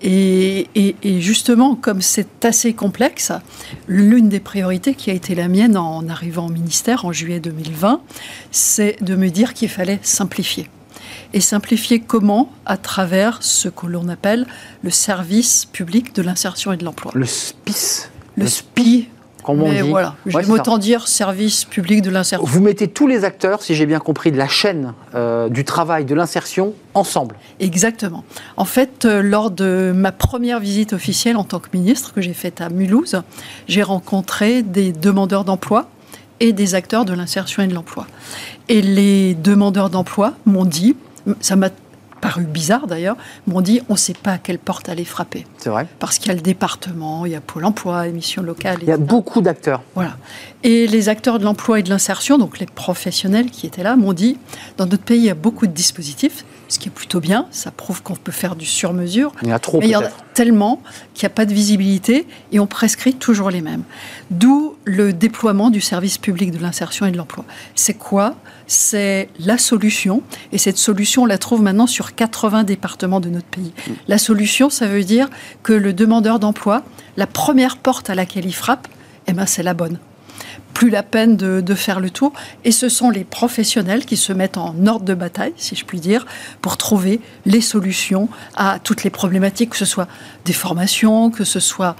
Et, 0.03 0.69
et- 0.75 0.97
et 1.03 1.21
justement, 1.21 1.75
comme 1.75 2.01
c'est 2.01 2.45
assez 2.45 2.73
complexe, 2.73 3.33
l'une 3.87 4.29
des 4.29 4.41
priorités 4.41 4.95
qui 4.95 5.11
a 5.11 5.15
été 5.15 5.35
la 5.35 5.47
mienne 5.49 5.77
en 5.77 6.09
arrivant 6.09 6.47
au 6.47 6.51
ministère 6.51 7.05
en 7.05 7.13
juillet 7.13 7.41
2020, 7.41 8.01
c'est 8.51 8.97
de 9.03 9.15
me 9.15 9.29
dire 9.29 9.53
qu'il 9.55 9.69
fallait 9.69 10.01
simplifier. 10.03 10.71
Et 11.33 11.41
simplifier 11.41 12.01
comment? 12.01 12.51
À 12.67 12.77
travers 12.77 13.39
ce 13.43 13.69
que 13.69 13.87
l'on 13.87 14.09
appelle 14.09 14.47
le 14.83 14.91
service 14.91 15.65
public 15.67 16.15
de 16.15 16.23
l'insertion 16.23 16.73
et 16.73 16.77
de 16.77 16.85
l'emploi. 16.85 17.13
Le 17.15 17.27
SPIS. 17.27 18.09
Le 18.37 18.47
SPI, 18.47 19.09
comme 19.43 19.63
on 19.63 19.73
dit. 19.73 19.81
voilà, 19.81 20.15
Ouais, 20.27 20.33
j'aime 20.33 20.43
c'est 20.43 20.47
ça. 20.49 20.53
autant 20.55 20.79
dire 20.79 21.09
service 21.09 21.65
public 21.65 22.03
de 22.03 22.11
l'insertion. 22.11 22.47
Vous 22.47 22.61
mettez 22.61 22.89
tous 22.89 23.07
les 23.07 23.25
acteurs, 23.25 23.63
si 23.63 23.75
j'ai 23.75 23.87
bien 23.87 23.99
compris, 23.99 24.33
de 24.33 24.37
la 24.39 24.49
chaîne 24.49 24.95
euh, 25.15 25.49
du 25.49 25.65
travail, 25.65 26.05
de 26.05 26.15
l'insertion, 26.15 26.75
ensemble. 26.95 27.37
Exactement. 27.61 28.25
En 28.57 28.65
fait, 28.65 29.05
euh, 29.05 29.23
lors 29.23 29.51
de 29.51 29.93
ma 29.95 30.13
première 30.13 30.61
visite 30.61 30.93
officielle 30.93 31.37
en 31.37 31.45
tant 31.45 31.59
que 31.61 31.69
ministre 31.73 32.13
que 32.13 32.21
j'ai 32.21 32.35
faite 32.35 32.61
à 32.61 32.69
Mulhouse, 32.69 33.23
j'ai 33.69 33.83
rencontré 33.83 34.63
des 34.63 34.93
demandeurs 34.93 35.45
d'emploi 35.45 35.89
et 36.41 36.53
des 36.53 36.75
acteurs 36.75 37.05
de 37.05 37.13
l'insertion 37.13 37.63
et 37.63 37.67
de 37.67 37.75
l'emploi. 37.75 38.07
Et 38.69 38.81
les 38.83 39.35
demandeurs 39.35 39.91
d'emploi 39.91 40.33
m'ont 40.47 40.65
dit, 40.65 40.97
ça 41.41 41.55
m'a 41.57 41.69
paru 42.21 42.45
bizarre 42.45 42.87
d'ailleurs, 42.87 43.17
m'ont 43.47 43.61
dit 43.61 43.81
on 43.89 43.95
ne 43.95 43.99
sait 43.99 44.15
pas 44.15 44.33
à 44.33 44.39
quelle 44.39 44.59
porte 44.59 44.89
aller 44.89 45.05
frapper. 45.05 45.47
C'est 45.59 45.71
vrai. 45.71 45.87
Parce 45.99 46.19
qu'il 46.19 46.29
y 46.29 46.31
a 46.31 46.35
le 46.35 46.41
département, 46.41 47.27
il 47.27 47.33
y 47.33 47.35
a 47.35 47.41
Pôle 47.41 47.65
emploi, 47.65 48.07
émissions 48.07 48.43
locales. 48.43 48.79
Il 48.83 48.89
y 48.89 48.93
a 48.93 48.95
etc. 48.95 49.09
beaucoup 49.09 49.41
d'acteurs. 49.41 49.83
Voilà. 49.95 50.17
Et 50.63 50.87
les 50.87 51.09
acteurs 51.09 51.39
de 51.39 51.45
l'emploi 51.45 51.81
et 51.81 51.83
de 51.83 51.89
l'insertion, 51.89 52.37
donc 52.37 52.59
les 52.59 52.67
professionnels 52.67 53.51
qui 53.51 53.67
étaient 53.67 53.83
là, 53.83 53.97
m'ont 53.97 54.13
dit 54.13 54.37
dans 54.77 54.87
notre 54.87 55.03
pays, 55.03 55.19
il 55.19 55.25
y 55.25 55.31
a 55.31 55.35
beaucoup 55.35 55.67
de 55.67 55.73
dispositifs, 55.73 56.45
ce 56.69 56.79
qui 56.79 56.89
est 56.89 56.93
plutôt 56.93 57.21
bien. 57.21 57.47
Ça 57.51 57.71
prouve 57.71 58.03
qu'on 58.03 58.15
peut 58.15 58.33
faire 58.33 58.57
du 58.57 58.67
sur-mesure. 58.67 59.33
Il 59.43 59.49
y 59.49 59.53
en 59.53 59.57
a 59.57 59.59
trop 59.59 59.81
Mais 59.81 59.87
il 59.87 59.93
y 59.93 59.97
en 59.97 60.03
a 60.03 60.11
tellement 60.35 60.83
qu'il 61.15 61.27
n'y 61.27 61.33
a 61.33 61.35
pas 61.35 61.47
de 61.47 61.55
visibilité 61.55 62.27
et 62.53 62.61
on 62.61 62.67
prescrit 62.67 63.15
toujours 63.15 63.51
les 63.51 63.63
mêmes. 63.63 63.83
D'où 64.31 64.77
le 64.85 65.13
déploiement 65.13 65.71
du 65.71 65.81
service 65.81 66.19
public 66.19 66.51
de 66.51 66.59
l'insertion 66.59 67.07
et 67.07 67.11
de 67.11 67.17
l'emploi. 67.17 67.45
C'est 67.75 67.95
quoi? 67.95 68.35
C'est 68.67 69.29
la 69.39 69.59
solution. 69.59 70.23
Et 70.53 70.59
cette 70.59 70.79
solution, 70.79 71.23
on 71.23 71.27
la 71.27 71.39
trouve 71.39 71.63
maintenant 71.63 71.87
sur 71.87 72.10
80 72.15 72.65
départements 72.65 73.21
de 73.21 73.29
notre 73.29 73.47
pays. 73.47 73.73
La 74.09 74.19
solution, 74.19 74.71
ça 74.71 74.87
veut 74.87 75.05
dire 75.05 75.29
que 75.63 75.73
le 75.73 75.93
demandeur 75.93 76.39
d'emploi, 76.39 76.83
la 77.17 77.27
première 77.27 77.77
porte 77.77 78.11
à 78.11 78.15
laquelle 78.15 78.47
il 78.47 78.55
frappe, 78.55 78.89
eh 79.27 79.33
ben, 79.33 79.47
c'est 79.47 79.63
la 79.63 79.75
bonne 79.75 79.99
plus 80.75 80.89
la 80.89 81.03
peine 81.03 81.37
de, 81.37 81.75
faire 81.75 82.01
le 82.01 82.09
tour. 82.09 82.33
Et 82.65 82.73
ce 82.73 82.89
sont 82.89 83.11
les 83.11 83.25
professionnels 83.25 84.07
qui 84.07 84.17
se 84.17 84.33
mettent 84.33 84.57
en 84.57 84.75
ordre 84.87 85.05
de 85.05 85.15
bataille, 85.15 85.53
si 85.57 85.77
je 85.77 85.85
puis 85.85 86.01
dire, 86.01 86.27
pour 86.63 86.77
trouver 86.77 87.21
les 87.45 87.61
solutions 87.61 88.29
à 88.57 88.79
toutes 88.79 89.05
les 89.05 89.11
problématiques, 89.11 89.71
que 89.71 89.77
ce 89.77 89.85
soit 89.85 90.09
des 90.47 90.53
formations, 90.53 91.31
que 91.31 91.45
ce 91.45 91.61
soit 91.61 91.97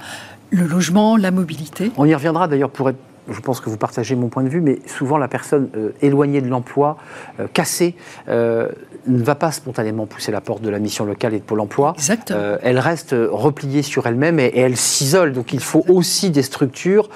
le 0.49 0.65
logement, 0.65 1.15
la 1.15 1.29
mobilité. 1.29 1.91
On 1.97 2.05
y 2.05 2.15
reviendra 2.15 2.47
d'ailleurs 2.47 2.71
pour 2.71 2.89
être. 2.89 2.97
Je 3.29 3.39
pense 3.39 3.61
que 3.61 3.69
vous 3.69 3.77
partagez 3.77 4.15
mon 4.15 4.29
point 4.29 4.43
de 4.43 4.49
vue, 4.49 4.61
mais 4.61 4.79
souvent 4.87 5.17
la 5.17 5.27
personne 5.27 5.69
euh, 5.77 5.91
éloignée 6.01 6.41
de 6.41 6.47
l'emploi, 6.47 6.97
euh, 7.39 7.47
cassée, 7.53 7.95
euh, 8.27 8.67
ne 9.07 9.23
va 9.23 9.35
pas 9.35 9.51
spontanément 9.51 10.05
pousser 10.05 10.31
la 10.31 10.41
porte 10.41 10.61
de 10.61 10.69
la 10.69 10.79
mission 10.79 11.05
locale 11.05 11.33
et 11.33 11.39
de 11.39 11.43
Pôle 11.43 11.59
emploi. 11.59 11.95
Euh, 12.31 12.57
elle 12.61 12.77
reste 12.79 13.15
repliée 13.17 13.81
sur 13.81 14.05
elle-même 14.07 14.39
et, 14.39 14.45
et 14.47 14.59
elle 14.59 14.77
s'isole. 14.77 15.33
Donc 15.33 15.53
il 15.53 15.59
faut 15.59 15.83
aussi 15.87 16.29
des 16.29 16.43
structures, 16.43 17.09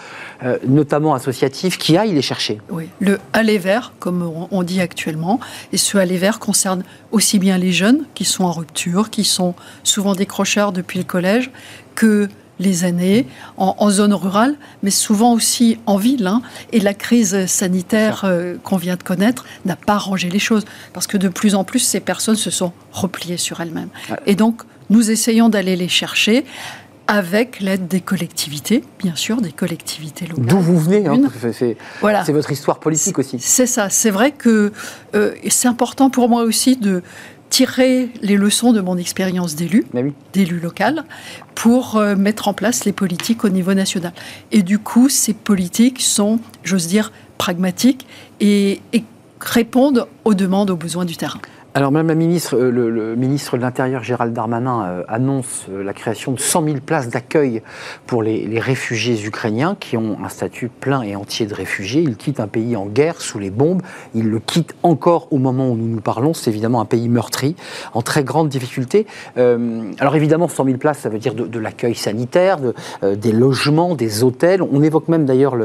euh, 0.44 0.58
notamment 0.68 1.14
associatives, 1.14 1.78
qui 1.78 1.98
aillent 1.98 2.14
les 2.14 2.22
chercher. 2.22 2.60
Oui, 2.70 2.90
le 3.00 3.20
aller 3.34 3.58
vers, 3.58 3.94
comme 4.00 4.22
on- 4.24 4.48
on 4.52 4.64
dit 4.64 4.82
actuellement, 4.82 5.40
et 5.74 5.78
ce 5.78 5.98
aller 5.98 6.18
vers 6.18 6.40
concerne 6.40 6.84
aussi 7.12 7.40
bien 7.40 7.58
les 7.58 7.72
jeunes 7.72 8.06
qui 8.16 8.26
sont 8.26 8.44
en 8.46 8.52
rupture, 8.52 9.10
qui 9.10 9.24
sont 9.24 9.54
souvent 9.84 10.14
décrocheurs 10.16 10.72
depuis 10.72 11.00
le 11.00 11.06
collège, 11.06 11.52
que 11.94 12.28
les 12.60 12.86
aînés 12.86 13.28
en, 13.58 13.76
en 13.80 13.90
zone 13.90 14.14
rurale, 14.14 14.56
mais 14.84 14.92
souvent 14.92 15.34
aussi 15.34 15.78
en 15.86 15.98
ville. 15.98 16.26
hein. 16.28 16.42
Et 16.72 16.80
la 16.80 16.94
crise 16.94 17.46
sanitaire 17.48 18.22
euh, 18.24 18.56
qu'on 18.64 18.78
vient 18.78 18.96
de 18.96 19.04
connaître 19.04 19.46
n'a 19.66 19.76
pas 19.76 19.94
arrangé 19.96 20.30
les 20.30 20.40
choses, 20.40 20.64
parce 20.94 21.08
que 21.08 21.18
de 21.18 21.28
plus 21.28 21.56
en 21.56 21.64
plus, 21.64 21.80
ces 21.80 22.00
personnes 22.00 22.36
se 22.38 22.50
sont 22.52 22.72
repliées 22.92 23.38
sur 23.38 23.60
elles-mêmes. 23.62 23.90
Ouais. 24.10 24.18
Et 24.26 24.36
donc, 24.36 24.62
nous 24.90 25.12
essayons 25.12 25.50
d'aller 25.50 25.76
les 25.76 25.90
chercher 25.90 26.46
avec 27.08 27.60
l'aide 27.60 27.88
des 27.88 28.02
collectivités, 28.02 28.84
bien 28.98 29.16
sûr, 29.16 29.40
des 29.40 29.52
collectivités 29.52 30.26
locales. 30.26 30.46
D'où 30.48 30.58
vous 30.60 30.80
venez. 30.80 31.06
hein, 31.06 31.22
Voilà. 32.02 32.26
c'est 32.26 32.32
votre 32.32 32.52
histoire 32.52 32.80
politique 32.80 33.20
aussi. 33.20 33.38
C'est 33.40 33.68
ça. 33.68 33.92
C'est 33.92 34.10
vrai 34.10 34.32
que 34.32 34.72
euh, 35.14 35.34
c'est 35.50 35.68
important 35.68 36.10
pour 36.10 36.30
moi 36.30 36.42
aussi 36.44 36.78
de 36.78 37.04
tirer 37.50 38.10
les 38.22 38.36
leçons 38.38 38.74
de 38.74 38.82
mon 38.82 38.98
expérience 38.98 39.56
d'élu, 39.56 39.86
oui. 39.94 40.14
d'élu 40.34 40.60
local, 40.60 41.06
pour 41.54 41.96
euh, 41.96 42.16
mettre 42.16 42.48
en 42.48 42.54
place 42.54 42.86
les 42.86 42.92
politiques 42.92 43.46
au 43.46 43.50
niveau 43.50 43.74
national. 43.74 44.14
Et 44.52 44.62
du 44.62 44.80
coup, 44.80 45.10
ces 45.10 45.34
politiques 45.34 46.02
sont, 46.02 46.40
j'ose 46.64 46.88
dire, 46.88 47.12
pragmatiques 47.38 48.06
et, 48.40 48.82
et 48.94 49.04
répondent 49.40 50.08
aux 50.26 50.34
demandes, 50.34 50.72
aux 50.72 50.76
besoins 50.76 51.06
du 51.06 51.16
terrain. 51.16 51.40
Alors, 51.78 51.92
Madame 51.92 52.08
la 52.08 52.16
ministre, 52.16 52.56
euh, 52.56 52.72
le, 52.72 53.18
ministre 53.18 53.58
de 53.58 53.62
l'Intérieur, 53.62 54.02
Gérald 54.02 54.32
Darmanin, 54.32 54.86
euh, 54.86 55.04
annonce 55.10 55.66
euh, 55.70 55.84
la 55.84 55.92
création 55.92 56.32
de 56.32 56.40
100 56.40 56.64
000 56.64 56.78
places 56.78 57.10
d'accueil 57.10 57.62
pour 58.08 58.24
les, 58.24 58.62
réfugiés 58.62 59.22
ukrainiens 59.26 59.76
qui 59.78 59.98
ont 59.98 60.18
un 60.24 60.30
statut 60.30 60.70
plein 60.70 61.02
et 61.02 61.18
entier 61.18 61.46
de 61.48 61.54
réfugiés. 61.54 62.02
Ils 62.02 62.16
quittent 62.16 62.40
un 62.40 62.48
pays 62.48 62.78
en 62.78 62.86
guerre, 62.86 63.20
sous 63.20 63.40
les 63.40 63.50
bombes. 63.50 63.82
Ils 64.14 64.30
le 64.30 64.40
quittent 64.40 64.74
encore 64.84 65.28
au 65.32 65.38
moment 65.38 65.70
où 65.70 65.76
nous 65.76 65.90
nous 65.90 66.00
parlons. 66.00 66.34
C'est 66.34 66.50
évidemment 66.50 66.80
un 66.80 66.86
pays 66.86 67.10
meurtri, 67.10 67.58
en 67.94 68.02
très 68.02 68.24
grande 68.24 68.48
difficulté. 68.48 69.06
alors, 69.36 70.16
évidemment, 70.16 70.48
100 70.48 70.64
000 70.64 70.78
places, 70.78 71.00
ça 71.00 71.10
veut 71.10 71.20
dire 71.20 71.34
de, 71.34 71.60
l'accueil 71.60 71.96
sanitaire, 71.96 72.58
des 73.04 73.32
logements, 73.34 73.96
des 73.96 74.24
hôtels. 74.24 74.62
On 74.62 74.82
évoque 74.82 75.10
même 75.10 75.26
d'ailleurs 75.26 75.58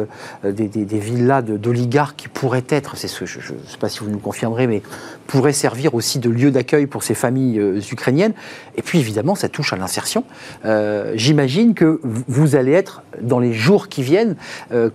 des, 0.43 0.67
villas 0.99 1.43
d'oligarques 1.43 2.17
qui 2.17 2.29
pourraient 2.29 2.65
être, 2.69 2.97
je 2.97 3.23
ne 3.23 3.29
sais 3.69 3.79
pas 3.79 3.89
si 3.89 4.01
vous 4.01 4.11
nous 4.11 4.19
mais 4.67 4.83
pourraient 5.31 5.53
servir 5.53 5.95
aussi 5.95 6.19
de 6.19 6.29
lieu 6.29 6.51
d'accueil 6.51 6.87
pour 6.87 7.05
ces 7.05 7.15
familles 7.15 7.61
euh, 7.61 7.81
ukrainiennes. 7.93 8.33
Et 8.77 8.83
puis 8.83 8.99
évidemment, 8.99 9.37
ça 9.37 9.49
touche 9.49 9.73
à 9.73 9.77
l'insertion. 9.77 10.25
Euh, 10.65 11.13
j'imagine 11.15 11.75
que 11.75 12.01
vous 12.03 12.57
allez 12.57 12.73
être, 12.73 13.03
dans 13.21 13.39
les 13.39 13.53
jours 13.53 13.89
qui 13.89 14.03
viennent, 14.03 14.35
euh, 14.73 14.91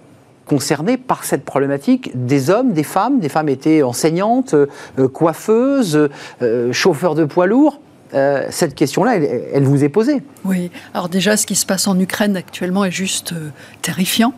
concernés 0.45 0.97
par 0.97 1.23
cette 1.23 1.45
problématique 1.45 2.11
des 2.13 2.49
hommes, 2.49 2.73
des 2.73 2.83
femmes. 2.83 3.19
Des 3.19 3.29
femmes 3.29 3.47
étaient 3.49 3.81
enseignantes, 3.81 4.53
coiffeuses, 5.11 6.09
chauffeurs 6.71 7.15
de 7.15 7.25
poids 7.25 7.47
lourds. 7.47 7.79
cette 8.51 8.75
question-là, 8.75 9.15
elle, 9.15 9.63
vous 9.63 9.83
est 9.83 9.89
posée. 9.89 10.21
Oui. 10.43 10.69
Alors 10.93 11.09
déjà, 11.09 11.35
ce 11.35 11.47
qui 11.47 11.55
se 11.55 11.65
passe 11.65 11.87
en 11.87 11.99
Ukraine 11.99 12.37
actuellement 12.37 12.85
est 12.85 12.91
juste 12.91 13.33
terrifiant. 13.81 14.35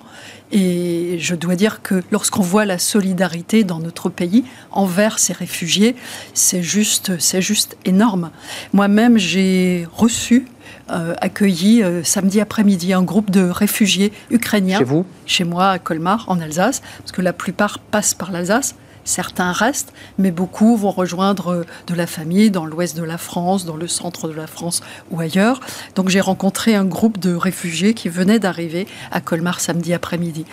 Et 0.52 1.18
je 1.20 1.36
dois 1.36 1.56
dire 1.56 1.82
que 1.82 2.04
lorsqu'on 2.12 2.42
voit 2.42 2.66
la 2.66 2.78
solidarité 2.78 3.64
dans 3.64 3.80
notre 3.80 4.10
pays 4.10 4.46
envers 4.72 5.20
ces 5.20 5.34
réfugiés, 5.34 5.96
c'est 6.34 6.64
juste, 6.64 7.20
c'est 7.20 7.42
juste 7.42 7.78
énorme. 7.84 8.32
Moi-même, 8.72 9.18
j'ai 9.18 9.88
reçu, 9.92 10.48
euh, 10.90 11.16
accueilli 11.20 11.84
euh, 11.84 12.02
samedi 12.04 12.40
après-midi 12.40 12.94
un 12.94 13.04
groupe 13.04 13.30
de 13.30 13.50
réfugiés 13.50 14.14
ukrainiens. 14.32 14.78
Chez 14.78 14.84
vous? 14.86 15.06
Chez 15.26 15.44
moi, 15.44 15.72
à 15.72 15.80
Colmar, 15.80 16.24
en 16.28 16.40
Alsace, 16.40 16.82
parce 17.00 17.12
que 17.12 17.22
la 17.22 17.34
plupart 17.34 17.80
passent 17.80 18.14
par 18.14 18.32
l'Alsace. 18.32 18.76
Certains 19.08 19.54
restent, 19.54 19.94
mais 20.18 20.32
beaucoup 20.32 20.76
vont 20.76 20.92
rejoindre 20.92 21.54
euh, 21.54 21.66
de 21.88 21.94
la 21.94 22.08
famille 22.08 22.52
dans 22.52 22.66
l'ouest 22.66 22.98
de 22.98 23.04
la 23.04 23.18
France, 23.18 23.64
dans 23.64 23.78
le 23.78 23.88
centre 23.88 24.28
de 24.28 24.34
la 24.34 24.48
France 24.48 24.82
ou 25.12 25.22
ailleurs. 25.22 25.62
Donc 25.96 26.10
j'ai 26.10 26.20
rencontré 26.20 26.76
un 26.76 26.84
groupe 26.84 27.18
de 27.18 27.34
réfugiés 27.34 27.94
qui 27.94 28.10
venaient 28.10 28.38
d'arriver 28.38 28.86
à 29.12 29.22
Colmar 29.22 29.62
samedi 29.62 29.94
après-midi. 29.94 30.44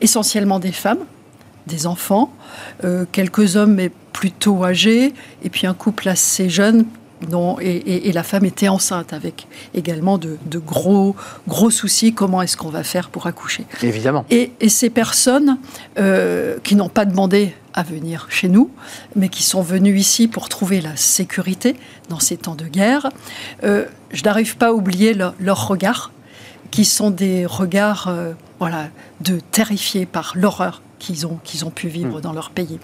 Essentiellement 0.00 0.58
des 0.58 0.72
femmes, 0.72 1.04
des 1.66 1.86
enfants, 1.86 2.32
euh, 2.82 3.04
quelques 3.12 3.56
hommes 3.56 3.74
mais 3.74 3.90
plutôt 4.14 4.64
âgés, 4.64 5.12
et 5.42 5.50
puis 5.50 5.66
un 5.66 5.74
couple 5.74 6.08
assez 6.08 6.48
jeune, 6.48 6.86
et, 7.60 8.12
la 8.12 8.22
femme 8.22 8.44
était 8.44 8.68
enceinte 8.68 9.12
avec 9.12 9.46
également 9.74 10.18
de, 10.18 10.38
gros, 10.58 11.16
gros 11.46 11.70
soucis. 11.70 12.12
Comment 12.12 12.42
est-ce 12.42 12.56
qu'on 12.56 12.70
va 12.70 12.84
faire 12.84 13.10
pour 13.10 13.26
accoucher 13.26 13.64
Évidemment. 13.82 14.24
Et, 14.30 14.52
ces 14.68 14.90
personnes 14.90 15.58
euh, 15.98 16.58
qui 16.62 16.76
n'ont 16.76 16.88
pas 16.88 17.04
demandé 17.04 17.54
à 17.78 17.84
venir 17.84 18.26
chez 18.28 18.48
nous, 18.48 18.70
mais 19.14 19.28
qui 19.28 19.44
sont 19.44 19.62
venus 19.62 20.00
ici 20.00 20.26
pour 20.26 20.48
trouver 20.48 20.80
la 20.80 20.96
sécurité 20.96 21.76
dans 22.08 22.18
ces 22.18 22.36
temps 22.36 22.56
de 22.56 22.64
guerre, 22.64 23.08
euh, 23.62 23.84
je 24.10 24.24
n'arrive 24.24 24.56
pas 24.56 24.70
à 24.70 24.72
oublier 24.72 25.14
leurs 25.14 25.68
regards, 25.68 26.10
qui 26.72 26.84
sont 26.84 27.10
des 27.10 27.46
regards 27.46 28.08
euh, 28.08 28.32
voilà, 28.58 28.88
de 29.20 29.38
terrifiés 29.52 30.06
par 30.06 30.32
l'horreur 30.34 30.82
qu'ils 30.98 31.24
ont, 31.24 31.38
qu'ils 31.44 31.64
ont 31.64 31.70
pu 31.70 31.86
vivre 31.86 32.18
hmm. 32.18 32.20
dans 32.20 32.32
leur 32.32 32.50
pays. 32.50 32.80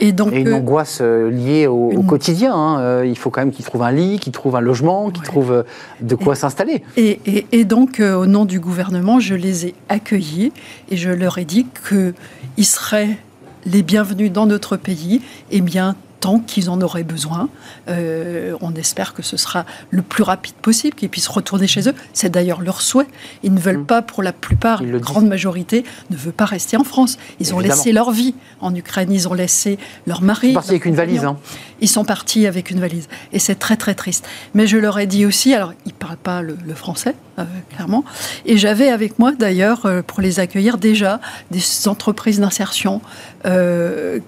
Et, 0.00 0.10
donc, 0.10 0.34
une 0.34 0.48
euh, 0.48 0.56
angoisse 0.56 1.00
liée 1.00 1.68
au, 1.68 2.02
quotidien. 2.02 2.52
Hein. 2.52 3.04
Il 3.04 3.16
faut 3.16 3.30
quand 3.30 3.42
même 3.42 3.52
qu'ils 3.52 3.64
trouvent 3.64 3.84
un 3.84 3.92
lit, 3.92 4.18
qu'ils 4.18 4.32
trouvent 4.32 4.56
un 4.56 4.60
logement, 4.60 5.10
qu'ils 5.10 5.22
trouvent 5.22 5.64
de 6.00 6.14
quoi 6.16 6.34
s'installer. 6.34 6.82
Et, 6.96 7.46
et, 7.52 7.64
donc, 7.64 8.00
au 8.00 8.26
nom 8.26 8.44
du 8.44 8.58
gouvernement, 8.58 9.20
je 9.20 9.36
les 9.36 9.66
ai 9.66 9.74
accueillis 9.88 10.52
et 10.90 10.96
je 10.96 11.10
leur 11.10 11.38
ai 11.38 11.44
dit 11.44 11.66
qu'ils 11.88 12.66
seraient 12.66 13.18
les 13.66 13.82
bienvenus 13.82 14.32
dans 14.32 14.46
notre 14.46 14.76
pays, 14.76 15.20
et 15.50 15.60
bien 15.60 15.96
tant 16.20 16.38
qu'ils 16.40 16.70
en 16.70 16.80
auraient 16.80 17.04
besoin. 17.04 17.48
Euh, 17.88 18.56
on 18.60 18.74
espère 18.74 19.14
que 19.14 19.22
ce 19.22 19.36
sera 19.36 19.64
le 19.90 20.02
plus 20.02 20.22
rapide 20.22 20.54
possible, 20.54 20.94
qu'ils 20.94 21.08
puissent 21.08 21.28
retourner 21.28 21.66
chez 21.66 21.88
eux. 21.88 21.94
C'est 22.12 22.30
d'ailleurs 22.30 22.60
leur 22.60 22.80
souhait. 22.80 23.06
Ils 23.42 23.52
ne 23.52 23.60
veulent 23.60 23.78
mm. 23.78 23.86
pas, 23.86 24.02
pour 24.02 24.22
la 24.22 24.32
plupart, 24.32 24.82
la 24.82 24.98
grande 24.98 25.28
majorité, 25.28 25.84
ne 26.10 26.16
veut 26.16 26.32
pas 26.32 26.44
rester 26.44 26.76
en 26.76 26.84
France. 26.84 27.18
Ils 27.40 27.54
ont 27.54 27.58
laissé 27.58 27.92
leur 27.92 28.10
vie 28.10 28.34
en 28.60 28.74
Ukraine, 28.74 29.12
ils 29.12 29.28
ont 29.28 29.34
laissé 29.34 29.78
leur 30.06 30.22
mari. 30.22 30.48
Ils 30.48 30.54
sont 30.54 30.54
partis 30.54 30.70
avec 30.70 30.84
une 30.86 30.94
valise. 30.94 31.24
Hein. 31.24 31.36
Ils 31.80 31.88
sont 31.88 32.04
partis 32.04 32.46
avec 32.46 32.70
une 32.70 32.80
valise. 32.80 33.08
Et 33.32 33.38
c'est 33.38 33.56
très 33.56 33.76
très 33.76 33.94
triste. 33.94 34.26
Mais 34.54 34.66
je 34.66 34.78
leur 34.78 34.98
ai 34.98 35.06
dit 35.06 35.26
aussi, 35.26 35.54
alors 35.54 35.74
ils 35.84 35.92
ne 35.92 35.98
parlent 35.98 36.16
pas 36.16 36.42
le, 36.42 36.56
français, 36.74 37.14
euh, 37.38 37.44
clairement, 37.74 38.04
et 38.44 38.56
j'avais 38.56 38.88
avec 38.88 39.18
moi 39.18 39.32
d'ailleurs, 39.32 39.86
euh, 39.86 40.02
pour 40.02 40.20
les 40.20 40.40
accueillir, 40.40 40.78
déjà 40.78 41.20
des 41.50 41.62
entreprises 41.86 42.40
d'insertion 42.40 43.00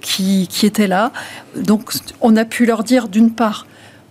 qui, 0.01 0.47
qui 0.49 0.67
étaient 0.67 0.87
là. 0.87 1.11
Donc 1.57 1.93
on 2.21 2.37
a 2.37 2.45
pu 2.45 2.67
leur 2.67 2.85
dire 2.85 3.09
d'une 3.09 3.33
part, 3.33 3.67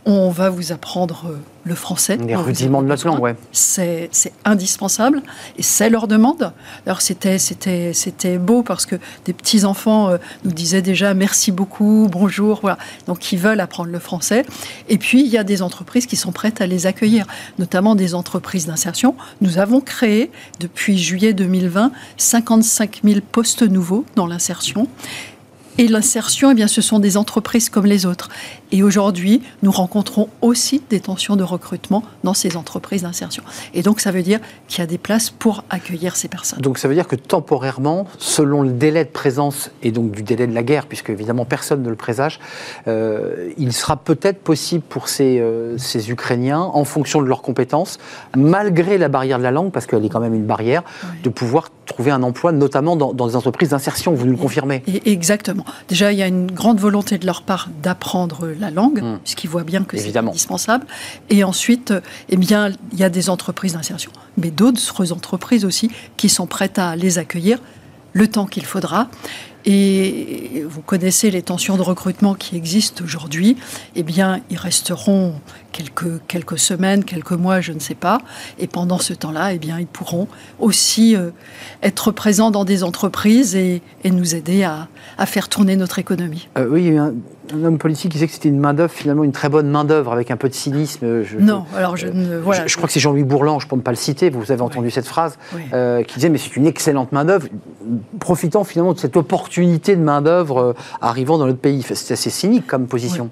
on 0.09 0.29
va 0.29 0.49
vous 0.49 0.71
apprendre 0.71 1.25
euh, 1.29 1.37
le 1.65 1.75
français. 1.75 2.15
Les 2.15 2.35
rudiments 2.37 2.81
de 2.81 2.87
notre 2.87 3.05
langue, 3.05 3.19
ouais. 3.19 3.35
C'est 3.51 4.09
indispensable 4.45 5.21
et 5.57 5.63
c'est 5.63 5.89
leur 5.89 6.07
demande. 6.07 6.53
Alors 6.85 7.01
c'était 7.01 7.37
c'était 7.37 7.91
c'était 7.93 8.37
beau 8.37 8.63
parce 8.63 8.85
que 8.85 8.95
des 9.25 9.33
petits 9.33 9.65
enfants 9.65 10.09
euh, 10.09 10.17
nous 10.45 10.53
disaient 10.53 10.81
déjà 10.81 11.13
merci 11.13 11.51
beaucoup, 11.51 12.07
bonjour, 12.09 12.59
voilà. 12.61 12.77
Donc 13.05 13.33
ils 13.33 13.37
veulent 13.37 13.59
apprendre 13.59 13.91
le 13.91 13.99
français. 13.99 14.45
Et 14.87 14.97
puis 14.97 15.25
il 15.25 15.27
y 15.27 15.37
a 15.37 15.43
des 15.43 15.61
entreprises 15.61 16.05
qui 16.05 16.15
sont 16.15 16.31
prêtes 16.31 16.61
à 16.61 16.67
les 16.67 16.87
accueillir, 16.87 17.27
notamment 17.59 17.93
des 17.93 18.15
entreprises 18.15 18.65
d'insertion. 18.65 19.13
Nous 19.41 19.57
avons 19.57 19.81
créé 19.81 20.31
depuis 20.61 20.97
juillet 20.97 21.33
2020 21.33 21.91
55 22.15 23.01
000 23.03 23.19
postes 23.29 23.63
nouveaux 23.63 24.05
dans 24.15 24.25
l'insertion. 24.25 24.87
Et 25.79 25.87
l'insertion, 25.87 26.51
eh 26.51 26.55
bien, 26.55 26.67
ce 26.67 26.81
sont 26.81 26.97
des 26.97 27.17
entreprises 27.17 27.69
comme 27.69 27.85
les 27.85 28.07
autres. 28.07 28.29
Et 28.71 28.83
aujourd'hui, 28.83 29.41
nous 29.63 29.71
rencontrons 29.71 30.29
aussi 30.41 30.81
des 30.89 30.99
tensions 30.99 31.35
de 31.35 31.43
recrutement 31.43 32.03
dans 32.23 32.33
ces 32.33 32.57
entreprises 32.57 33.03
d'insertion. 33.03 33.43
Et 33.73 33.81
donc, 33.81 33.99
ça 33.99 34.11
veut 34.11 34.23
dire 34.23 34.39
qu'il 34.67 34.79
y 34.79 34.81
a 34.81 34.87
des 34.87 34.97
places 34.97 35.29
pour 35.29 35.63
accueillir 35.69 36.15
ces 36.15 36.27
personnes. 36.27 36.59
Donc, 36.59 36.77
ça 36.77 36.87
veut 36.87 36.93
dire 36.93 37.07
que 37.07 37.15
temporairement, 37.15 38.07
selon 38.17 38.61
le 38.61 38.71
délai 38.71 39.05
de 39.05 39.09
présence 39.09 39.71
et 39.83 39.91
donc 39.91 40.11
du 40.11 40.23
délai 40.23 40.47
de 40.47 40.53
la 40.53 40.63
guerre, 40.63 40.85
puisque 40.87 41.09
évidemment 41.09 41.45
personne 41.45 41.83
ne 41.83 41.89
le 41.89 41.95
présage, 41.95 42.39
euh, 42.87 43.49
il 43.57 43.73
sera 43.73 43.97
peut-être 43.97 44.39
possible 44.39 44.83
pour 44.87 45.07
ces, 45.09 45.39
euh, 45.39 45.77
ces, 45.77 46.11
Ukrainiens, 46.11 46.61
en 46.61 46.83
fonction 46.83 47.21
de 47.21 47.27
leurs 47.27 47.41
compétences, 47.41 47.97
malgré 48.35 48.97
la 48.97 49.09
barrière 49.09 49.37
de 49.37 49.43
la 49.43 49.51
langue, 49.51 49.71
parce 49.71 49.85
qu'elle 49.85 50.05
est 50.05 50.09
quand 50.09 50.19
même 50.19 50.35
une 50.35 50.45
barrière, 50.45 50.83
de 51.23 51.29
pouvoir 51.29 51.69
trouver 51.85 52.11
un 52.11 52.23
emploi, 52.23 52.51
notamment 52.51 52.95
dans, 52.95 53.13
dans 53.13 53.27
des 53.27 53.35
entreprises 53.35 53.69
d'insertion. 53.69 54.13
Vous 54.13 54.25
nous 54.25 54.33
le 54.33 54.37
confirmez 54.37 54.83
et 54.87 55.11
Exactement. 55.11 55.65
Déjà, 55.89 56.11
il 56.11 56.19
y 56.19 56.23
a 56.23 56.27
une 56.27 56.51
grande 56.51 56.79
volonté 56.79 57.17
de 57.17 57.25
leur 57.25 57.41
part 57.41 57.69
d'apprendre 57.81 58.47
la 58.57 58.71
langue, 58.71 59.01
hmm. 59.01 59.19
puisqu'ils 59.23 59.49
voient 59.49 59.63
bien 59.63 59.83
que 59.83 59.97
c'est 59.97 60.15
indispensable. 60.15 60.85
Et 61.29 61.43
ensuite, 61.43 61.93
eh 62.29 62.37
bien, 62.37 62.71
il 62.91 62.99
y 62.99 63.03
a 63.03 63.09
des 63.09 63.29
entreprises 63.29 63.73
d'insertion, 63.73 64.11
mais 64.37 64.51
d'autres 64.51 65.11
entreprises 65.11 65.65
aussi 65.65 65.91
qui 66.17 66.29
sont 66.29 66.47
prêtes 66.47 66.79
à 66.79 66.95
les 66.95 67.17
accueillir 67.17 67.59
le 68.13 68.27
temps 68.27 68.45
qu'il 68.45 68.65
faudra. 68.65 69.09
Et 69.69 70.63
vous 70.65 70.81
connaissez 70.81 71.29
les 71.29 71.41
tensions 71.41 71.75
de 71.75 71.81
recrutement 71.81 72.35
qui 72.35 72.55
existent 72.55 73.03
aujourd'hui. 73.03 73.57
Eh 73.95 74.03
bien, 74.03 74.39
ils 74.49 74.57
resteront 74.57 75.41
quelques, 75.73 76.25
quelques 76.27 76.57
semaines, 76.57 77.03
quelques 77.03 77.33
mois, 77.33 77.59
je 77.59 77.73
ne 77.73 77.79
sais 77.79 77.93
pas. 77.93 78.19
Et 78.59 78.67
pendant 78.67 78.97
ce 78.97 79.13
temps-là, 79.13 79.53
eh 79.53 79.59
bien, 79.59 79.77
ils 79.77 79.87
pourront 79.87 80.29
aussi 80.57 81.17
euh, 81.17 81.31
être 81.83 82.11
présents 82.11 82.49
dans 82.49 82.63
des 82.63 82.85
entreprises 82.85 83.57
et, 83.57 83.81
nous 84.05 84.35
aider 84.35 84.63
à, 84.63 84.87
faire 85.25 85.49
tourner 85.49 85.75
notre 85.75 85.99
économie. 85.99 86.47
Euh, 86.57 86.67
oui, 86.69 86.95
un 86.97 87.63
homme 87.63 87.77
politique 87.77 88.11
qui 88.11 88.17
disait 88.17 88.27
que 88.27 88.33
c'était 88.33 88.49
une 88.49 88.59
main-d'œuvre, 88.59 88.91
finalement 88.91 89.23
une 89.23 89.31
très 89.31 89.49
bonne 89.49 89.69
main-d'œuvre 89.69 90.11
avec 90.11 90.31
un 90.31 90.37
peu 90.37 90.49
de 90.49 90.53
cynisme. 90.53 91.23
non, 91.39 91.65
alors 91.75 91.97
je 91.97 92.07
ne. 92.07 92.37
Voilà, 92.37 92.67
je, 92.67 92.75
crois 92.75 92.87
que 92.87 92.93
c'est 92.93 92.99
Jean-Louis 92.99 93.23
Bourlange, 93.23 93.67
pour 93.67 93.77
ne 93.77 93.81
pas 93.81 93.91
le 93.91 93.97
citer, 93.97 94.29
vous 94.29 94.51
avez 94.51 94.61
entendu 94.61 94.91
cette 94.91 95.07
phrase, 95.07 95.37
euh, 95.73 96.03
qui 96.03 96.15
disait 96.15 96.29
Mais 96.29 96.37
c'est 96.37 96.55
une 96.55 96.67
excellente 96.67 97.11
main-d'œuvre, 97.11 97.47
profitant 98.19 98.63
finalement 98.63 98.93
de 98.93 98.99
cette 98.99 99.17
opportunité 99.17 99.95
de 99.95 100.01
main-d'œuvre 100.01 100.57
euh, 100.59 100.73
arrivant 101.01 101.37
dans 101.37 101.47
notre 101.47 101.59
pays. 101.59 101.83
C'est 101.83 102.13
assez 102.13 102.29
cynique 102.29 102.67
comme 102.67 102.87
position. 102.87 103.29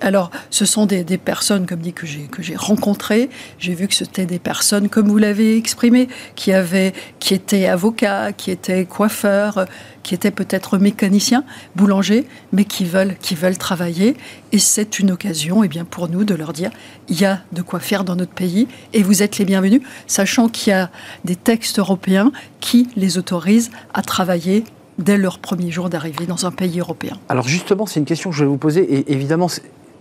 alors, 0.00 0.30
ce 0.50 0.64
sont 0.64 0.86
des, 0.86 1.04
personnes, 1.18 1.66
comme 1.66 1.80
dit, 1.80 1.92
que 1.92 2.06
j'ai 2.06 2.56
rencontrées. 2.56 3.28
J'ai 3.58 3.74
vu 3.74 3.86
que 3.88 3.94
c'était 3.94 4.26
des 4.26 4.38
personnes, 4.38 4.88
comme 4.88 5.08
vous 5.08 5.18
l'avez 5.18 5.56
exprimé, 5.56 6.08
qui, 6.34 6.52
avaient, 6.52 6.92
qui 7.18 7.34
étaient 7.34 7.66
avocats, 7.66 8.32
qui 8.32 8.50
étaient 8.50 8.84
coiffeurs, 8.84 9.66
qui 10.08 10.14
étaient 10.14 10.30
peut-être 10.30 10.78
mécaniciens, 10.78 11.44
boulangers, 11.76 12.26
mais 12.52 12.64
qui 12.64 12.86
veulent, 12.86 13.14
travailler. 13.58 14.16
Et 14.52 14.58
c'est 14.58 14.98
une 15.00 15.10
occasion 15.10 15.62
eh 15.62 15.68
pour 15.84 16.08
nous 16.08 16.24
de 16.24 16.34
leur 16.34 16.54
dire 16.54 16.70
il 17.08 17.20
y 17.20 17.26
a 17.26 17.42
de 17.52 17.60
quoi 17.60 17.78
faire 17.78 18.04
dans 18.04 18.16
notre 18.16 18.32
pays 18.32 18.68
et 18.94 19.02
vous 19.02 19.22
êtes 19.22 19.36
les 19.36 19.44
bienvenus, 19.44 19.82
sachant 20.06 20.48
qu'il 20.48 20.70
y 20.70 20.74
a 20.74 20.90
des 21.26 21.36
textes 21.36 21.78
européens 21.78 22.32
qui 22.60 22.88
les 22.96 23.18
autorisent 23.18 23.70
à 23.92 24.00
travailler 24.00 24.64
dès 24.98 25.18
leur 25.18 25.40
premier 25.40 25.70
jour 25.70 25.90
d'arrivée 25.90 26.24
dans 26.24 26.46
un 26.46 26.52
pays 26.52 26.80
européen. 26.80 27.18
Alors 27.28 27.46
justement, 27.46 27.84
c'est 27.84 28.00
une 28.00 28.06
question 28.06 28.30
que 28.30 28.36
je 28.36 28.44
vais 28.44 28.48
vous 28.48 28.56
poser, 28.56 28.80
et 28.90 29.12
évidemment, 29.12 29.48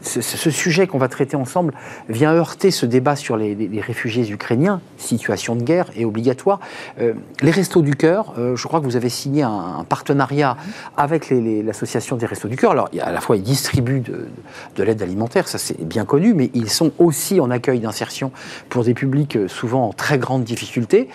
ce, 0.02 0.50
sujet 0.52 0.88
qu'on 0.88 0.98
va 0.98 1.08
traiter 1.08 1.36
ensemble 1.36 1.74
vient 2.10 2.32
heurter 2.34 2.72
ce 2.72 2.86
débat 2.86 3.16
sur 3.16 3.38
les, 3.38 3.82
réfugiés 3.82 4.30
ukrainiens, 4.30 4.82
situation 4.98 5.56
de 5.56 5.64
guerre 5.64 5.90
et 5.96 6.06
obligatoire. 6.06 6.60
Euh, 7.02 7.14
les 7.42 7.52
Restos 7.52 7.82
du 7.82 7.96
Cœur, 7.96 8.34
euh, 8.38 8.56
je 8.56 8.68
crois 8.68 8.80
que 8.80 8.86
vous 8.86 8.96
avez 8.96 9.10
signé 9.10 9.44
un, 9.44 9.86
partenariat 9.88 10.58
avec 10.98 11.32
l'association 11.32 12.18
des 12.18 12.26
Restos 12.26 12.48
du 12.48 12.56
Cœur. 12.56 12.72
Alors, 12.72 12.90
à 13.00 13.12
la 13.12 13.22
fois, 13.22 13.38
ils 13.38 13.44
distribuent 13.44 14.02
de, 14.02 14.28
de 14.76 14.84
l'aide 14.84 15.02
alimentaire, 15.02 15.48
ça 15.48 15.58
c'est 15.58 15.84
bien 15.84 16.06
connu, 16.06 16.34
mais 16.34 16.50
ils 16.54 16.70
sont 16.70 16.92
aussi 16.98 17.40
en 17.40 17.50
accueil 17.50 17.80
d'insertion 17.80 18.32
pour 18.70 18.84
des 18.84 18.94
publics 18.94 19.36
euh, 19.36 19.48
souvent 19.48 19.88
en 19.88 19.94
très 19.94 20.18
grande 20.18 20.44
difficulté. 20.44 21.10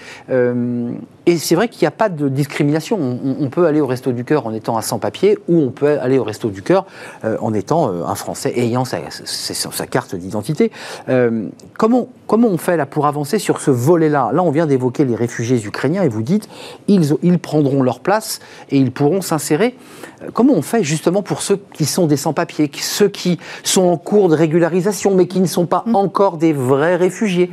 Et 1.27 1.39
c'est 1.39 1.55
vrai 1.55 1.69
qu'il 1.69 1.83
n'y 1.83 1.89
a 1.89 1.93
pas 1.93 2.09
de 2.09 2.29
discrimination. 2.29 2.99
On, 2.99 3.49
peut 3.49 3.67
aller 3.67 3.81
au 3.81 3.87
Resto 3.87 4.13
du 4.13 4.25
Cœur 4.25 4.47
en 4.47 4.53
étant 4.53 4.77
un 4.77 4.83
sans-papier 4.83 5.39
ou 5.49 5.61
on 5.61 5.71
peut 5.71 6.01
aller 6.01 6.19
au 6.19 6.25
Resto 6.25 6.49
du 6.49 6.63
Cœur 6.63 6.87
en 7.23 7.55
étant 7.55 7.89
un 7.89 8.15
Français 8.15 8.53
ayant 8.73 8.85
sa, 8.85 8.99
sa- 9.11 9.71
sa 9.71 9.87
carte 9.87 10.15
d'identité. 10.15 10.73
Euh, 11.09 11.49
comment, 11.79 12.09
comment 12.27 12.49
on 12.49 12.59
fait 12.59 12.77
là 12.77 12.87
pour 12.87 13.07
avancer 13.07 13.39
sur 13.39 13.61
ce 13.61 13.71
volet-là? 13.71 14.31
Là, 14.33 14.43
on 14.43 14.51
vient 14.51 14.67
d'évoquer 14.67 15.05
les 15.05 15.15
réfugiés 15.15 15.63
ukrainiens 15.65 16.03
et 16.03 16.09
vous 16.09 16.23
dites 16.23 16.49
ils, 16.89 17.15
ils 17.23 17.39
prendront 17.39 17.83
leur 17.83 18.01
place 18.01 18.41
et 18.71 18.79
ils 18.79 18.91
pourront 18.91 19.21
s'insérer. 19.21 19.77
Euh, 20.23 20.31
Comment 20.33 20.55
on 20.55 20.63
fait 20.63 20.83
justement 20.83 21.23
pour 21.23 21.43
ceux 21.43 21.61
qui 21.75 21.85
sont 21.85 22.07
des 22.07 22.17
sans-papiers, 22.17 22.71
ceux 22.81 23.09
qui 23.09 23.39
sont 23.63 23.83
en 23.83 23.97
cours 23.97 24.29
de 24.29 24.35
régularisation 24.35 25.15
mais 25.15 25.27
qui 25.27 25.41
ne 25.41 25.47
sont 25.47 25.67
pas 25.67 25.85
encore 25.93 26.39
des 26.39 26.53
vrais 26.53 26.97
réfugiés? 26.97 27.51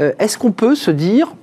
Euh, 0.00 0.12
Est-ce 0.18 0.38
qu'on 0.38 0.52
peut 0.52 0.74
se 0.74 0.90
dire 0.90 1.34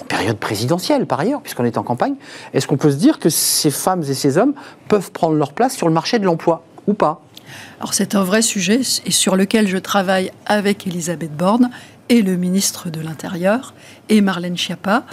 en 0.00 0.04
période 0.04 0.36
présidentielle 0.36 1.06
par 1.06 1.20
ailleurs, 1.20 1.40
puisqu'on 1.40 1.64
est 1.64 1.78
en 1.78 1.82
campagne, 1.82 2.14
est-ce 2.52 2.66
qu'on 2.66 2.76
peut 2.76 2.90
se 2.90 2.96
dire 2.96 3.18
que 3.18 3.30
ces 3.30 3.70
femmes 3.70 4.02
et 4.02 4.12
ces 4.14 4.36
hommes 4.36 4.52
peuvent 4.88 5.10
prendre 5.10 5.34
leur 5.34 5.54
place 5.54 5.74
sur 5.74 5.88
le 5.88 5.94
marché 5.94 6.18
de 6.18 6.24
l'emploi 6.26 6.62
ou 6.86 6.92
pas? 6.92 7.22
Alors 7.78 7.94
c'est 7.94 8.14
un 8.14 8.24
vrai 8.24 8.42
sujet 8.42 8.80
et 9.04 9.10
sur 9.10 9.36
lequel 9.36 9.68
je 9.68 9.78
travaille 9.78 10.30
avec 10.46 10.86
Elisabeth 10.86 11.34
Borne 11.34 11.70
et 12.08 12.22
le 12.22 12.36
ministre 12.36 12.90
de 12.90 13.00
l'Intérieur 13.00 13.74
et 14.08 14.20
Marlène 14.20 14.56
Schiappa. 14.56 15.04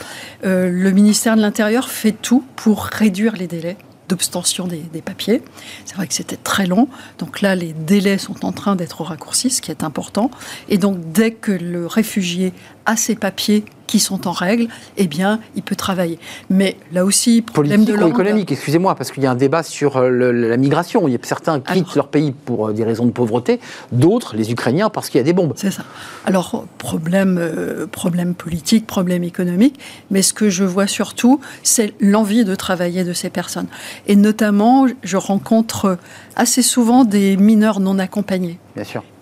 Euh, 0.46 0.70
le 0.70 0.92
ministère 0.92 1.36
de 1.36 1.42
l'Intérieur 1.42 1.90
fait 1.90 2.12
tout 2.12 2.44
pour 2.56 2.84
réduire 2.86 3.36
les 3.36 3.48
délais 3.48 3.78
d'obtention 4.10 4.68
des, 4.68 4.84
des 4.92 5.02
papiers. 5.02 5.42
C'est 5.86 5.96
vrai 5.96 6.08
que 6.08 6.14
c'était 6.14 6.38
très 6.38 6.66
long, 6.66 6.88
donc 7.20 7.42
là 7.42 7.56
les 7.56 7.74
délais 7.74 8.18
sont 8.18 8.46
en 8.46 8.52
train 8.52 8.76
d'être 8.76 9.02
raccourcis, 9.02 9.50
ce 9.50 9.62
qui 9.62 9.72
est 9.72 9.84
important. 9.84 10.30
Et 10.70 10.78
donc 10.78 10.98
dès 11.12 11.32
que 11.32 11.52
le 11.52 11.88
réfugié 11.88 12.54
a 12.86 12.96
ses 12.96 13.16
papiers 13.16 13.64
qui 13.86 14.00
sont 14.00 14.28
en 14.28 14.32
règle, 14.32 14.68
eh 14.98 15.06
bien 15.08 15.40
il 15.56 15.62
peut 15.62 15.76
travailler. 15.76 16.18
Mais 16.50 16.78
là 16.94 17.06
aussi, 17.06 17.42
problème 17.44 17.82
Politique 17.86 18.00
de 18.00 18.04
ou 18.04 18.08
économique, 18.08 18.52
excusez-moi, 18.52 18.96
parce 18.96 19.12
qu'il 19.12 19.22
y 19.22 19.28
a 19.28 19.32
un 19.32 19.36
débat 19.36 19.62
sur 19.62 19.98
euh, 19.98 20.10
le- 20.10 20.32
la 20.32 20.58
migration. 20.58 21.08
Il 21.08 21.12
y 21.12 21.16
a 21.16 21.20
certains 21.22 21.60
quittent 21.60 21.70
Alors- 21.84 21.92
leur 21.96 22.08
pays 22.08 22.32
pour 22.32 22.70
euh, 22.70 22.74
des 22.74 22.84
raisons 22.84 23.06
de 23.06 23.12
pauvreté, 23.12 23.60
d'autres, 23.92 24.36
les 24.36 24.52
Ukrainiens, 24.52 24.90
parce 24.90 25.10
qu'il 25.10 25.20
y 25.20 25.22
a 25.22 25.24
des 25.26 25.34
bombes. 25.34 25.54
C'est 25.58 25.70
ça. 25.70 25.84
Alors, 26.26 26.66
problème, 26.80 27.38
euh, 27.40 27.86
problème 27.86 28.34
politique, 28.34 28.88
problème 28.88 29.24
économique, 29.24 29.78
mais 30.10 30.22
ce 30.24 30.34
que 30.34 30.50
je 30.50 30.64
vois 30.64 30.88
surtout, 30.88 31.40
c'est 31.62 31.94
l'envie 32.00 32.46
de 32.46 32.56
travailler 32.56 33.04
de 33.04 33.14
ces 33.14 33.30
personnes. 33.30 33.68
Et 34.08 34.16
notamment, 34.16 34.88
je 35.04 35.18
rencontre 35.18 35.98
assez 36.36 36.64
souvent 36.64 37.04
des 37.04 37.38
mineurs 37.38 37.80
non 37.80 38.00
accompagnés. 38.00 38.58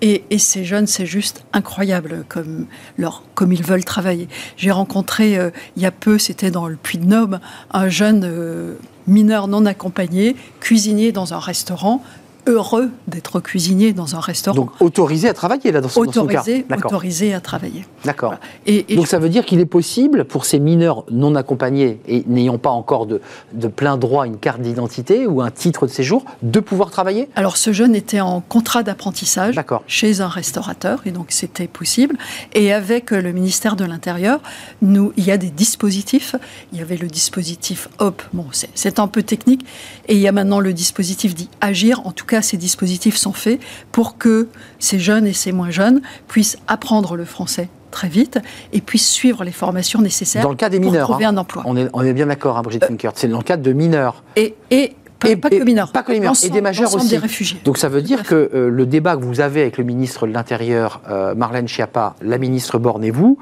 Et, 0.01 0.23
ces 0.37 0.63
jeunes, 0.63 0.87
c'est 0.87 1.05
juste 1.05 1.43
incroyable 1.53 2.23
comme, 2.27 2.67
leur, 2.97 3.23
comme 3.35 3.51
ils 3.51 3.63
veulent 3.63 3.83
travailler. 3.83 4.27
J'ai 4.57 4.71
rencontré 4.71 5.37
euh, 5.37 5.49
il 5.75 5.83
y 5.83 5.85
a 5.85 5.91
peu, 5.91 6.17
c'était 6.17 6.51
dans 6.51 6.67
le 6.67 6.75
Puy-de-Dôme, 6.75 7.39
un 7.71 7.89
jeune 7.89 8.23
euh, 8.25 8.75
mineur 9.07 9.47
non 9.47 9.65
accompagné, 9.65 10.35
cuisinier 10.59 11.11
dans 11.11 11.33
un 11.33 11.39
restaurant, 11.39 12.01
heureux 12.47 12.89
d'être 13.07 13.39
cuisinier 13.39 13.93
dans 13.93 14.15
un 14.15 14.19
restaurant. 14.19 14.55
Donc 14.55 14.71
autorisé 14.81 15.29
à 15.29 15.33
travailler 15.33 15.71
là 15.71 15.81
dans, 15.81 15.89
son- 15.89 16.03
dans 16.03 16.11
son 16.11 16.25
cas. 16.27 16.39
autorisé, 16.41 16.65
autorisé 16.85 17.33
à 17.33 17.39
travailler. 17.41 17.85
D'accord. 18.05 18.31
Voilà. 18.31 18.43
Et, 18.65 18.93
et 18.93 18.95
Donc 18.95 19.07
ça 19.07 19.19
veut 19.19 19.29
dire 19.29 19.45
qu'il 19.45 19.59
est 19.59 19.65
possible 19.65 20.25
pour 20.25 20.45
ces 20.45 20.59
mineurs 20.59 21.03
non 21.11 21.35
accompagnés 21.35 21.99
et 22.07 22.23
n'ayant 22.27 22.57
pas 22.57 22.69
encore 22.69 23.05
de, 23.05 23.21
de 23.53 23.67
plein 23.67 23.97
droit 23.97 24.25
une 24.25 24.37
carte 24.37 24.61
d'identité 24.61 25.27
ou 25.27 25.41
un 25.41 25.51
titre 25.51 25.85
de 25.87 25.91
séjour 25.91 26.23
de 26.41 26.59
pouvoir 26.59 26.91
travailler? 26.91 27.29
Alors 27.35 27.57
ce 27.57 27.73
jeune 27.73 27.95
était 27.95 28.21
en 28.21 28.41
contrat 28.41 28.83
d'apprentissage 28.83 29.55
chez 29.87 30.21
un 30.21 30.27
restaurateur 30.29 31.01
et 31.05 31.11
donc 31.11 31.27
c'était 31.29 31.67
possible. 31.67 32.17
Et 32.53 32.71
avec 32.73 33.11
euh, 33.11 33.21
le 33.21 33.31
ministère 33.33 33.75
de 33.75 33.83
l'Intérieur, 33.85 34.39
nous, 34.81 35.11
il 35.17 35.25
y 35.25 35.31
a 35.31 35.37
des 35.37 35.49
dispositifs. 35.49 36.35
Il 36.71 36.79
y 36.79 36.81
avait 36.81 36.97
le 36.97 37.07
dispositif 37.07 37.89
HOP, 37.99 38.21
bon 38.33 38.45
c'est 38.73 38.99
un 38.99 39.07
peu 39.07 39.23
technique, 39.23 39.65
et 40.07 40.13
il 40.15 40.19
y 40.21 40.27
a 40.27 40.31
maintenant 40.31 40.59
le 40.59 40.71
dispositif 40.73 41.35
dit 41.35 41.49
Agir. 41.59 42.05
En 42.05 42.11
tout 42.11 42.25
cas, 42.25 42.30
ces 42.41 42.55
dispositifs 42.57 43.17
sont 43.17 43.33
faits 43.33 43.59
pour 43.91 44.17
que 44.17 44.47
ces 44.79 44.99
jeunes 44.99 45.27
et 45.27 45.33
ces 45.33 45.51
moins 45.51 45.71
jeunes 45.71 46.01
puissent 46.29 46.57
apprendre 46.67 47.17
le 47.17 47.25
français 47.25 47.67
très 47.91 48.07
vite 48.07 48.39
et 48.71 48.79
puissent 48.79 49.09
suivre 49.09 49.43
les 49.43 49.51
formations 49.51 49.99
nécessaires 50.01 50.43
Dans 50.43 50.49
le 50.49 50.55
cas 50.55 50.69
des 50.69 50.79
pour 50.79 50.91
mineurs. 50.91 51.09
trouver 51.09 51.25
hein. 51.25 51.33
un 51.35 51.37
emploi. 51.37 51.63
On 51.65 51.75
est, 51.75 51.89
on 51.91 52.01
est 52.03 52.13
bien 52.13 52.27
d'accord, 52.27 52.57
hein, 52.57 52.61
Brigitte 52.61 52.85
Finkert. 52.85 53.11
C'est 53.15 53.27
dans 53.27 53.39
le 53.39 53.43
cadre 53.43 53.63
de 53.63 53.73
mineurs. 53.73 54.23
Et, 54.37 54.55
et 54.69 54.95
pas, 55.21 55.29
Et- 55.29 55.35
pas 55.37 55.49
que 55.49 55.63
mineurs. 55.63 55.91
pas 55.91 56.03
que 56.03 56.11
les 56.11 56.19
mineurs, 56.19 56.35
et 56.43 56.49
des 56.49 56.61
majeurs 56.61 56.93
aussi. 56.95 57.09
des 57.09 57.17
réfugiés. 57.17 57.59
Donc 57.63 57.77
ça 57.77 57.87
veut 57.89 58.01
dire 58.01 58.23
que 58.23 58.49
euh, 58.53 58.69
le 58.69 58.85
débat 58.85 59.15
que 59.15 59.23
vous 59.23 59.39
avez 59.39 59.61
avec 59.61 59.77
le 59.77 59.83
ministre 59.83 60.27
de 60.27 60.33
l'Intérieur, 60.33 61.01
euh, 61.09 61.35
Marlène 61.35 61.67
Schiappa, 61.67 62.15
la 62.21 62.37
ministre 62.37 62.79
Borne 62.79 63.03
et 63.03 63.11
vous, 63.11 63.37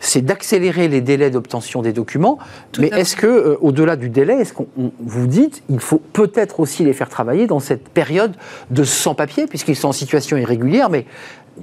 c'est 0.00 0.22
d'accélérer 0.22 0.88
les 0.88 1.00
délais 1.00 1.30
d'obtention 1.30 1.82
des 1.82 1.92
documents. 1.92 2.38
Tout 2.72 2.80
Mais 2.80 2.88
est-ce 2.88 3.16
que, 3.16 3.26
euh, 3.26 3.56
au-delà 3.60 3.96
du 3.96 4.08
délai, 4.08 4.34
est-ce 4.40 4.52
qu'on 4.52 4.68
on- 4.78 4.92
vous 5.00 5.26
dites, 5.26 5.62
il 5.68 5.80
faut 5.80 6.00
peut-être 6.12 6.60
aussi 6.60 6.84
les 6.84 6.92
faire 6.92 7.08
travailler 7.08 7.46
dans 7.46 7.60
cette 7.60 7.88
période 7.88 8.32
de 8.70 8.84
sans-papier, 8.84 9.46
puisqu'ils 9.46 9.76
sont 9.76 9.88
en 9.88 9.92
situation 9.92 10.36
irrégulière, 10.36 10.88
mais 10.88 11.04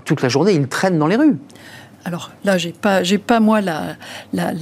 toute 0.06 0.22
la 0.22 0.30
journée 0.30 0.54
ils 0.54 0.68
traînent 0.68 1.00
dans 1.00 1.08
les 1.08 1.16
rues? 1.18 1.38
Alors 2.04 2.32
là, 2.44 2.58
j'ai 2.58 2.72
pas, 2.72 3.04
j'ai 3.04 3.18
pas 3.18 3.40
moi 3.40 3.62
la, 3.62 3.96
la, 4.34 4.54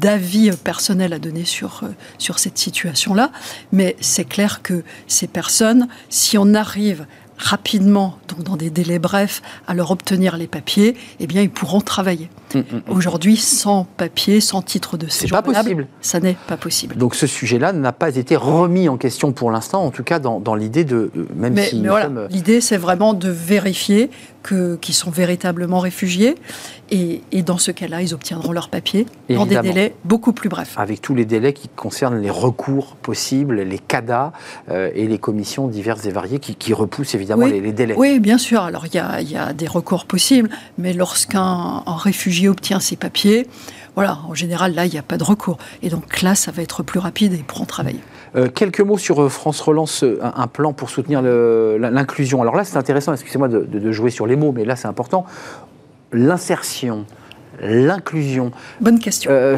d'avis 0.00 0.50
personnel 0.52 1.12
à 1.12 1.18
donner 1.18 1.44
sur 1.44 1.82
euh, 1.82 1.88
sur 2.18 2.38
cette 2.38 2.58
situation-là, 2.58 3.30
mais 3.72 3.96
c'est 4.00 4.24
clair 4.24 4.62
que 4.62 4.82
ces 5.06 5.26
personnes, 5.26 5.88
si 6.08 6.38
on 6.38 6.54
arrive 6.54 7.06
rapidement, 7.36 8.18
donc 8.28 8.42
dans 8.42 8.56
des 8.56 8.70
délais 8.70 8.98
brefs, 8.98 9.42
à 9.66 9.74
leur 9.74 9.90
obtenir 9.90 10.36
les 10.36 10.46
papiers, 10.46 10.96
eh 11.20 11.26
bien, 11.26 11.42
ils 11.42 11.50
pourront 11.50 11.80
travailler. 11.80 12.30
Aujourd'hui, 12.88 13.36
sans 13.36 13.84
papier, 13.84 14.40
sans 14.40 14.62
titre 14.62 14.96
de 14.96 15.08
séjour, 15.08 15.36
pas 15.42 15.42
possible. 15.42 15.86
Ça 16.00 16.20
n'est 16.20 16.36
pas 16.46 16.56
possible. 16.56 16.96
Donc 16.96 17.14
ce 17.14 17.26
sujet-là 17.26 17.72
n'a 17.72 17.92
pas 17.92 18.16
été 18.16 18.36
remis 18.36 18.88
en 18.88 18.96
question 18.96 19.32
pour 19.32 19.50
l'instant, 19.50 19.84
en 19.84 19.90
tout 19.90 20.04
cas 20.04 20.18
dans, 20.18 20.40
dans 20.40 20.54
l'idée 20.54 20.84
de, 20.84 21.10
euh, 21.16 21.26
même 21.36 21.54
Mais, 21.54 21.66
si 21.66 21.80
mais 21.80 21.88
voilà, 21.88 22.06
sommes, 22.06 22.18
euh, 22.18 22.28
l'idée, 22.30 22.60
c'est 22.60 22.76
vraiment 22.76 23.14
de 23.14 23.28
vérifier 23.30 24.10
qu'ils 24.46 24.94
sont 24.94 25.10
véritablement 25.10 25.78
réfugiés. 25.78 26.34
Et, 26.90 27.22
et 27.32 27.42
dans 27.42 27.56
ce 27.56 27.70
cas-là, 27.70 28.02
ils 28.02 28.12
obtiendront 28.12 28.52
leur 28.52 28.68
papier 28.68 29.06
dans 29.30 29.46
des 29.46 29.58
délais 29.58 29.94
beaucoup 30.04 30.34
plus 30.34 30.50
brefs. 30.50 30.74
avec 30.78 31.00
tous 31.00 31.14
les 31.14 31.24
délais 31.24 31.54
qui 31.54 31.68
concernent 31.68 32.20
les 32.20 32.28
recours 32.30 32.96
possibles, 32.96 33.62
les 33.62 33.78
CADA 33.78 34.32
euh, 34.68 34.90
et 34.94 35.06
les 35.08 35.16
commissions 35.16 35.66
diverses 35.66 36.04
et 36.04 36.10
variées 36.10 36.40
qui, 36.40 36.56
qui 36.56 36.74
repoussent 36.74 37.14
évidemment 37.14 37.44
Oui. 37.44 37.52
les, 37.52 37.60
les 37.62 37.72
délais. 37.72 37.94
Oui, 37.96 38.20
bien 38.20 38.36
sûr. 38.36 38.60
Alors, 38.60 38.84
il 38.84 38.94
y 38.94 38.98
a, 38.98 39.22
il 39.22 39.30
y 39.30 39.36
a 39.38 39.54
des 39.54 39.66
recours 39.66 40.04
possibles, 40.04 40.50
mais 40.76 40.92
lorsqu'un 40.92 41.82
un 41.86 41.96
obtient 42.48 42.80
ses 42.80 42.96
papiers, 42.96 43.46
voilà, 43.94 44.18
en 44.28 44.34
général, 44.34 44.74
là, 44.74 44.86
il 44.86 44.92
n'y 44.92 44.98
a 44.98 45.02
pas 45.02 45.16
de 45.16 45.24
recours. 45.24 45.58
Et 45.82 45.88
donc 45.88 46.22
là, 46.22 46.34
ça 46.34 46.50
va 46.50 46.62
être 46.62 46.82
plus 46.82 46.98
rapide 46.98 47.32
et 47.32 47.36
ils 47.36 47.44
pourront 47.44 47.64
travailler. 47.64 48.00
Euh, 48.34 48.48
quelques 48.48 48.80
mots 48.80 48.98
sur 48.98 49.22
euh, 49.22 49.28
France 49.28 49.60
Relance, 49.60 50.02
euh, 50.02 50.18
un, 50.22 50.32
un 50.36 50.46
plan 50.48 50.72
pour 50.72 50.90
soutenir 50.90 51.22
l'inclusion. 51.22 52.42
Alors 52.42 52.56
là, 52.56 52.64
c'est 52.64 52.76
intéressant, 52.76 53.12
excusez-moi 53.12 53.48
de, 53.48 53.92
jouer 53.92 54.10
sur 54.10 54.26
les 54.26 54.36
mots, 54.36 54.52
mais 54.52 54.64
là, 54.64 54.74
c'est 54.74 54.88
important. 54.88 55.24
L'insertion, 56.12 57.06
l'inclusion. 57.60 58.50
Bonne 58.80 58.98
question. 58.98 59.30
Euh, 59.30 59.56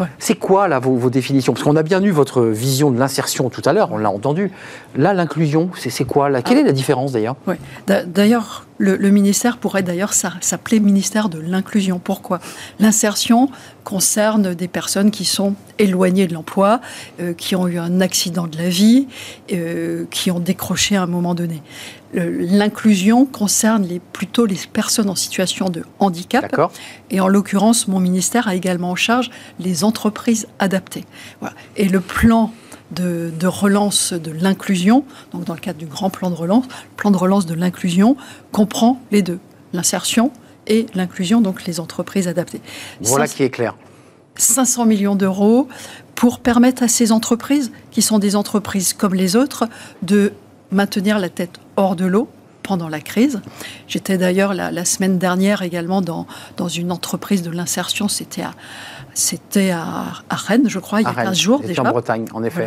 Ouais. 0.00 0.06
C'est 0.20 0.36
quoi 0.36 0.68
là 0.68 0.78
vos, 0.78 0.94
vos 0.94 1.10
définitions? 1.10 1.52
Parce 1.52 1.64
qu'on 1.64 1.74
a 1.74 1.82
bien 1.82 2.00
eu 2.02 2.10
votre 2.10 2.42
vision 2.42 2.92
de 2.92 2.98
l'insertion 2.98 3.50
tout 3.50 3.62
à 3.64 3.72
l'heure, 3.72 3.88
on 3.90 3.98
l'a 3.98 4.10
entendu. 4.10 4.52
Là, 4.94 5.12
l'inclusion, 5.12 5.70
c'est 5.76 6.04
quoi 6.04 6.28
là? 6.28 6.40
Quelle 6.40 6.58
est 6.58 6.62
la 6.62 6.72
différence 6.72 7.10
d'ailleurs? 7.10 7.34
Ouais. 7.48 7.58
D'ailleurs, 8.06 8.67
le, 8.78 8.96
le 8.96 9.10
ministère 9.10 9.58
pourrait 9.58 9.82
d'ailleurs 9.82 10.14
s'a- 10.14 10.34
s'appeler 10.40 10.80
ministère 10.80 11.28
de 11.28 11.38
l'inclusion. 11.38 11.98
Pourquoi? 11.98 12.40
L'insertion 12.78 13.50
concerne 13.84 14.54
des 14.54 14.68
personnes 14.68 15.10
qui 15.10 15.24
sont 15.24 15.54
éloignées 15.78 16.26
de 16.26 16.34
l'emploi, 16.34 16.80
euh, 17.20 17.34
qui 17.34 17.56
ont 17.56 17.66
eu 17.68 17.78
un 17.78 18.00
accident 18.00 18.46
de 18.46 18.56
la 18.56 18.68
vie, 18.68 19.08
euh, 19.52 20.04
qui 20.10 20.30
ont 20.30 20.40
décroché 20.40 20.96
à 20.96 21.02
un 21.02 21.06
moment 21.06 21.34
donné. 21.34 21.62
L'inclusion 22.14 23.26
concerne 23.26 23.84
les, 23.86 24.00
plutôt 24.00 24.46
les 24.46 24.58
personnes 24.72 25.10
en 25.10 25.14
situation 25.14 25.68
de 25.68 25.84
handicap. 25.98 26.44
Et 27.10 27.20
en 27.20 27.28
l'occurrence, 27.28 27.86
mon 27.86 28.00
ministère 28.00 28.48
a 28.48 28.54
également 28.54 28.92
en 28.92 28.96
charge 28.96 29.28
les 29.60 29.84
entreprises 29.84 30.46
adaptées. 30.58 31.04
Voilà. 31.40 31.54
Et 31.76 31.86
le 31.86 32.00
plan 32.00 32.50
de, 32.90 33.30
de 33.38 33.46
relance 33.46 34.12
de 34.12 34.30
l'inclusion, 34.30 35.04
donc 35.32 35.44
dans 35.44 35.54
le 35.54 35.60
cadre 35.60 35.78
du 35.78 35.86
grand 35.86 36.10
plan 36.10 36.30
de 36.30 36.34
relance, 36.34 36.64
le 36.64 36.96
plan 36.96 37.10
de 37.10 37.16
relance 37.16 37.46
de 37.46 37.54
l'inclusion 37.54 38.16
comprend 38.52 39.00
les 39.10 39.22
deux, 39.22 39.38
l'insertion 39.72 40.32
et 40.66 40.86
l'inclusion, 40.94 41.40
donc 41.40 41.64
les 41.66 41.80
entreprises 41.80 42.28
adaptées. 42.28 42.60
Voilà 43.00 43.26
qui 43.26 43.42
est 43.42 43.50
clair. 43.50 43.74
500 44.36 44.86
millions 44.86 45.16
d'euros 45.16 45.68
pour 46.14 46.40
permettre 46.40 46.82
à 46.82 46.88
ces 46.88 47.12
entreprises, 47.12 47.72
qui 47.90 48.02
sont 48.02 48.18
des 48.18 48.36
entreprises 48.36 48.92
comme 48.92 49.14
les 49.14 49.36
autres, 49.36 49.68
de 50.02 50.32
maintenir 50.70 51.18
la 51.18 51.28
tête 51.28 51.58
hors 51.76 51.96
de 51.96 52.06
l'eau 52.06 52.28
pendant 52.62 52.88
la 52.88 53.00
crise. 53.00 53.40
J'étais 53.86 54.18
d'ailleurs 54.18 54.52
la, 54.52 54.84
semaine 54.84 55.18
dernière 55.18 55.62
également 55.62 56.02
dans, 56.02 56.26
dans 56.56 56.68
une 56.68 56.92
entreprise 56.92 57.42
de 57.42 57.50
l'insertion, 57.50 58.08
c'était 58.08 58.42
à, 58.42 58.52
c'était 59.18 59.70
à, 59.70 60.04
Rennes, 60.30 60.68
je 60.68 60.78
crois, 60.78 61.00
il 61.00 61.04
y 61.04 61.10
a 61.10 61.12
15 61.12 61.36
jours 61.36 61.60
déjà. 61.60 61.82
en 61.82 61.90
Bretagne, 61.90 62.26
en 62.32 62.44
effet. 62.44 62.66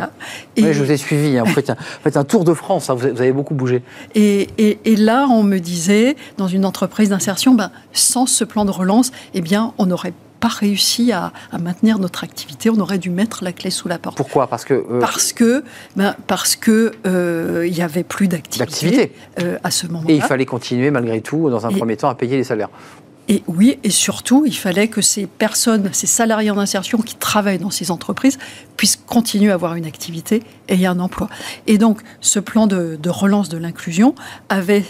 Et 0.54 0.72
je 0.74 0.82
vous 0.82 0.90
ai 0.92 0.98
suivi, 0.98 1.38
hein. 1.38 1.44
vous, 1.46 1.52
faites 1.52 2.16
un, 2.16 2.24
tour 2.24 2.44
de 2.44 2.52
France, 2.52 2.90
hein. 2.90 2.94
vous, 2.94 3.06
avez 3.06 3.32
beaucoup 3.32 3.54
bougé. 3.54 3.82
Et, 4.14 4.48
et, 4.58 4.96
là, 4.96 5.26
on 5.30 5.42
me 5.42 5.58
disait, 5.58 6.14
dans 6.36 6.48
une 6.48 6.66
entreprise 6.66 7.08
d'insertion, 7.08 7.54
ben, 7.54 7.70
sans 7.94 8.26
ce 8.26 8.44
plan 8.44 8.66
de 8.66 8.70
relance, 8.70 9.12
eh 9.32 9.40
bien, 9.40 9.72
on 9.78 9.86
n'aurait 9.86 10.12
pas 10.40 10.48
réussi 10.48 11.12
à, 11.12 11.32
maintenir 11.58 11.98
notre 11.98 12.24
activité. 12.24 12.68
On 12.68 12.80
aurait 12.80 12.98
dû 12.98 13.10
mettre 13.10 13.44
la 13.44 13.52
clé 13.52 13.70
sous 13.70 13.88
la 13.88 13.98
porte. 13.98 14.16
Pourquoi? 14.16 14.48
Parce 14.48 14.64
que 14.64 14.74
euh, 14.74 15.00
parce 15.00 15.32
que 15.32 15.62
ben, 15.94 16.16
parce 16.26 16.56
que 16.56 16.92
euh, 17.06 17.64
il 17.66 17.74
y 17.74 17.80
avait 17.80 18.02
plus 18.02 18.26
d'activité 18.26 19.12
euh, 19.40 19.56
à 19.62 19.70
ce 19.70 19.86
moment-là. 19.86 20.12
Et 20.12 20.16
il 20.16 20.22
fallait 20.22 20.44
continuer 20.44 20.90
malgré 20.90 21.20
tout, 21.20 21.48
dans 21.48 21.64
un 21.64 21.70
premier 21.70 21.96
temps, 21.96 22.08
à 22.08 22.16
payer 22.16 22.36
les 22.36 22.44
salaires. 22.44 22.70
Et 23.28 23.42
oui, 23.46 23.78
et 23.84 23.90
surtout, 23.90 24.44
il 24.46 24.56
fallait 24.56 24.88
que 24.88 25.00
ces 25.00 25.26
personnes, 25.26 25.88
ces 25.92 26.08
salariés 26.08 26.50
en 26.50 26.58
insertion 26.58 26.98
qui 26.98 27.14
travaillent 27.14 27.58
dans 27.58 27.70
ces 27.70 27.90
entreprises 27.90 28.38
puissent 28.76 28.96
continuer 29.06 29.50
à 29.50 29.54
avoir 29.54 29.76
une 29.76 29.86
activité 29.86 30.42
et 30.68 30.86
un 30.86 30.98
emploi. 30.98 31.28
Et 31.66 31.78
donc, 31.78 32.00
ce 32.20 32.40
plan 32.40 32.66
de, 32.66 32.98
relance 33.08 33.48
de 33.48 33.58
l'inclusion 33.58 34.14
avait 34.48 34.84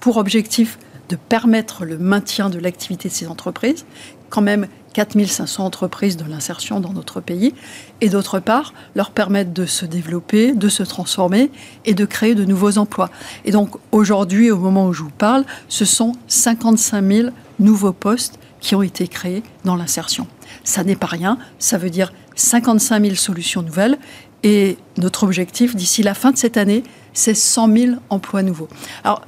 pour 0.00 0.16
objectif 0.16 0.78
de 1.08 1.16
permettre 1.16 1.84
le 1.84 1.98
maintien 1.98 2.50
de 2.50 2.58
l'activité 2.58 3.08
de 3.08 3.14
ces 3.14 3.26
entreprises, 3.26 3.84
quand 4.30 4.42
même 4.42 4.68
4500 4.94 5.64
entreprises 5.64 6.16
de 6.16 6.24
l'insertion 6.24 6.78
dans 6.78 6.92
notre 6.92 7.20
pays, 7.20 7.54
et 8.00 8.08
d'autre 8.08 8.38
part, 8.38 8.72
leur 8.94 9.10
permettre 9.10 9.52
de 9.52 9.66
se 9.66 9.84
développer, 9.86 10.52
de 10.52 10.68
se 10.68 10.82
transformer 10.82 11.50
et 11.84 11.94
de 11.94 12.04
créer 12.04 12.34
de 12.34 12.44
nouveaux 12.44 12.78
emplois. 12.78 13.10
Et 13.44 13.50
donc 13.50 13.76
aujourd'hui, 13.90 14.50
au 14.50 14.58
moment 14.58 14.86
où 14.86 14.92
je 14.92 15.02
vous 15.02 15.10
parle, 15.10 15.44
ce 15.68 15.84
sont 15.84 16.12
55 16.28 17.04
000 17.04 17.28
nouveaux 17.62 17.92
postes 17.92 18.38
qui 18.60 18.74
ont 18.74 18.82
été 18.82 19.08
créés 19.08 19.42
dans 19.64 19.76
l'insertion. 19.76 20.26
Ça 20.64 20.84
n'est 20.84 20.96
pas 20.96 21.06
rien, 21.06 21.38
ça 21.58 21.78
veut 21.78 21.90
dire 21.90 22.12
55 22.34 23.02
000 23.02 23.14
solutions 23.14 23.62
nouvelles, 23.62 23.98
et 24.42 24.76
notre 24.98 25.24
objectif 25.24 25.76
d'ici 25.76 26.02
la 26.02 26.14
fin 26.14 26.32
de 26.32 26.36
cette 26.36 26.56
année, 26.56 26.82
c'est 27.12 27.34
100 27.34 27.76
000 27.76 27.92
emplois 28.10 28.42
nouveaux. 28.42 28.68
Alors, 29.04 29.22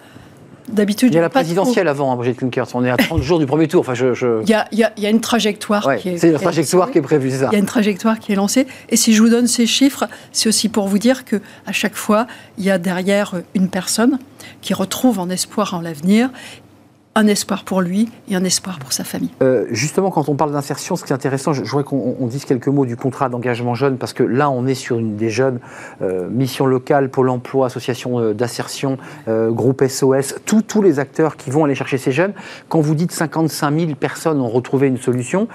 D'habitude, 0.68 1.12
il 1.12 1.16
y 1.16 1.18
a 1.18 1.20
la 1.22 1.28
présidentielle 1.28 1.88
avant, 1.88 2.10
hein, 2.10 2.16
Brigitte 2.16 2.38
Klinkert. 2.38 2.66
On 2.72 2.84
est 2.84 2.90
à 2.90 2.96
30 2.96 3.22
jours 3.22 3.38
du 3.38 3.44
premier 3.44 3.68
tour. 3.68 3.80
Enfin, 3.80 3.92
je, 3.92 4.40
Il, 4.42 4.48
y 4.48 4.54
a, 4.54 4.66
il, 4.72 4.78
y 4.78 5.06
a, 5.06 5.10
une 5.10 5.20
trajectoire 5.20 5.96
qui 5.96 6.08
est. 6.08 6.16
C'est 6.16 6.32
la 6.32 6.38
trajectoire 6.38 6.90
qui 6.90 6.98
est 6.98 7.02
prévue, 7.02 7.30
c'est 7.30 7.40
ça. 7.40 7.48
Il 7.50 7.52
y 7.52 7.56
a 7.56 7.58
une 7.58 7.66
trajectoire 7.66 8.18
qui 8.18 8.32
est 8.32 8.34
lancée. 8.34 8.66
Et 8.88 8.96
si 8.96 9.12
je 9.12 9.22
vous 9.22 9.28
donne 9.28 9.46
ces 9.46 9.66
chiffres, 9.66 10.04
c'est 10.32 10.48
aussi 10.48 10.70
pour 10.70 10.88
vous 10.88 10.98
dire 10.98 11.26
que 11.26 11.36
à 11.66 11.72
chaque 11.72 11.96
fois, 11.96 12.26
il 12.56 12.64
y 12.64 12.70
a 12.70 12.78
derrière 12.78 13.34
une 13.54 13.68
personne 13.68 14.18
qui 14.62 14.72
retrouve 14.72 15.18
en 15.18 15.28
espoir 15.28 15.74
en 15.74 15.82
l'avenir 15.82 16.30
un 17.16 17.26
espoir 17.28 17.64
pour 17.64 17.80
lui 17.80 18.08
et 18.28 18.34
un 18.34 18.44
espoir 18.44 18.78
pour 18.78 18.92
sa 18.92 19.04
famille. 19.04 19.30
Euh, 19.42 19.66
justement, 19.70 20.10
quand 20.10 20.28
on 20.28 20.34
parle 20.34 20.52
d'insertion, 20.52 20.96
ce 20.96 21.04
qui 21.04 21.12
est 21.12 21.14
intéressant, 21.14 21.52
je, 21.52 21.62
voudrais 21.62 21.84
qu'on 21.84 22.26
dise 22.26 22.44
quelques 22.44 22.68
mots 22.68 22.86
du 22.86 22.96
contrat 22.96 23.28
d'engagement 23.28 23.74
jeune, 23.74 23.98
parce 23.98 24.12
que 24.12 24.24
là, 24.24 24.50
on 24.50 24.66
est 24.66 24.74
sur 24.74 24.98
une 24.98 25.16
des 25.16 25.30
jeunes, 25.30 25.60
euh, 26.02 26.28
mission 26.28 26.66
locale, 26.66 27.10
Pôle 27.10 27.30
emploi, 27.30 27.66
association 27.66 28.18
euh, 28.18 28.34
d'insertion, 28.34 28.98
groupe 29.26 29.84
SOS, 29.86 30.34
tous 30.44 30.82
les 30.82 30.98
acteurs 30.98 31.36
qui 31.36 31.50
vont 31.50 31.64
aller 31.64 31.74
chercher 31.74 31.98
ces 31.98 32.12
jeunes. 32.12 32.32
Quand 32.68 32.80
vous 32.80 32.94
dites 32.94 33.12
55 33.12 33.78
000 33.78 33.94
personnes 33.94 34.40
ont 34.40 34.48
retrouvé 34.48 34.88
une 34.88 34.98
solution, 34.98 35.48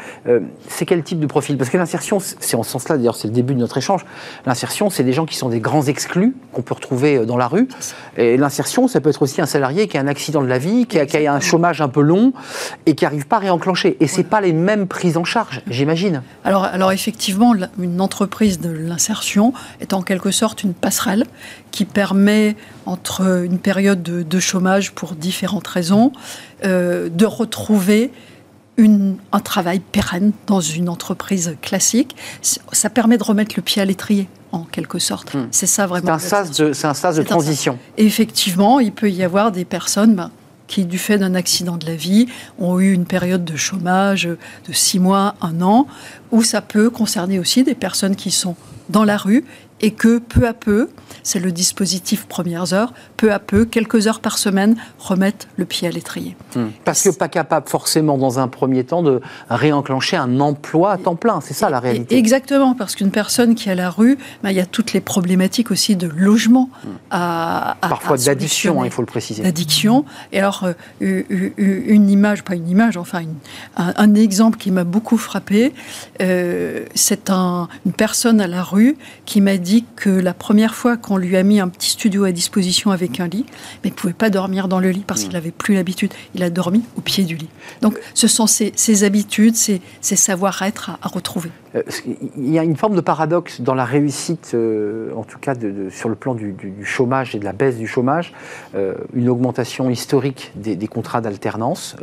c'est 0.68 0.86
quel 0.86 1.03
type 1.03 1.20
de 1.20 1.26
profil? 1.26 1.57
Parce 1.57 1.70
que 1.70 1.78
l'insertion, 1.78 2.20
c'est 2.20 2.55
en 2.55 2.64
ce 2.64 2.72
sens-là, 2.72 2.97
d'ailleurs, 2.97 3.16
c'est 3.16 3.28
le 3.28 3.34
début 3.34 3.53
de 3.53 3.60
notre 3.60 3.78
échange. 3.78 4.05
L'insertion, 4.45 4.89
c'est 4.89 5.03
des 5.03 5.14
gens 5.14 5.26
qui 5.26 5.36
sont 5.36 5.49
des 5.49 5.60
grands 5.60 5.84
exclus 5.84 6.36
qu'on 6.53 6.62
peut 6.62 6.74
retrouver 6.74 7.26
dans 7.26 7.38
la 7.38 7.47
rue. 7.47 7.68
Et 8.18 8.38
l'insertion, 8.38 8.88
ça 8.88 9.01
peut 9.01 9.10
être 9.10 9.22
aussi 9.22 9.41
un 9.41 9.45
salarié 9.45 9.88
qui 9.88 9.97
a 9.97 10.01
un 10.01 10.07
accident 10.07 10.41
de 10.41 10.47
la 10.47 10.57
vie, 10.57 10.86
qui 10.86 10.99
a, 10.99 11.05
qui 11.05 11.26
a 11.26 11.34
un 11.34 11.39
chômage 11.49 11.81
un 11.81 11.89
peu 11.89 12.01
long 12.01 12.33
et 12.85 12.95
qui 12.95 13.03
n'arrive 13.03 13.27
pas 13.27 13.37
à 13.37 13.39
réenclencher. 13.39 13.97
Et 13.99 14.07
c'est 14.07 14.23
pas 14.23 14.41
les 14.41 14.53
mêmes 14.53 14.87
prises 14.87 15.17
en 15.17 15.23
charge, 15.23 15.61
j'imagine. 15.67 16.21
Alors, 16.43 16.63
alors 16.63 16.91
effectivement, 16.91 17.53
une 17.79 18.01
entreprise 18.01 18.59
de 18.59 18.69
l'insertion 18.69 19.53
est 19.81 19.93
en 19.93 20.01
quelque 20.01 20.31
sorte 20.31 20.63
une 20.63 20.73
passerelle 20.73 21.25
qui 21.71 21.85
permet, 21.85 22.55
entre 22.85 23.43
une 23.43 23.59
période 23.59 24.01
de, 24.01 24.39
chômage 24.39 24.91
pour 24.91 25.13
différentes 25.13 25.67
raisons, 25.67 26.11
euh, 26.65 27.09
de 27.09 27.25
retrouver 27.25 28.11
une, 28.77 29.17
un 29.31 29.39
travail 29.39 29.79
pérenne 29.79 30.31
dans 30.47 30.61
une 30.61 30.87
entreprise 30.87 31.57
classique. 31.61 32.15
Ça 32.41 32.89
permet 32.89 33.17
de 33.17 33.23
remettre 33.23 33.55
le 33.57 33.61
pied 33.61 33.81
à 33.81 33.85
l'étrier 33.85 34.29
en 34.51 34.63
quelque 34.63 34.99
sorte. 34.99 35.33
Hmm. 35.33 35.47
C'est 35.51 35.67
ça 35.67 35.85
vraiment. 35.85 36.17
C'est 36.17 36.35
un 36.85 36.93
sas 36.93 37.15
de, 37.15 37.23
transition. 37.23 37.77
effectivement, 37.97 38.79
il 38.79 38.91
peut 38.91 39.11
y 39.11 39.23
avoir 39.23 39.51
des 39.51 39.65
personnes 39.65 40.15
ben, 40.15 40.31
qui, 40.70 40.86
du 40.86 40.97
fait 40.97 41.17
d'un 41.17 41.36
accident 41.36 41.76
de 41.76 41.86
la 41.86 41.95
vie, 41.95 42.28
ont 42.59 42.80
eu 42.80 42.93
une 42.93 43.05
période 43.05 43.43
de 43.43 43.57
chômage 43.57 44.24
de 44.24 44.74
six 44.74 44.99
mois, 44.99 45.36
un 45.41 45.61
an, 45.61 45.88
ou 46.32 46.43
ça 46.43 46.61
peut 46.61 46.89
concerner 46.89 47.39
aussi 47.39 47.63
des 47.63 47.76
personnes 47.76 48.15
qui 48.15 48.32
sont 48.32 48.55
dans 48.88 49.03
la 49.03 49.17
rue 49.17 49.43
et 49.82 49.91
que 49.91 50.20
peu 50.20 50.47
à 50.47 50.53
peu, 50.53 50.89
c'est 51.24 51.39
le 51.39 51.51
dispositif 51.51 52.26
premières 52.26 52.74
heures, 52.74 52.93
peu 53.17 53.32
à 53.32 53.39
peu, 53.39 53.65
quelques 53.65 54.07
heures 54.07 54.20
par 54.20 54.38
semaine, 54.38 54.76
remettent 54.97 55.47
le 55.55 55.65
pied 55.65 55.88
à 55.88 55.91
l'étrier. 55.91 56.36
Hmm. 56.55 56.67
Parce 56.84 57.03
que 57.03 57.09
pas 57.09 57.30
capable 57.30 57.70
forcément 57.70 58.17
dans 58.17 58.39
un 58.39 58.47
premier 58.47 58.84
temps 58.84 59.01
de 59.01 59.22
réenclencher 59.49 60.17
un 60.17 60.39
emploi 60.39 60.91
à 60.91 60.97
temps 60.97 61.15
plein, 61.15 61.39
c'est 61.41 61.53
ça 61.53 61.70
la 61.70 61.80
réalité. 61.80 62.17
Exactement, 62.17 62.74
parce 62.74 62.95
qu'une 62.95 63.11
personne 63.11 63.55
qui 63.55 63.70
est 63.70 63.72
à 63.72 63.76
la 63.76 63.89
rue, 63.89 64.17
ben, 64.43 64.49
il 64.51 64.57
y 64.57 64.59
a 64.59 64.65
toutes 64.65 64.93
les 64.93 65.01
problématiques 65.01 65.72
aussi 65.72 65.95
de 65.95 66.07
logement 66.07 66.70
hmm. 66.84 66.88
à, 67.11 67.78
Parfois 67.82 68.17
d'addiction, 68.17 68.82
hein, 68.82 68.86
il 68.86 68.91
faut 68.91 69.01
le 69.01 69.07
préciser. 69.07 69.43
D'addiction. 69.43 70.05
Et 70.34 70.39
alors, 70.39 70.67
euh, 71.01 71.24
une 71.30 72.09
image, 72.09 72.43
pas 72.43 72.55
une 72.55 72.70
image, 72.70 72.97
enfin 72.97 73.22
un, 73.78 74.15
exemple 74.15 74.57
qui 74.57 74.72
m'a 74.72 74.84
beaucoup 74.84 75.17
frappé, 75.17 75.74
euh, 76.22 76.86
c'est 76.95 77.30
une 77.30 77.67
personne 77.95 78.41
à 78.41 78.47
la 78.47 78.63
rue 78.63 78.97
qui 79.26 79.39
m'a 79.39 79.57
dit 79.57 79.70
dit 79.70 79.86
que 79.95 80.09
la 80.09 80.34
première 80.34 80.74
fois 80.74 80.97
qu'on 80.97 81.15
lui 81.20 81.38
a 81.38 81.43
mis 81.43 81.59
un 81.59 81.67
petit 81.67 81.89
studio 81.89 82.24
à 82.24 82.32
disposition 82.32 82.91
avec 82.91 83.20
un 83.20 83.28
lit, 83.28 83.45
mais 83.84 83.89
il 83.89 83.91
ne 83.91 83.95
pouvait 83.95 84.13
pas 84.13 84.30
dormir 84.30 84.67
dans 84.67 84.80
le 84.80 84.89
lit 84.89 85.03
parce 85.05 85.24
qu'il 85.24 85.34
n'avait 85.34 85.51
plus 85.51 85.76
l'habitude. 85.76 86.13
Il 86.36 86.43
a 86.43 86.49
dormi 86.49 86.84
au 86.97 87.01
pied 87.01 87.24
du 87.24 87.36
lit. 87.36 87.49
Donc 87.82 87.99
ce 88.13 88.28
sont 88.28 88.47
ces, 88.47 89.03
habitudes, 89.03 89.55
ces, 89.55 89.82
savoir-être 90.01 90.91
à, 91.01 91.07
retrouver. 91.07 91.51
Euh, 91.76 91.84
il 92.38 92.51
y 92.51 92.57
a 92.57 92.63
une 92.63 92.76
forme 92.76 92.95
de 92.95 93.01
paradoxe 93.01 93.61
dans 93.61 93.76
la 93.76 93.86
réussite, 93.86 94.51
euh, 94.53 95.11
en 95.15 95.24
tout 95.24 95.38
cas 95.38 95.53
de, 95.53 95.89
sur 95.89 96.09
le 96.09 96.15
plan 96.15 96.34
du, 96.34 96.55
chômage 96.84 97.36
et 97.36 97.39
de 97.39 97.45
la 97.45 97.53
baisse 97.53 97.78
du 97.78 97.88
chômage, 97.88 98.34
euh, 98.76 98.95
une 99.13 99.30
augmentation 99.30 99.89
historique 99.89 100.51
des, 100.55 100.88
contrats 100.88 101.22
d'alternance. 101.22 101.95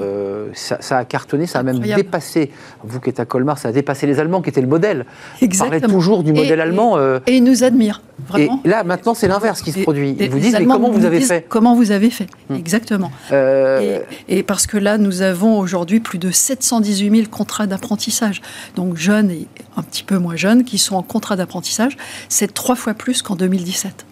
Ça, 0.55 0.99
a 0.99 1.05
cartonné, 1.05 1.47
ça 1.47 1.61
a 1.61 1.63
même 1.63 1.81
dépassé, 1.81 2.51
vous 2.85 3.01
qui 3.01 3.11
êtes 3.11 3.21
à 3.21 3.25
Colmar, 3.25 3.59
ça 3.59 3.69
a 3.69 3.73
dépassé 3.73 4.07
les 4.07 4.21
Allemands 4.21 4.43
qui 4.43 4.51
étaient 4.51 4.61
le 4.61 4.67
modèle. 4.69 5.07
Exactement. 5.43 5.77
On 5.77 5.81
parlait 5.81 5.95
toujours 5.95 6.23
du 6.23 6.33
modèle 6.33 6.61
allemand. 6.61 6.99
Et, 7.27 7.37
ils 7.37 7.45
nous 7.45 7.65
admirent, 7.65 8.03
vraiment. 8.29 8.61
Et 8.65 8.69
là, 8.69 8.85
maintenant, 8.85 9.15
c'est 9.15 9.29
l'inverse 9.29 9.63
qui 9.63 9.73
se 9.73 9.81
produit. 9.81 10.17
Ils 10.19 10.31
vous 10.31 10.39
disent, 10.39 10.57
mais 10.59 10.67
comment 10.67 10.91
vous 10.91 11.05
avez 11.05 11.21
fait 11.21 11.47
Comment 11.49 11.75
vous 11.75 11.91
avez 11.91 12.11
fait 12.11 12.29
Exactement. 12.55 13.11
Et, 14.29 14.43
parce 14.43 14.67
que 14.67 14.77
là, 14.77 14.99
nous 14.99 15.23
avons 15.23 15.59
aujourd'hui 15.59 16.01
plus 16.01 16.19
de 16.19 16.31
718 16.31 17.11
000 17.11 17.29
contrats 17.31 17.67
d'apprentissage. 17.67 18.41
Donc 18.77 18.97
jeunes 18.97 19.31
et 19.31 19.49
un 19.77 19.83
petit 19.83 20.03
peu 20.03 20.19
moins 20.19 20.37
jeunes 20.37 20.65
qui 20.65 20.79
sont 20.79 20.97
en 20.97 21.03
contrat 21.03 21.37
d'apprentissage. 21.37 21.97
C'est 22.29 22.53
trois 22.53 22.77
fois 22.77 22.95
plus 22.95 23.23
qu'en 23.23 23.37
2017. 23.37 24.07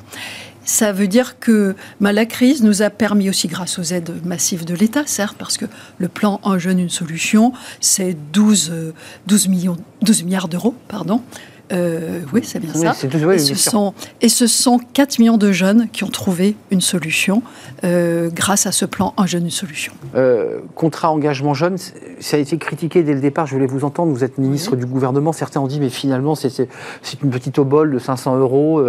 Ça 0.65 0.93
veut 0.93 1.09
dire 1.09 1.39
que 1.39 1.77
bah, 2.01 2.13
la 2.13 2.25
crise 2.25 2.63
nous 2.63 2.81
a 2.81 2.89
permis 2.89 3.29
aussi, 3.29 3.49
grâce 3.49 3.79
aux 3.79 3.83
aides 3.83 4.25
massives 4.25 4.65
de 4.65 4.75
l'État, 4.75 5.03
certes, 5.07 5.37
parce 5.39 5.59
que 5.59 5.67
le 5.99 6.09
plan 6.09 6.41
Un 6.43 6.59
jeune, 6.59 6.79
une 6.79 6.91
solution, 6.91 7.53
c'est 7.81 8.17
12, 8.33 8.73
12, 9.27 9.49
millions, 9.49 9.77
12 10.03 10.25
milliards 10.25 10.49
d'euros, 10.49 10.75
pardon, 10.89 11.23
euh, 11.73 12.21
oui, 12.33 12.43
c'est 12.45 12.59
bien 12.59 12.75
ça. 12.75 12.95
et, 13.33 13.39
ce 13.39 13.55
sont, 13.55 13.95
et, 14.21 14.29
ce 14.29 14.47
sont, 14.47 14.79
4 14.93 15.19
millions 15.19 15.39
de 15.39 15.51
jeunes 15.51 15.89
qui 15.93 16.05
ont 16.05 16.09
trouvé 16.09 16.57
une 16.71 16.83
solution 16.83 17.43
euh, 17.85 18.29
grâce 18.31 18.67
à 18.67 18.73
ce 18.73 18.85
plan 18.85 19.15
Un 19.17 19.27
jeune, 19.27 19.45
une 19.45 19.51
solution. 19.51 19.95
Euh, 20.15 20.59
contrat 20.75 21.11
engagement 21.11 21.55
jeune, 21.55 21.77
ça 22.21 22.37
a 22.37 22.41
été 22.41 22.59
critiqué 22.59 23.03
dès 23.03 23.15
le 23.15 23.21
départ. 23.21 23.47
Je 23.47 23.55
voulais 23.55 23.67
vous 23.67 23.85
entendre. 23.85 24.13
Vous 24.13 24.25
êtes 24.25 24.37
ministre 24.37 24.77
du 24.77 24.85
gouvernement. 24.85 25.33
Certains 25.33 25.61
ont 25.61 25.67
dit, 25.67 25.81
mais 25.81 25.89
finalement, 25.89 26.35
c'est 26.35 26.69
une 27.23 27.31
petite 27.31 27.59
obole 27.59 27.93
de 27.93 27.99
500 27.99 28.37
euros 28.37 28.83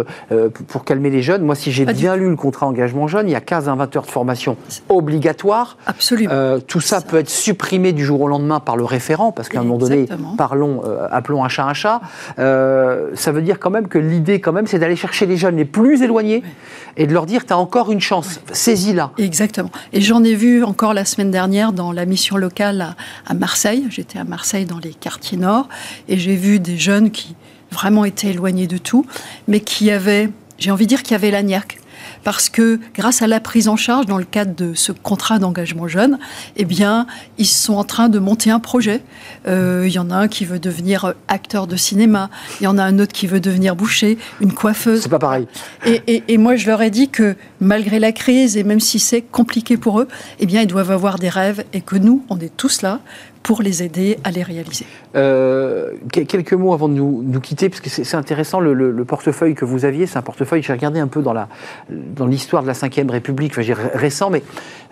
pour 0.68 0.84
calmer 0.84 1.10
les 1.10 1.22
jeunes. 1.22 1.42
Moi, 1.42 1.54
si 1.54 1.72
j'ai 1.72 1.86
bien 1.86 2.16
lu 2.16 2.28
le 2.28 2.36
contrat 2.36 2.66
engagement 2.66 3.08
jeune, 3.08 3.28
il 3.28 3.32
y 3.32 3.36
a 3.36 3.40
15 3.40 3.68
à 3.68 3.74
20 3.74 3.96
heures 3.96 4.04
de 4.04 4.10
formation 4.10 4.56
obligatoire. 4.88 5.78
Absolument. 5.86 6.58
tout 6.66 6.80
ça, 6.80 7.00
peut 7.00 7.18
être 7.18 7.30
supprimé 7.30 7.92
du 7.92 8.04
jour 8.04 8.20
au 8.20 8.28
lendemain 8.28 8.60
par 8.60 8.76
le 8.76 8.84
référent, 8.84 9.32
parce 9.32 9.48
qu'à 9.48 9.60
un 9.60 9.62
moment 9.62 9.78
donné, 9.78 10.06
parlons, 10.36 10.82
appelons 11.10 11.44
un 11.44 11.48
chat 11.48 11.66
un 11.66 11.74
chat. 11.74 12.00
Euh, 12.66 13.10
ça 13.14 13.32
veut 13.32 13.42
dire 13.42 13.58
quand 13.58 13.70
même 13.70 13.88
que 13.88 13.98
l'idée, 13.98 14.40
quand 14.40 14.52
même, 14.52 14.66
c'est 14.66 14.78
d'aller 14.78 14.96
chercher 14.96 15.26
les 15.26 15.36
jeunes 15.36 15.56
les 15.56 15.64
plus 15.64 16.02
éloignés 16.02 16.42
et 16.96 17.06
de 17.06 17.12
leur 17.12 17.26
dire, 17.26 17.46
tu 17.46 17.52
as 17.52 17.58
encore 17.58 17.92
une 17.92 18.00
chance, 18.00 18.40
saisis-la. 18.52 19.12
Exactement. 19.18 19.70
Et 19.92 20.00
j'en 20.00 20.24
ai 20.24 20.34
vu 20.34 20.64
encore 20.64 20.94
la 20.94 21.04
semaine 21.04 21.30
dernière 21.30 21.72
dans 21.72 21.92
la 21.92 22.06
mission 22.06 22.36
locale 22.36 22.94
à, 23.26 23.34
Marseille. 23.34 23.86
J'étais 23.90 24.18
à 24.18 24.24
Marseille 24.24 24.64
dans 24.64 24.78
les 24.78 24.94
quartiers 24.94 25.38
nord 25.38 25.68
et 26.08 26.18
j'ai 26.18 26.36
vu 26.36 26.58
des 26.58 26.78
jeunes 26.78 27.10
qui 27.10 27.36
vraiment 27.70 28.04
étaient 28.04 28.28
éloignés 28.28 28.66
de 28.66 28.78
tout, 28.78 29.06
mais 29.48 29.60
qui 29.60 29.90
avaient, 29.90 30.30
j'ai 30.58 30.70
envie 30.70 30.86
de 30.86 30.90
dire, 30.90 31.02
qui 31.02 31.14
avaient 31.14 31.30
l'agnac 31.30 31.78
parce 32.26 32.48
que 32.48 32.80
grâce 32.92 33.22
à 33.22 33.28
la 33.28 33.38
prise 33.38 33.68
en 33.68 33.76
charge 33.76 34.06
dans 34.06 34.18
le 34.18 34.24
cadre 34.24 34.52
de 34.56 34.74
ce 34.74 34.90
contrat 34.90 35.38
d'engagement 35.38 35.86
jeune, 35.86 36.18
eh 36.56 36.64
bien, 36.64 37.06
ils 37.38 37.46
sont 37.46 37.74
en 37.74 37.84
train 37.84 38.08
de 38.08 38.18
monter 38.18 38.50
un 38.50 38.58
projet. 38.58 39.00
Euh, 39.46 39.84
il 39.86 39.92
y 39.92 39.98
en 40.00 40.10
a 40.10 40.16
un 40.16 40.26
qui 40.26 40.44
veut 40.44 40.58
devenir 40.58 41.14
acteur 41.28 41.68
de 41.68 41.76
cinéma, 41.76 42.28
il 42.60 42.64
y 42.64 42.66
en 42.66 42.78
a 42.78 42.82
un 42.82 42.98
autre 42.98 43.12
qui 43.12 43.28
veut 43.28 43.38
devenir 43.38 43.76
boucher, 43.76 44.18
une 44.40 44.52
coiffeuse. 44.52 45.02
C'est 45.02 45.08
pas 45.08 45.20
pareil. 45.20 45.46
Et, 45.84 46.02
et- 46.08 46.24
et 46.26 46.36
moi, 46.36 46.56
je 46.56 46.66
leur 46.66 46.82
ai 46.82 46.90
dit 46.90 47.10
que 47.10 47.36
malgré 47.60 48.00
la 48.00 48.10
crise 48.10 48.56
et 48.56 48.64
même 48.64 48.80
si 48.80 48.98
c'est 48.98 49.22
compliqué 49.22 49.76
pour 49.76 50.00
eux, 50.00 50.08
eh 50.40 50.46
bien, 50.46 50.62
ils 50.62 50.66
doivent 50.66 50.90
avoir 50.90 51.20
des 51.20 51.28
rêves 51.28 51.62
et 51.72 51.80
que 51.80 51.94
nous, 51.94 52.24
on 52.28 52.40
est 52.40 52.50
tous 52.56 52.82
là 52.82 52.98
pour 53.46 53.62
les 53.62 53.84
aider 53.84 54.18
à 54.24 54.32
les 54.32 54.42
réaliser. 54.42 54.86
Euh, 55.14 55.92
que- 56.12 56.18
quelques 56.22 56.52
mots 56.52 56.72
avant 56.74 56.88
de 56.88 56.94
nous, 56.94 57.22
nous 57.24 57.38
quitter, 57.40 57.68
parce 57.68 57.80
que 57.80 57.88
c'est 57.88 58.16
intéressant, 58.16 58.58
le, 58.58 58.74
le- 58.74 58.90
le 58.90 59.04
portefeuille 59.04 59.54
que 59.54 59.64
vous 59.64 59.84
aviez, 59.84 60.08
c'est 60.08 60.18
un 60.18 60.22
portefeuille, 60.22 60.64
j'ai 60.64 60.72
regardé 60.72 60.98
un 60.98 61.06
peu 61.06 61.22
dans 61.22 62.26
l'histoire 62.26 62.62
de 62.64 62.66
la 62.66 62.72
Ve 62.72 63.08
République, 63.08 63.56
enfin, 63.56 63.72
récent, 63.94 64.30
mais 64.30 64.42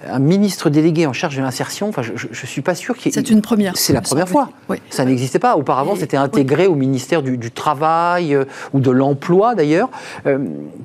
un 0.08 0.20
ministre 0.20 0.70
délégué 0.70 1.04
en 1.08 1.12
charge 1.12 1.36
de 1.36 1.42
l'insertion, 1.42 1.88
enfin, 1.88 2.02
je 2.02 2.12
ne 2.12 2.34
suis 2.46 2.62
pas 2.62 2.76
sûr 2.76 2.96
qu'il. 2.96 3.12
C'est 3.12 3.28
une 3.28 3.42
première. 3.42 3.76
C'est 3.76 3.92
la 3.92 4.02
première 4.02 4.28
fois. 4.28 4.50
Oui. 4.68 4.76
Ça 4.88 5.04
n'existait 5.04 5.40
pas. 5.40 5.56
Auparavant, 5.56 5.96
c'était 5.96 6.16
intégré 6.16 6.68
au 6.68 6.76
ministère 6.76 7.22
du, 7.24 7.36
du 7.36 7.50
Travail 7.50 8.36
euh, 8.36 8.44
ou 8.72 8.78
de 8.78 8.92
l'Emploi, 8.92 9.56
d'ailleurs. 9.56 9.90
Euh, 10.26 10.38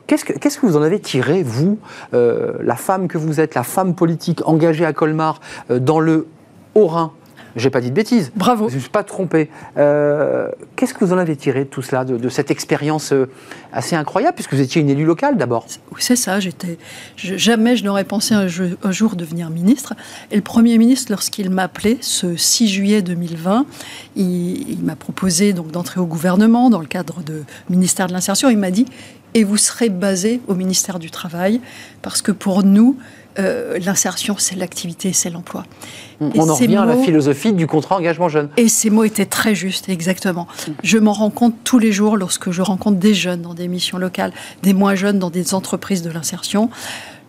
Qu'est-ce 0.07 0.26
que 0.26 0.34
que 0.34 0.65
vous 0.65 0.76
en 0.76 0.82
avez 0.82 0.99
tiré, 0.99 1.43
vous, 1.43 1.78
la 2.13 2.76
femme 2.76 3.07
que 3.07 3.20
vous 3.20 3.39
êtes, 3.39 3.53
la 3.53 3.61
femme 3.63 3.93
politique 3.93 4.41
engagée 4.47 4.86
à 4.86 4.93
Colmar, 4.93 5.39
dans 5.70 5.99
le 5.99 6.26
Haut-Rhin? 6.74 7.11
J'ai 7.60 7.70
pas 7.70 7.82
dit 7.82 7.89
de 7.89 7.95
bêtises. 7.95 8.32
Bravo. 8.36 8.70
Je 8.70 8.76
ne 8.76 8.80
suis 8.80 8.89
pas 8.89 9.03
trompé. 9.03 9.49
Euh, 9.78 10.49
Qu'est-ce 10.76 10.93
que 10.93 11.03
vous 11.05 11.14
en 11.14 11.18
avez 11.18 11.36
tiré 11.36 11.66
de 11.66 11.70
tout 11.70 11.82
cela, 11.82 12.05
de, 12.05 12.18
de 12.18 12.30
cette 12.30 12.49
expérience 12.51 13.12
euh, 13.14 13.30
assez 13.74 13.95
incroyable, 13.95 14.34
puisque 14.36 14.53
vous 14.53 14.62
étiez 14.62 14.82
une 14.82 14.89
élue 14.89 15.05
locale 15.05 15.38
d'abord? 15.38 15.66
Oui, 15.91 15.99
c'est 15.99 16.16
ça. 16.16 16.39
J'étais 16.39 16.78
jamais 17.18 17.76
je 17.76 17.84
n'aurais 17.84 18.05
pensé 18.05 18.34
un, 18.34 18.47
jeu- 18.47 18.78
un 18.84 18.91
jour 18.91 19.16
devenir 19.16 19.49
ministre. 19.49 19.93
Et 20.32 20.36
le 20.36 20.41
Premier 20.41 20.78
ministre, 20.78 21.12
lorsqu'il 21.12 21.49
m'a 21.49 21.64
appelé 21.64 21.97
ce 22.01 22.36
6 22.36 22.68
juillet 22.70 23.01
2020, 23.01 23.66
il, 24.16 24.70
il 24.70 24.84
m'a 24.84 24.95
proposé 24.95 25.53
donc 25.53 25.72
d'entrer 25.72 25.99
au 25.99 26.05
gouvernement 26.05 26.70
dans 26.70 26.80
le 26.80 26.88
cadre 26.88 27.22
de 27.24 27.43
ministère 27.70 28.07
de 28.07 28.14
l'insertion. 28.14 28.49
Il 28.49 28.57
m'a 28.57 28.72
dit 28.72 28.86
et 29.36 29.43
vous 29.43 29.57
serez 29.57 29.89
basé 29.89 30.41
au 30.47 30.55
ministère 30.55 30.97
du 30.97 31.12
travail 31.12 31.62
parce 32.01 32.22
que 32.24 32.32
pour 32.32 32.64
nous 32.64 32.97
euh, 33.38 33.78
l'insertion 33.80 34.36
c'est 34.38 34.56
l'activité, 34.56 35.14
c'est 35.14 35.30
l'emploi. 35.30 35.66
Et 36.22 36.40
On 36.40 36.50
en 36.50 36.56
revient 36.56 36.78
à 36.78 36.86
la 36.86 36.98
philosophie 36.98 37.54
du 37.54 37.68
contrat 37.68 37.96
engagement 37.96 38.28
jeune. 38.28 38.50
Et 38.58 38.68
ces 38.68 38.90
mots 38.90 39.04
étaient 39.04 39.26
très 39.26 39.56
justes, 39.56 39.88
exactement. 39.88 40.48
Je 40.84 40.98
m'en 40.98 41.14
rends 41.14 41.30
compte 41.30 41.56
tous 41.64 41.80
les 41.80 41.92
jours 41.92 42.18
lorsque 42.18 42.52
je 42.52 42.62
rencontre 42.62 42.98
des 42.98 43.14
jeunes 43.14 43.42
dans 43.42 43.54
des 43.54 43.68
missions 43.68 43.98
locales, 43.98 44.34
des 44.64 44.74
moins 44.74 44.96
jeunes 44.96 45.20
dans 45.20 45.30
des 45.30 45.54
entreprises 45.54 46.02
de 46.02 46.10
l'insertion. 46.10 46.70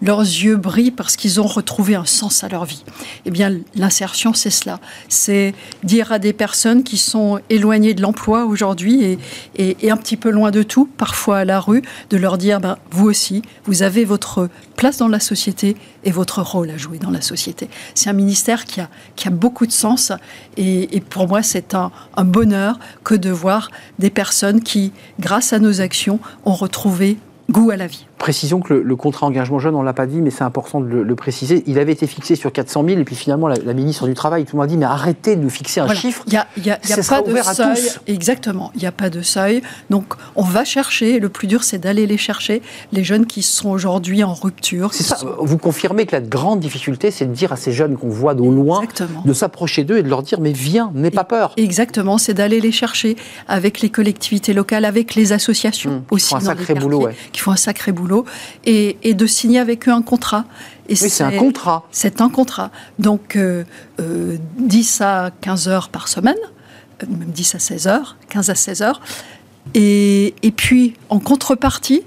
Leurs 0.02 0.20
yeux 0.20 0.56
brillent 0.56 0.90
parce 0.90 1.16
qu'ils 1.16 1.40
ont 1.40 1.46
retrouvé 1.46 1.94
un 1.94 2.06
sens 2.06 2.42
à 2.42 2.48
leur 2.48 2.64
vie. 2.64 2.82
Eh 3.26 3.30
bien, 3.30 3.54
l'insertion, 3.74 4.32
c'est 4.32 4.48
cela. 4.50 4.80
C'est 5.08 5.54
dire 5.84 6.10
à 6.10 6.18
des 6.18 6.32
personnes 6.32 6.82
qui 6.84 6.96
sont 6.96 7.38
éloignées 7.50 7.92
de 7.92 8.00
l'emploi 8.00 8.46
aujourd'hui 8.46 9.02
et, 9.04 9.18
et- 9.56 9.76
et 9.82 9.90
un 9.90 9.96
petit 9.98 10.16
peu 10.16 10.30
loin 10.30 10.50
de 10.50 10.62
tout, 10.62 10.86
parfois 10.96 11.38
à 11.38 11.44
la 11.44 11.60
rue, 11.60 11.82
de 12.08 12.16
leur 12.16 12.38
dire, 12.38 12.60
ben, 12.60 12.78
vous 12.90 13.06
aussi, 13.06 13.42
vous 13.64 13.82
avez 13.82 14.04
votre 14.06 14.48
place 14.76 14.96
dans 14.96 15.08
la 15.08 15.20
société 15.20 15.76
et 16.04 16.10
votre 16.10 16.40
rôle 16.40 16.70
à 16.70 16.78
jouer 16.78 16.98
dans 16.98 17.10
la 17.10 17.20
société. 17.20 17.68
C'est 17.94 18.08
un 18.08 18.14
ministère 18.14 18.64
qui 18.64 18.80
a, 18.80 18.88
qui 19.16 19.28
a 19.28 19.30
beaucoup 19.30 19.66
de 19.66 19.72
sens 19.72 20.12
et, 20.56 20.96
et 20.96 21.00
pour 21.02 21.28
moi, 21.28 21.42
c'est 21.42 21.74
un, 21.74 21.90
un 22.16 22.24
bonheur 22.24 22.78
que 23.04 23.14
de 23.14 23.30
voir 23.30 23.70
des 23.98 24.10
personnes 24.10 24.62
qui, 24.62 24.92
grâce 25.18 25.52
à 25.52 25.58
nos 25.58 25.82
actions, 25.82 26.20
ont 26.46 26.54
retrouvé 26.54 27.18
goût 27.50 27.70
à 27.70 27.76
la 27.76 27.86
vie. 27.86 28.06
Précisons 28.20 28.60
que 28.60 28.74
le, 28.74 28.82
le 28.82 28.96
contrat 28.96 29.26
engagement 29.26 29.58
jeune, 29.58 29.74
on 29.74 29.80
ne 29.80 29.84
l'a 29.86 29.94
pas 29.94 30.06
dit, 30.06 30.20
mais 30.20 30.30
c'est 30.30 30.44
important 30.44 30.80
de 30.82 30.86
le, 30.86 31.02
le 31.02 31.14
préciser. 31.16 31.64
Il 31.66 31.78
avait 31.78 31.92
été 31.92 32.06
fixé 32.06 32.36
sur 32.36 32.52
400 32.52 32.84
000, 32.86 33.00
et 33.00 33.04
puis 33.04 33.16
finalement, 33.16 33.48
la, 33.48 33.56
la 33.56 33.72
ministre 33.72 34.06
du 34.06 34.12
Travail, 34.12 34.44
tout 34.44 34.56
le 34.56 34.58
monde 34.58 34.64
a 34.64 34.68
dit, 34.68 34.76
mais 34.76 34.84
arrêtez 34.84 35.36
de 35.36 35.40
nous 35.42 35.48
fixer 35.48 35.80
un 35.80 35.86
Voilà. 35.86 35.98
chiffre. 35.98 36.22
Il 36.26 36.32
n'y 36.32 36.36
a, 36.36 36.46
y 36.58 36.70
a- 36.70 36.78
y 36.84 37.02
pas 37.02 37.22
de 37.22 37.54
seuil. 37.54 37.88
Exactement. 38.06 38.70
Il 38.74 38.80
n'y 38.82 38.86
a 38.86 38.92
pas 38.92 39.08
de 39.08 39.22
seuil. 39.22 39.62
Donc, 39.88 40.04
on 40.36 40.42
va 40.42 40.64
chercher. 40.64 41.18
Le 41.18 41.30
plus 41.30 41.46
dur, 41.46 41.64
c'est 41.64 41.78
d'aller 41.78 42.06
les 42.06 42.18
chercher. 42.18 42.60
Les 42.92 43.04
jeunes 43.04 43.24
qui 43.24 43.40
sont 43.42 43.70
aujourd'hui 43.70 44.22
en 44.22 44.34
rupture. 44.34 44.92
C'est 44.92 45.02
qui 45.04 45.08
ça. 45.08 45.16
sont- 45.16 45.36
Vous 45.40 45.56
confirmez 45.56 46.04
que 46.04 46.14
la 46.14 46.20
grande 46.20 46.60
difficulté, 46.60 47.10
c'est 47.10 47.24
de 47.24 47.32
dire 47.32 47.52
à 47.52 47.56
ces 47.56 47.72
jeunes 47.72 47.96
qu'on 47.96 48.10
voit 48.10 48.34
d'au 48.34 48.50
loin, 48.50 48.82
Exactement. 48.82 49.22
de 49.24 49.32
s'approcher 49.32 49.82
d'eux 49.84 49.96
et 49.96 50.02
de 50.02 50.10
leur 50.10 50.22
dire, 50.22 50.40
mais 50.40 50.52
viens, 50.52 50.90
n'aie 50.94 51.10
pas 51.10 51.24
peur. 51.24 51.54
Exactement, 51.56 52.18
c'est 52.18 52.34
d'aller 52.34 52.60
les 52.60 52.72
chercher 52.72 53.16
avec 53.48 53.80
les 53.80 53.88
collectivités 53.88 54.52
locales, 54.52 54.84
avec 54.84 55.14
les 55.14 55.32
associations 55.32 55.90
Mmh, 55.90 56.00
qui 56.08 56.14
aussi 56.14 56.28
font 56.28 56.36
un 56.36 56.40
sacré 56.40 56.74
boulot, 56.74 57.04
ouais. 57.06 57.16
qui 57.32 57.40
font 57.40 57.52
un 57.52 57.56
sacré 57.56 57.92
boulot, 57.92 58.09
et, 58.64 58.96
et 59.02 59.14
de 59.14 59.26
signer 59.26 59.58
avec 59.58 59.88
eux 59.88 59.92
un 59.92 60.02
contrat. 60.02 60.44
Et 60.88 60.94
Oui, 61.00 61.10
c'est 61.10 61.22
un 61.22 61.32
contrat. 61.32 61.86
C'est 61.92 62.20
un 62.20 62.28
contrat. 62.28 62.70
Donc 62.98 63.36
euh, 63.36 63.64
euh, 64.00 64.36
10 64.58 65.00
à 65.00 65.30
15 65.40 65.68
heures 65.68 65.88
par 65.88 66.08
semaine, 66.08 66.36
euh, 67.02 67.06
même 67.08 67.30
10 67.30 67.54
à 67.54 67.58
16 67.58 67.86
heures, 67.86 68.16
15 68.28 68.50
à 68.50 68.54
16 68.54 68.82
heures. 68.82 69.00
Et, 69.74 70.34
et 70.42 70.50
puis, 70.50 70.94
en 71.10 71.20
contrepartie, 71.20 72.02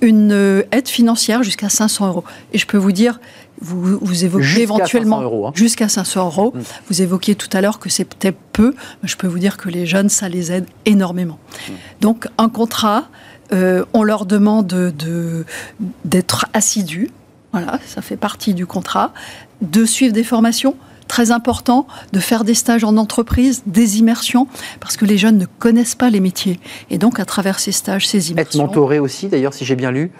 une 0.00 0.32
euh, 0.32 0.62
aide 0.72 0.88
financière 0.88 1.42
jusqu'à 1.42 1.68
500 1.68 2.08
euros. 2.08 2.24
Et 2.52 2.58
je 2.58 2.66
peux 2.66 2.76
vous 2.76 2.92
dire, 2.92 3.20
vous, 3.60 3.98
vous 4.00 4.24
évoquez 4.24 4.62
éventuellement 4.62 5.16
500 5.16 5.24
euros, 5.24 5.46
hein. 5.46 5.52
jusqu'à 5.54 5.88
500 5.88 6.26
euros. 6.26 6.52
Mm. 6.54 6.60
Vous 6.88 7.02
évoquiez 7.02 7.34
tout 7.34 7.48
à 7.52 7.60
l'heure 7.60 7.78
que 7.78 7.88
c'est 7.88 8.04
peut-être 8.04 8.38
peu, 8.52 8.74
mais 9.02 9.08
je 9.08 9.16
peux 9.16 9.26
vous 9.26 9.38
dire 9.38 9.56
que 9.56 9.68
les 9.68 9.86
jeunes, 9.86 10.08
ça 10.08 10.28
les 10.28 10.52
aide 10.52 10.66
énormément. 10.84 11.38
Mm. 11.68 11.72
Donc, 12.00 12.28
un 12.38 12.48
contrat, 12.48 13.08
euh, 13.52 13.84
on 13.92 14.02
leur 14.02 14.26
demande 14.26 14.66
de- 14.66 14.90
de- 14.96 15.44
d'être 16.04 16.46
assidus. 16.52 17.10
Voilà, 17.52 17.78
ça 17.86 18.02
fait 18.02 18.16
partie 18.16 18.54
du 18.54 18.66
contrat. 18.66 19.12
De 19.62 19.84
suivre 19.84 20.12
des 20.12 20.24
formations. 20.24 20.76
Très 21.08 21.30
important 21.30 21.86
de 22.12 22.20
faire 22.20 22.44
des 22.44 22.52
stages 22.52 22.84
en 22.84 22.98
entreprise, 22.98 23.62
des 23.64 23.98
immersions, 23.98 24.46
parce 24.78 24.98
que 24.98 25.06
les 25.06 25.16
jeunes 25.16 25.38
ne 25.38 25.46
connaissent 25.46 25.94
pas 25.94 26.10
les 26.10 26.20
métiers. 26.20 26.60
Et 26.90 26.98
donc, 26.98 27.18
à 27.18 27.24
travers 27.24 27.58
ces 27.60 27.72
stages, 27.72 28.06
ces 28.06 28.18
Être 28.18 28.30
immersions, 28.32 28.66
mentoré 28.66 28.98
aussi, 28.98 29.28
d'ailleurs, 29.28 29.54
si 29.54 29.64
j'ai 29.64 29.74
bien 29.76 29.90
lu. 29.90 30.10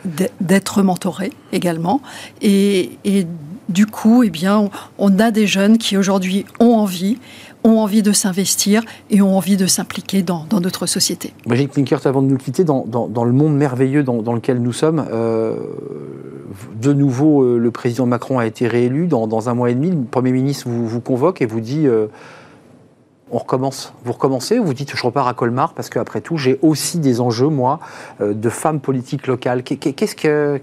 d'être 0.41 0.83
mentoré 0.83 1.35
également. 1.53 2.01
Et, 2.41 2.93
et 3.05 3.27
du 3.69 3.85
coup, 3.85 4.23
eh 4.23 4.31
bien, 4.31 4.71
on 4.97 5.19
a 5.19 5.31
des 5.31 5.47
jeunes 5.47 5.77
qui 5.77 5.99
aujourd'hui 5.99 6.47
ont 6.59 6.75
envie, 6.75 7.19
ont 7.65 7.79
envie 7.79 8.03
de 8.03 8.13
s'investir 8.13 8.83
et 9.11 9.21
ont 9.23 9.37
envie 9.37 9.57
de 9.57 9.67
s'impliquer 9.67 10.23
dans, 10.23 10.45
dans 10.49 10.61
notre 10.61 10.87
société. 10.87 11.33
Brigitte 11.47 11.73
Klinkert, 11.73 12.07
avant 12.07 12.23
de 12.23 12.29
nous 12.29 12.37
quitter, 12.39 12.65
dans, 12.65 12.85
dans- 12.87 13.09
le 13.25 13.33
monde 13.33 13.57
merveilleux 13.57 14.03
dans, 14.03 14.33
lequel 14.33 14.61
nous 14.63 14.73
sommes, 14.73 15.05
euh, 15.13 15.57
de 16.81 16.93
nouveau, 16.93 17.43
euh, 17.43 17.59
le 17.59 17.71
président 17.71 18.07
Macron 18.07 18.39
a 18.39 18.47
été 18.47 18.67
réélu. 18.69 19.07
Dans, 19.07 19.27
un 19.49 19.55
mois 19.55 19.71
et 19.71 19.75
demi, 19.75 19.91
le 19.91 20.03
Premier 20.03 20.33
ministre 20.33 20.69
vous, 20.69 20.87
vous 20.87 21.01
convoque 21.01 21.43
et 21.43 21.47
vous 21.47 21.61
dit 21.61 21.87
euh, 21.87 22.07
on 23.31 23.39
recommence. 23.39 23.93
Vous 24.05 24.13
recommencez 24.13 24.59
ou 24.59 24.65
vous 24.65 24.73
dites 24.75 24.97
je 24.97 25.03
repars 25.03 25.29
à 25.29 25.35
Colmar 25.35 25.75
parce 25.75 25.91
qu'après 25.91 26.21
tout, 26.21 26.37
j'ai 26.39 26.59
aussi 26.63 26.99
des 26.99 27.21
enjeux, 27.21 27.49
moi, 27.49 27.81
de 28.21 28.49
femmes 28.49 28.81
politiques 28.81 29.27
locales. 29.27 29.63
Qu'est- 29.63 29.77
Qu'est-ce 29.93 30.17
que. 30.17 30.61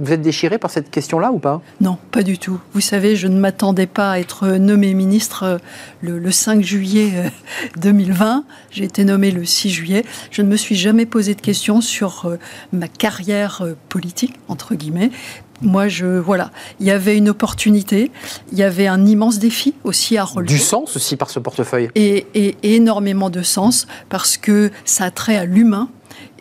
Vous 0.00 0.12
êtes 0.12 0.22
déchiré 0.22 0.58
par 0.58 0.70
cette 0.70 0.90
question-là 0.90 1.32
ou 1.32 1.38
pas? 1.38 1.60
Non, 1.80 1.98
pas 2.10 2.22
du 2.22 2.38
tout. 2.38 2.60
Vous 2.72 2.80
savez, 2.80 3.16
je 3.16 3.26
ne 3.26 3.38
m'attendais 3.38 3.86
pas 3.86 4.12
à 4.12 4.18
être 4.18 4.46
nommé 4.58 4.94
ministre 4.94 5.42
euh, 5.42 5.58
le, 6.00 6.18
le 6.18 6.30
5 6.30 6.62
juillet 6.62 7.10
euh, 7.14 7.28
2020. 7.80 8.44
J'ai 8.70 8.84
été 8.84 9.04
nommé 9.04 9.30
le 9.30 9.44
6 9.44 9.70
juillet. 9.70 10.04
Je 10.30 10.42
ne 10.42 10.48
me 10.48 10.56
suis 10.56 10.76
jamais 10.76 11.06
posé 11.06 11.34
de 11.34 11.40
questions 11.40 11.80
sur 11.80 12.26
euh, 12.26 12.38
ma 12.72 12.88
carrière 12.88 13.62
euh, 13.62 13.74
politique, 13.88 14.34
entre 14.48 14.74
guillemets. 14.74 15.10
Moi, 15.60 15.88
je 15.88 16.06
voilà, 16.06 16.52
il 16.78 16.86
y 16.86 16.92
avait 16.92 17.16
une 17.16 17.28
opportunité, 17.28 18.12
il 18.52 18.58
y 18.58 18.62
avait 18.62 18.86
un 18.86 19.04
immense 19.06 19.40
défi 19.40 19.74
aussi 19.82 20.16
à 20.16 20.22
relever. 20.22 20.46
Du 20.54 20.58
sens 20.60 20.94
aussi 20.94 21.16
par 21.16 21.30
ce 21.30 21.40
portefeuille? 21.40 21.88
Et, 21.96 22.28
et- 22.34 22.56
et 22.62 22.76
énormément 22.76 23.28
de 23.28 23.42
sens 23.42 23.88
parce 24.08 24.36
que 24.36 24.70
ça 24.84 25.06
a 25.06 25.10
trait 25.10 25.36
à 25.36 25.44
l'humain 25.46 25.88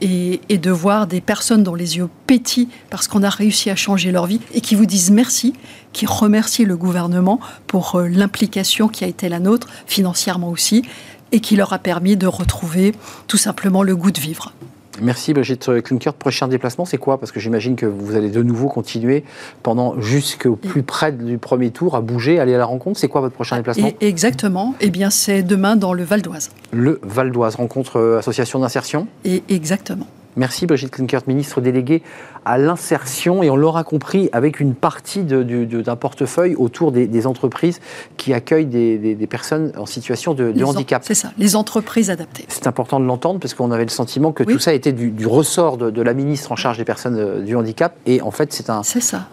et, 0.02 0.58
de 0.58 0.72
voir 0.72 1.08
des 1.08 1.22
personnes 1.22 1.64
dont 1.64 1.76
les 1.76 1.98
yeux 1.98 2.10
pétillent 2.26 2.70
parce 2.90 3.08
qu'on 3.08 3.24
a 3.24 3.30
réussi 3.30 3.70
à 3.70 3.76
changer 3.76 4.12
leur 4.12 4.26
vie 4.26 4.42
et 4.54 4.62
qui 4.62 4.76
vous 4.76 4.86
disent 4.86 5.12
merci, 5.12 5.54
qui 5.94 6.06
remercient 6.06 6.66
le 6.66 6.78
gouvernement 6.78 7.40
pour 7.68 7.96
euh, 7.96 8.08
l'implication 8.08 8.88
qui 8.88 9.04
a 9.04 9.08
été 9.08 9.30
la 9.30 9.40
nôtre, 9.40 9.68
financièrement 9.86 10.50
aussi, 10.50 10.84
et 11.32 11.40
qui 11.40 11.56
leur 11.56 11.74
a 11.74 11.80
permis 11.80 12.16
de 12.16 12.28
retrouver 12.28 12.94
tout 13.28 13.38
simplement 13.38 13.84
le 13.84 13.96
goût 13.96 14.12
de 14.12 14.20
vivre. 14.20 14.54
Merci 15.02 15.34
Brigitte 15.34 15.82
Klunkert. 15.82 16.14
Prochain 16.14 16.48
déplacement, 16.48 16.86
c'est 16.86 16.98
quoi? 16.98 17.20
Parce 17.20 17.32
que 17.32 17.40
j'imagine 17.40 17.76
que 17.76 17.86
vous 17.86 18.16
allez 18.16 18.30
de 18.30 18.44
nouveau 18.44 18.68
continuer 18.68 19.24
pendant 19.64 20.00
jusqu'au 20.00 20.56
plus 20.56 20.84
près 20.84 21.12
du 21.12 21.38
premier 21.38 21.72
tour 21.72 21.96
à 21.96 22.02
bouger, 22.02 22.40
aller 22.40 22.54
à 22.54 22.58
la 22.58 22.66
rencontre. 22.66 23.00
C'est 23.00 23.08
quoi 23.08 23.22
votre 23.22 23.36
prochain 23.36 23.58
déplacement? 23.58 23.92
Et, 24.02 24.08
exactement, 24.08 24.76
eh 24.80 24.90
bien 24.90 25.10
c'est 25.10 25.44
demain 25.44 25.76
dans 25.76 25.94
le 25.94 26.04
Val 26.04 26.22
d'Oise. 26.22 26.52
Le 26.72 27.00
Val 27.04 27.32
d'Oise, 27.32 27.56
rencontre 27.56 27.98
euh, 27.98 28.20
association 28.20 28.60
d'insertion? 28.60 29.08
Et 29.26 29.44
exactement. 29.50 30.08
Merci 30.38 30.68
Brigitte 30.68 30.92
Klinkert, 30.92 31.22
ministre 31.28 31.62
déléguée 31.62 32.04
à 32.46 32.58
l'insertion 32.58 33.44
et 33.44 33.50
on 33.50 33.56
l'aura 33.56 33.84
compris 33.84 34.30
avec 34.32 34.60
une 34.60 34.74
partie 34.74 35.24
d'un 35.24 35.96
portefeuille 35.96 36.56
autour 36.56 36.92
des, 36.92 37.28
entreprises 37.28 37.82
qui 38.16 38.34
accueillent 38.34 38.68
des, 38.68 39.28
personnes 39.30 39.74
en 39.78 39.86
situation 39.86 40.34
de, 40.34 40.64
handicap. 40.64 41.04
C'est 41.06 41.16
ça, 41.16 41.32
les 41.38 41.56
entreprises 41.56 42.10
adaptées. 42.10 42.46
C'est 42.48 42.68
important 42.68 43.00
de 43.00 43.06
l'entendre 43.06 43.40
parce 43.40 43.54
qu'on 43.54 43.72
avait 43.72 43.84
le 43.84 43.90
sentiment 43.90 44.32
que 44.32 44.44
tout 44.44 44.60
ça 44.60 44.74
était 44.74 44.94
du, 44.94 45.26
ressort 45.26 45.78
de, 45.78 46.02
la 46.02 46.14
ministre 46.14 46.52
en 46.52 46.56
charge 46.56 46.78
des 46.78 46.86
personnes 46.86 47.18
euh, 47.18 47.42
du 47.42 47.56
handicap 47.56 47.98
et 48.06 48.22
en 48.22 48.32
fait 48.32 48.54
c'est 48.54 48.70
un, 48.70 48.82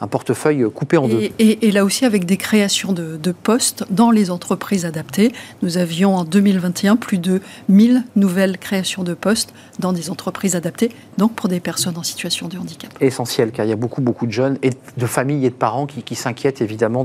un 0.00 0.07
portefeuille 0.09 0.66
coupé 0.74 0.96
en 0.96 1.07
deux. 1.07 1.30
Et, 1.38 1.70
là 1.70 1.84
aussi 1.84 2.05
avec 2.05 2.24
des 2.24 2.36
créations 2.36 2.92
de, 2.92 3.16
de 3.16 3.32
postes 3.32 3.84
dans 3.90 4.11
les 4.11 4.30
entreprises 4.30 4.86
adaptées. 4.86 5.32
Nous 5.62 5.76
avions 5.76 6.16
en 6.16 6.24
2021 6.24 6.96
plus 6.96 7.18
de 7.18 7.40
1000 7.68 8.05
nouvelles 8.16 8.59
créations 8.59 9.02
de 9.02 9.14
postes 9.14 9.52
dans 9.78 9.92
des 9.92 10.11
entreprises 10.11 10.57
adaptées, 10.57 10.90
donc 11.16 11.34
pour 11.34 11.49
des 11.49 11.61
personnes 11.61 11.97
en 11.97 12.03
situation 12.03 12.49
de 12.49 12.59
handicap 12.59 12.90
essentiel, 13.01 13.53
car 13.53 13.64
il 13.64 13.68
y 13.68 13.72
a 13.72 13.76
beaucoup, 13.76 14.01
beaucoup 14.01 14.26
de 14.26 14.32
jeunes 14.32 14.59
et 14.62 14.70
de 14.97 15.07
familles 15.07 15.47
et 15.47 15.51
de 15.51 15.55
parents 15.55 15.86
qui, 15.86 16.14
s'inquiètent 16.14 16.61
évidemment 16.61 17.05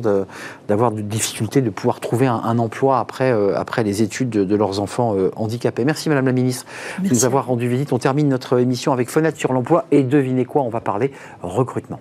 d'avoir 0.68 0.92
de, 0.92 1.02
difficultés 1.02 1.62
de 1.62 1.70
pouvoir 1.70 2.00
trouver 2.00 2.28
un, 2.28 2.60
emploi 2.60 3.00
après, 3.00 3.32
euh, 3.32 3.58
après 3.58 3.84
les 3.84 4.02
études 4.02 4.30
de, 4.30 4.56
leurs 4.56 4.80
enfants 4.80 5.16
euh, 5.16 5.32
handicapés. 5.36 5.86
Merci 5.86 6.10
Madame 6.10 6.26
la 6.26 6.32
Ministre 6.32 6.66
de 7.04 7.10
nous 7.10 7.26
avoir 7.26 7.48
rendu 7.48 7.68
visite. 7.68 7.94
On 7.94 8.00
termine 8.00 8.28
notre 8.28 8.60
émission 8.60 8.94
avec 8.94 9.10
Fenêtre 9.10 9.38
sur 9.38 9.54
l'emploi 9.54 9.86
et 9.92 10.04
devinez 10.04 10.46
quoi, 10.46 10.64
on 10.64 10.70
va 10.70 10.82
parler 10.82 11.12
recrutement. 11.42 12.00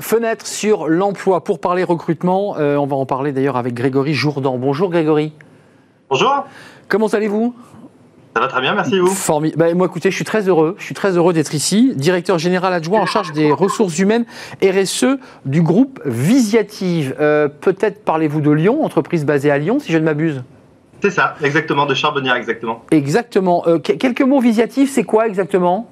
Fenêtre 0.00 0.46
sur 0.46 0.88
l'emploi. 0.88 1.44
Pour 1.44 1.60
parler 1.60 1.84
recrutement, 1.84 2.56
euh, 2.58 2.76
on 2.76 2.86
va 2.86 2.96
en 2.96 3.06
parler 3.06 3.32
d'ailleurs 3.32 3.56
avec 3.56 3.74
Grégory 3.74 4.14
Jourdan. 4.14 4.58
Bonjour 4.58 4.90
Grégory. 4.90 5.32
Bonjour. 6.08 6.44
Comment 6.88 7.08
allez-vous? 7.08 7.54
Ça 8.34 8.40
va 8.40 8.48
très 8.48 8.60
bien, 8.60 8.74
merci 8.74 8.98
vous? 8.98 9.08
Formidable. 9.08 9.58
Bah, 9.58 9.74
moi, 9.74 9.86
écoutez, 9.86 10.10
je 10.10 10.16
suis 10.16 10.24
très 10.24 10.48
heureux. 10.48 10.76
Je 10.78 10.84
suis 10.84 10.94
très 10.94 11.16
heureux 11.16 11.32
d'être 11.32 11.54
ici, 11.54 11.92
directeur 11.96 12.38
général 12.38 12.72
adjoint 12.72 13.00
en 13.00 13.06
charge 13.06 13.32
des 13.32 13.50
ressources 13.50 13.98
humaines 13.98 14.24
RSE 14.62 15.18
du 15.44 15.62
groupe 15.62 16.00
Visiative. 16.04 17.16
Euh, 17.20 17.48
peut-être 17.48 18.04
parlez-vous 18.04 18.40
de 18.40 18.50
Lyon, 18.50 18.84
entreprise 18.84 19.24
basée 19.24 19.50
à 19.50 19.58
Lyon, 19.58 19.78
si 19.80 19.92
je 19.92 19.98
ne 19.98 20.04
m'abuse? 20.04 20.44
C'est 21.02 21.10
ça, 21.10 21.34
exactement, 21.42 21.86
de 21.86 21.94
Charbonnière, 21.94 22.36
exactement. 22.36 22.84
Exactement. 22.90 23.64
Euh, 23.66 23.78
quelques 23.78 24.22
mots 24.22 24.40
Visiative, 24.40 24.88
c'est 24.88 25.04
quoi 25.04 25.26
exactement? 25.26 25.88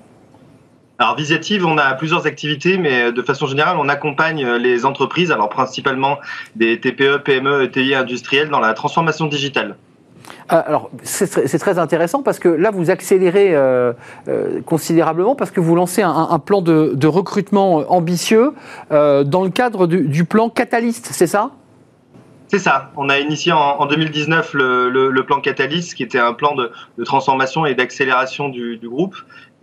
Alors 1.01 1.15
Visiative, 1.15 1.65
on 1.65 1.79
a 1.79 1.95
plusieurs 1.95 2.27
activités, 2.27 2.77
mais 2.77 3.13
de 3.13 3.23
façon 3.23 3.47
générale, 3.47 3.77
on 3.79 3.89
accompagne 3.89 4.45
les 4.57 4.85
entreprises, 4.85 5.31
alors 5.31 5.49
principalement 5.49 6.19
des 6.57 6.81
TPE, 6.81 7.19
PME, 7.19 7.63
ETI 7.63 7.95
industrielles 7.95 8.49
dans 8.49 8.59
la 8.59 8.75
transformation 8.75 9.27
digitale. 9.27 9.77
Euh, 10.53 10.63
alors, 10.67 10.91
c'est 11.03 11.59
très 11.59 11.79
intéressant 11.79 12.23
parce 12.23 12.39
que 12.39 12.49
là, 12.49 12.71
vous 12.71 12.91
accélérez 12.91 13.55
euh, 13.55 13.93
euh, 14.29 14.61
considérablement 14.63 15.35
parce 15.35 15.51
que 15.51 15.61
vous 15.61 15.75
lancez 15.75 16.03
un, 16.03 16.39
plan 16.39 16.63
de, 16.63 17.07
recrutement 17.07 17.91
ambitieux 17.91 18.53
dans 18.91 19.43
le 19.45 19.51
cadre 19.51 19.87
du, 19.87 20.25
plan 20.25 20.49
Catalyst, 20.49 21.09
c'est 21.13 21.27
ça? 21.27 21.51
C'est 22.49 22.59
ça. 22.59 22.91
On 22.97 23.11
a 23.11 23.19
initié 23.19 23.53
en, 23.53 23.85
2019 23.85 24.55
le, 24.55 25.21
plan 25.23 25.41
Catalyst, 25.41 25.95
qui 25.95 26.03
était 26.03 26.19
un 26.19 26.33
plan 26.33 26.55
de, 26.55 26.71
transformation 27.05 27.67
et 27.67 27.75
d'accélération 27.75 28.49
du, 28.49 28.81
groupe. 28.83 29.17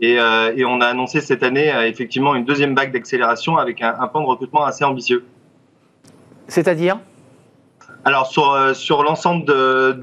Euh, 0.03 0.53
et, 0.55 0.65
on 0.65 0.81
a 0.81 0.87
annoncé 0.87 1.21
cette 1.21 1.43
année 1.43 1.73
euh, 1.73 1.87
effectivement 1.87 2.35
une 2.35 2.45
deuxième 2.45 2.75
vague 2.75 2.91
d'accélération 2.91 3.57
avec 3.57 3.81
un, 3.81 4.07
plan 4.07 4.21
de 4.21 4.27
recrutement 4.27 4.65
assez 4.65 4.83
ambitieux. 4.83 5.25
C'est-à-dire? 6.47 6.99
Alors 8.03 8.27
sur, 8.27 8.51
euh, 8.51 8.73
sur 8.73 9.03
l'ensemble 9.03 9.45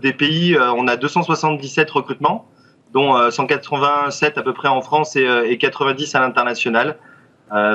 des 0.01 0.12
pays, 0.12 0.57
on 0.59 0.88
a 0.88 0.97
277 0.97 1.90
recrutements, 1.90 2.47
dont 2.93 3.30
187 3.30 4.38
à 4.38 4.43
peu 4.43 4.53
près 4.53 4.68
en 4.68 4.80
France 4.80 5.14
et, 5.16 5.59
90 5.59 6.14
à 6.14 6.20
l'international. 6.20 6.97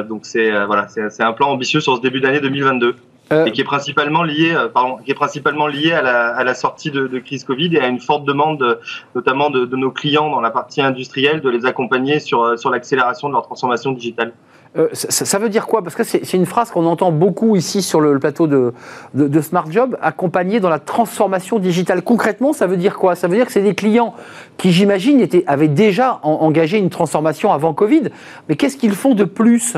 donc 0.10 0.26
c'est 0.26 0.66
voilà, 0.66 0.88
c'est 0.88 1.24
un 1.24 1.34
plan 1.34 1.50
ambitieux 1.50 1.80
sur 1.80 1.96
ce 1.96 2.02
début 2.02 2.20
d'année 2.20 2.42
2022. 2.42 2.96
Euh, 3.32 3.46
et 3.46 3.52
qui 3.52 3.62
est 3.62 3.66
principalement 3.66 4.24
lié, 4.24 4.54
euh, 4.54 4.70
pardon, 4.70 4.98
qui 5.04 5.12
est 5.12 5.16
principalement 5.16 5.68
lié 5.68 5.92
à 5.92 6.02
la, 6.02 6.28
à 6.28 6.44
la 6.46 6.54
sortie 6.54 6.92
de, 6.92 7.08
de, 7.08 7.20
crise 7.20 7.44
Covid 7.44 7.76
et 7.76 7.80
à 7.80 7.88
une 7.88 8.00
forte 8.00 8.24
demande, 8.24 8.80
notamment 9.16 9.50
de, 9.50 9.66
de, 9.66 9.76
nos 9.76 9.92
clients 9.92 10.30
dans 10.30 10.40
la 10.40 10.50
partie 10.50 10.82
industrielle, 10.82 11.42
de 11.42 11.50
les 11.50 11.66
accompagner 11.66 12.20
sur, 12.20 12.44
euh, 12.44 12.58
sur 12.58 12.70
l'accélération 12.70 13.28
de 13.28 13.34
leur 13.34 13.44
transformation 13.44 13.92
digitale. 13.92 14.32
Euh, 14.78 14.88
ça, 14.94 15.26
ça, 15.26 15.40
veut 15.40 15.50
dire 15.50 15.66
quoi? 15.66 15.82
Parce 15.82 15.96
que 15.96 16.04
c'est 16.04 16.34
une 16.34 16.46
phrase 16.46 16.72
qu'on 16.72 16.86
entend 16.86 17.12
beaucoup 17.12 17.56
ici 17.56 17.82
sur 17.82 18.00
le, 18.00 18.18
plateau 18.20 18.48
de, 18.48 18.74
de, 19.14 19.28
de, 19.28 19.42
Smart 19.42 19.70
Job, 19.70 19.98
accompagné 20.02 20.60
dans 20.60 20.70
la 20.70 20.80
transformation 20.80 21.60
digitale. 21.60 22.04
Concrètement, 22.04 22.54
ça 22.54 22.68
veut 22.68 22.78
dire 22.78 22.96
quoi? 22.96 23.16
Ça 23.16 23.28
veut 23.28 23.36
dire 23.36 23.46
que 23.46 23.52
c'est 23.52 23.62
des 23.62 23.76
clients 23.76 24.14
qui, 24.58 24.72
j'imagine, 24.72 25.28
avaient 25.48 25.68
déjà 25.68 26.20
engagé 26.24 26.78
une 26.78 26.90
transformation 26.90 27.52
avant 27.52 27.74
Covid. 27.74 28.04
Mais 28.48 28.56
qu'est-ce 28.56 28.78
qu'ils 28.78 28.96
font 28.96 29.16
de 29.16 29.24
plus? 29.24 29.76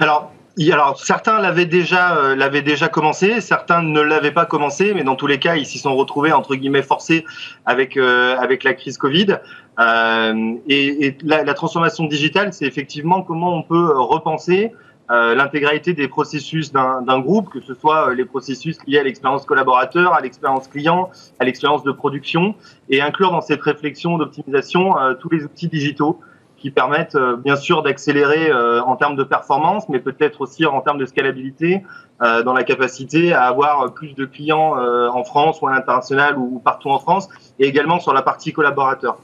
Alors, 0.00 0.30
alors 0.72 0.98
certains 0.98 1.38
l'avaient 1.38 1.66
déjà, 1.66 2.16
euh, 2.16 2.34
l'avaient 2.34 2.62
déjà 2.62 2.88
commencé, 2.88 3.40
certains 3.40 3.82
ne 3.82 4.00
l'avaient 4.00 4.32
pas 4.32 4.46
commencé, 4.46 4.94
mais 4.94 5.04
dans 5.04 5.14
tous 5.14 5.26
les 5.26 5.38
cas, 5.38 5.56
ils 5.56 5.66
s'y 5.66 5.78
sont 5.78 5.94
retrouvés 5.94 6.32
entre 6.32 6.54
guillemets 6.54 6.82
forcés 6.82 7.24
avec 7.66 7.96
euh, 7.96 8.36
avec 8.38 8.64
la 8.64 8.72
crise 8.74 8.96
Covid. 8.96 9.38
Euh, 9.78 10.54
et, 10.66 11.06
et 11.06 11.18
la, 11.22 11.44
la, 11.44 11.52
transformation 11.52 12.04
digitale, 12.04 12.54
c'est 12.54 12.64
effectivement 12.64 13.22
comment 13.22 13.54
on 13.54 13.62
peut 13.62 13.92
repenser 13.98 14.72
euh, 15.10 15.34
l'intégralité 15.34 15.92
des 15.92 16.08
processus 16.08 16.72
d'un 16.72 17.20
groupe, 17.20 17.50
que 17.50 17.60
ce 17.60 17.74
soit 17.74 18.14
les 18.14 18.24
processus 18.24 18.78
liés 18.86 18.98
à 18.98 19.02
l'expérience 19.02 19.44
collaborateur, 19.44 20.14
à 20.14 20.22
l'expérience 20.22 20.68
client, 20.68 21.10
à 21.38 21.44
l'expérience 21.44 21.82
de 21.82 21.92
production, 21.92 22.54
et 22.88 23.02
inclure 23.02 23.30
dans 23.30 23.42
cette 23.42 23.60
réflexion 23.60 24.16
d'optimisation 24.16 24.94
tous 25.20 25.28
les 25.28 25.44
outils 25.44 25.68
digitaux 25.68 26.18
permettent 26.70 27.14
euh, 27.14 27.36
bien 27.36 27.56
sûr 27.56 27.82
d'accélérer 27.82 28.50
euh, 28.50 28.82
en 28.82 28.96
termes 28.96 29.16
de 29.16 29.24
performance, 29.24 29.88
mais 29.88 29.98
peut-être 29.98 30.40
aussi 30.40 30.66
en 30.66 30.80
termes 30.80 30.98
de 30.98 31.06
scalabilité, 31.06 31.84
euh, 32.22 32.42
dans 32.42 32.52
la 32.52 32.64
capacité 32.64 33.32
à 33.32 33.42
avoir 33.44 33.92
plus 33.92 34.14
de 34.14 34.24
clients 34.24 34.74
en 34.76 35.24
France 35.24 35.60
ou 35.60 35.68
à 35.68 35.74
l'international 35.74 36.38
ou 36.38 36.60
partout 36.64 36.90
en 36.90 36.98
France, 36.98 37.28
et 37.58 37.66
également 37.66 38.00
sur 38.00 38.14
la 38.14 38.22
partie 38.22 38.52
collaborateur. 38.52 39.18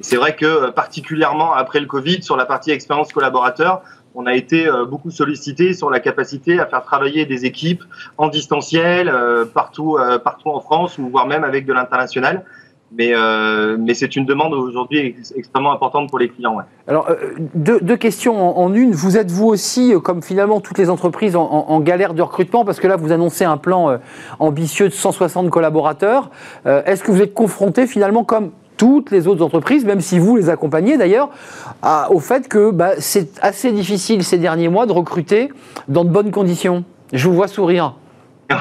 C'est 0.00 0.16
vrai 0.16 0.34
que 0.36 0.70
particulièrement 0.70 1.52
après 1.52 1.80
le 1.80 1.86
Covid, 1.86 2.22
sur 2.22 2.36
la 2.36 2.46
partie 2.46 2.70
expérience 2.70 3.12
collaborateur, 3.12 3.82
on 4.14 4.26
a 4.26 4.34
été 4.34 4.68
beaucoup 4.88 5.10
sollicité 5.10 5.74
sur 5.74 5.90
la 5.90 6.00
capacité 6.00 6.58
à 6.58 6.66
faire 6.66 6.82
travailler 6.82 7.26
des 7.26 7.44
équipes 7.44 7.82
en 8.16 8.28
distanciel 8.28 9.12
partout, 9.52 9.98
partout 10.24 10.50
en 10.50 10.60
France 10.60 10.98
ou 10.98 11.08
voire 11.08 11.26
même 11.26 11.44
avec 11.44 11.66
de 11.66 11.72
l'international. 11.72 12.44
Mais, 12.90 13.10
euh, 13.12 13.76
mais 13.78 13.92
c'est 13.92 14.16
une 14.16 14.24
demande 14.24 14.54
aujourd'hui 14.54 15.14
extrêmement 15.36 15.72
importante 15.72 16.08
pour 16.08 16.18
les 16.18 16.30
clients. 16.30 16.56
Alors, 16.86 17.10
euh, 17.10 17.34
deux, 17.54 17.96
questions 17.96 18.58
en, 18.58 18.72
une. 18.72 18.92
Vous 18.92 19.18
êtes 19.18 19.30
vous 19.30 19.46
aussi, 19.46 19.92
euh, 19.92 20.00
comme 20.00 20.22
finalement 20.22 20.60
toutes 20.60 20.78
les 20.78 20.88
entreprises, 20.88 21.36
en, 21.36 21.80
galère 21.80 22.14
de 22.14 22.22
recrutement 22.22 22.64
Parce 22.64 22.80
que 22.80 22.86
là, 22.86 22.96
vous 22.96 23.12
annoncez 23.12 23.44
un 23.44 23.58
plan 23.58 23.98
ambitieux 24.38 24.88
de 24.88 24.94
160 24.94 25.50
collaborateurs. 25.50 26.30
Est-ce 26.64 27.02
que 27.04 27.12
vous 27.12 27.22
êtes 27.22 27.34
confronté 27.34 27.86
finalement, 27.86 28.24
comme 28.24 28.50
toutes 28.76 29.10
les 29.10 29.26
autres 29.26 29.44
entreprises, 29.44 29.84
même 29.84 30.00
si 30.00 30.18
vous 30.18 30.36
les 30.36 30.48
accompagnez 30.48 30.96
d'ailleurs, 30.96 31.30
au 32.10 32.20
fait 32.20 32.48
que 32.48 32.70
bah, 32.70 32.92
c'est 32.98 33.38
assez 33.42 33.70
difficile 33.72 34.24
ces 34.24 34.38
derniers 34.38 34.68
mois 34.68 34.86
de 34.86 34.92
recruter 34.92 35.50
dans 35.88 36.04
de 36.04 36.10
bonnes 36.10 36.30
conditions? 36.30 36.84
Je 37.12 37.28
vous 37.28 37.34
vois 37.34 37.48
sourire. 37.48 37.94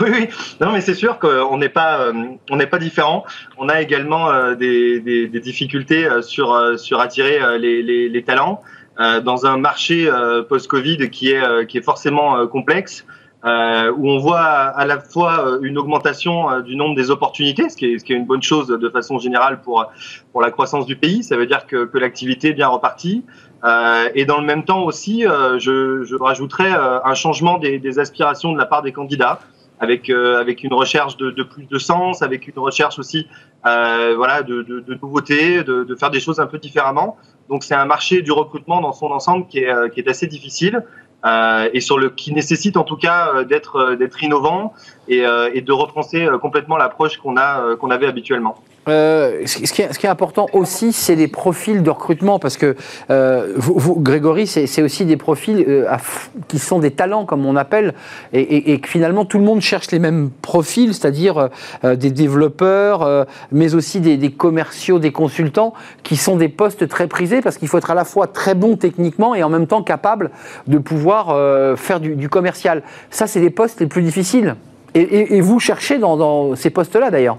Oui, 0.02 0.10
oui, 0.12 0.28
non, 0.60 0.74
mais 0.74 0.82
c'est 0.82 0.94
sûr 0.94 1.18
qu'on 1.18 1.58
n'est 1.58 1.70
pas, 1.70 2.02
euh, 2.02 2.14
on 2.52 2.58
n'est 2.58 2.68
pas 2.68 2.80
différent. 2.80 3.24
On 3.58 3.70
a 3.70 3.82
également 3.82 4.30
euh, 4.30 4.54
des, 4.54 5.00
des, 5.00 5.28
des, 5.28 5.40
difficultés 5.40 6.06
euh, 6.06 6.22
sur 6.22 6.78
sur 6.78 7.00
attirer 7.00 7.40
les, 7.58 7.82
les, 7.82 8.10
les 8.10 8.24
talents 8.24 8.62
dans 9.24 9.46
un 9.46 9.58
marché 9.58 10.10
post-Covid 10.50 11.12
qui 11.12 11.30
est 11.32 11.68
qui 11.68 11.78
est 11.78 11.84
forcément 11.84 12.48
complexe. 12.48 13.06
Où 13.44 14.10
on 14.10 14.18
voit 14.18 14.42
à 14.42 14.86
la 14.88 15.00
fois 15.00 15.60
une 15.62 15.78
augmentation 15.78 16.62
du 16.62 16.76
nombre 16.76 16.96
des 16.96 17.12
opportunités, 17.12 17.70
ce 17.70 17.78
qui 17.78 17.94
est, 17.94 18.00
ce 18.00 18.04
qui 18.04 18.14
est 18.14 18.16
une 18.16 18.26
bonne 18.26 18.42
chose 18.42 18.68
de 18.68 18.90
façon 18.90 19.20
générale 19.20 19.62
pour, 19.62 19.86
pour 20.32 20.42
la 20.42 20.50
croissance 20.50 20.88
du 20.88 20.96
pays. 20.96 21.24
Ça 21.24 21.38
veut 21.38 21.46
dire 21.46 21.68
que, 21.68 21.86
que 21.86 21.98
l'activité 22.00 22.50
est 22.50 22.54
bien 22.54 22.68
repartie. 22.68 23.24
Et 24.16 24.26
dans 24.26 24.40
le 24.40 24.46
même 24.46 24.66
temps 24.66 24.84
aussi, 24.84 25.22
je, 25.22 26.04
je 26.04 26.16
rajouterais 26.16 26.74
un 27.06 27.14
changement 27.14 27.60
des, 27.60 27.78
des 27.78 28.00
aspirations 28.00 28.52
de 28.52 28.58
la 28.58 28.66
part 28.66 28.82
des 28.82 28.92
candidats 28.92 29.40
avec 29.80 30.10
euh, 30.10 30.40
avec 30.40 30.64
une 30.64 30.74
recherche 30.74 31.18
de, 31.18 31.32
de, 31.32 31.44
plus 31.44 31.66
de 31.66 31.78
sens, 31.78 32.22
avec 32.22 32.48
une 32.48 32.60
recherche 32.60 33.00
aussi 33.00 33.28
euh, 33.66 34.14
voilà 34.16 34.44
de, 34.44 34.62
de, 34.62 34.80
de 34.80 34.98
nouveautés, 35.02 35.64
de, 35.64 35.96
faire 35.96 36.10
des 36.10 36.20
choses 36.20 36.40
un 36.40 36.48
peu 36.48 36.58
différemment. 36.58 37.18
Donc 37.50 37.64
c'est 37.64 37.76
un 37.76 37.86
marché 37.86 38.22
du 38.22 38.32
recrutement 38.32 38.82
dans 38.82 38.94
son 38.94 39.08
ensemble 39.08 39.48
qui 39.48 39.60
est 39.60 39.72
euh, 39.72 39.90
qui 39.90 40.00
est 40.00 40.10
assez 40.10 40.28
difficile. 40.28 40.84
Euh, 41.26 41.68
et 41.74 41.82
sur 41.82 41.98
le 41.98 42.12
qui 42.12 42.32
nécessite 42.32 42.78
en 42.78 42.84
tout 42.84 42.96
cas 42.96 43.32
euh, 43.34 43.44
d'être 43.44 43.96
d'être 43.96 44.24
innovant, 44.24 44.74
et, 45.08 45.24
et 45.54 45.62
de 45.62 45.72
repenser 45.72 46.28
complètement 46.42 46.78
l'approche 46.78 47.18
qu'on 47.18 47.38
a 47.38 47.76
qu'on 47.76 47.90
avait 47.90 48.08
habituellement. 48.08 48.56
Euh, 48.88 49.42
ce, 49.46 49.58
qui 49.72 49.82
est, 49.82 50.10
important 50.10 50.48
aussi, 50.54 50.94
c'est 50.94 51.16
les 51.16 51.28
profils 51.28 51.84
de 51.84 51.90
recrutement, 51.90 52.40
parce 52.40 52.58
que 52.58 52.76
euh, 53.10 53.54
vous, 53.58 54.00
Grégory, 54.00 54.48
c'est 54.48 54.82
aussi 54.82 55.06
des 55.06 55.18
profils 55.18 55.64
euh, 55.68 55.86
qui 56.48 56.60
sont 56.60 56.80
des 56.80 56.92
talents, 56.92 57.26
comme 57.26 57.46
on 57.46 57.56
appelle, 57.56 57.94
et, 58.34 58.80
que 58.80 58.88
finalement 58.88 59.26
tout 59.26 59.40
le 59.40 59.44
monde 59.44 59.62
cherche 59.62 59.92
les 59.92 60.00
mêmes 60.00 60.30
profils, 60.42 60.94
c'est-à-dire 60.94 61.50
des 61.84 62.12
développeurs, 62.12 63.28
mais 63.52 63.76
aussi 63.76 64.00
des, 64.00 64.32
commerciaux, 64.32 65.00
des 65.00 65.12
consultants, 65.12 65.74
qui 66.04 66.16
sont 66.16 66.36
des 66.36 66.50
postes 66.50 66.88
très 66.88 67.08
prisés, 67.08 67.42
parce 67.42 67.58
qu'il 67.58 67.68
faut 67.68 67.78
être 67.78 67.92
à 67.92 67.96
la 67.96 68.06
fois 68.06 68.28
très 68.28 68.56
bon 68.56 68.78
techniquement 68.78 69.36
et 69.36 69.44
en 69.44 69.50
même 69.50 69.68
temps 69.68 69.84
capable 69.84 70.32
de 70.68 70.78
pouvoir 70.78 71.36
faire 71.78 72.00
du, 72.00 72.30
commercial. 72.30 72.84
Ça, 73.10 73.28
c'est 73.28 73.40
les 73.40 73.50
postes 73.50 73.80
les 73.80 73.88
plus 73.88 74.02
difficiles. 74.02 74.56
Et, 74.94 75.42
vous 75.42 75.60
cherchez 75.60 75.98
dans 75.98 76.56
ces 76.56 76.70
postes-là, 76.70 77.12
d'ailleurs. 77.12 77.38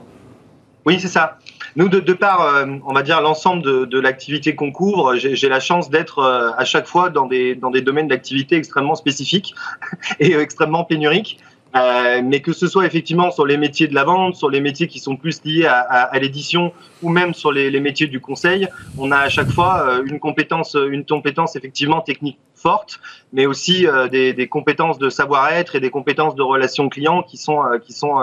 Oui, 0.87 0.99
c'est 1.01 1.09
ça. 1.09 1.39
Nous, 1.77 1.89
de, 1.89 2.01
de 2.01 2.13
par, 2.13 2.41
euh, 2.41 2.67
on 2.87 2.93
va 2.93 3.03
dire, 3.03 3.21
l'ensemble 3.21 3.63
de, 3.63 3.85
de 3.85 4.01
l'activité 4.01 4.55
qu'on 4.55 4.73
couvre, 4.73 5.17
j'ai 5.17 5.49
la 5.49 5.61
chance 5.61 5.91
d'être 5.91 6.21
euh, 6.21 6.51
à 6.57 6.65
chaque 6.65 6.87
fois 6.87 7.11
dans 7.11 7.27
des, 7.27 7.55
dans 7.55 7.71
des 7.71 7.83
domaines 7.83 8.09
d'activité 8.09 8.57
extrêmement 8.57 8.95
spécifiques 8.95 9.55
et 10.21 10.35
euh, 10.35 10.43
extrêmement 10.43 10.85
pénuriques. 10.85 11.39
Euh, 11.77 12.23
mais 12.25 12.41
que 12.41 12.55
ce 12.55 12.67
soit 12.67 12.87
effectivement 12.87 13.31
sur 13.31 13.45
les 13.45 13.59
métiers 13.59 13.89
de 13.89 13.95
la 13.95 14.05
vente, 14.05 14.37
sur 14.37 14.49
les 14.49 14.61
métiers 14.61 14.89
qui 14.89 14.99
sont 14.99 15.17
plus 15.17 15.45
liés 15.45 15.67
à, 15.67 15.79
à, 15.81 16.01
à 16.05 16.19
l'édition, 16.19 16.73
ou 17.03 17.11
même 17.11 17.35
sur 17.35 17.53
les, 17.53 17.71
les, 17.71 17.81
métiers 17.81 18.07
du 18.07 18.21
conseil, 18.21 18.69
on 18.97 19.11
a 19.11 19.19
à 19.19 19.29
chaque 19.29 19.51
fois 19.51 20.01
une 20.07 20.19
compétence, 20.19 20.75
une 20.75 21.05
compétence 21.05 21.57
effectivement 21.57 22.01
technique 22.01 22.39
forte, 22.55 23.01
mais 23.35 23.45
aussi 23.45 23.87
euh, 23.87 24.09
des, 24.09 24.33
des, 24.33 24.49
compétences 24.49 24.99
de 24.99 25.11
savoir-être 25.11 25.77
et 25.77 25.81
des 25.81 25.91
compétences 25.91 26.35
de 26.35 26.43
relations 26.43 26.89
clients 26.89 27.23
qui 27.23 27.37
sont, 27.37 27.63
qui 27.85 27.93
sont 27.93 28.17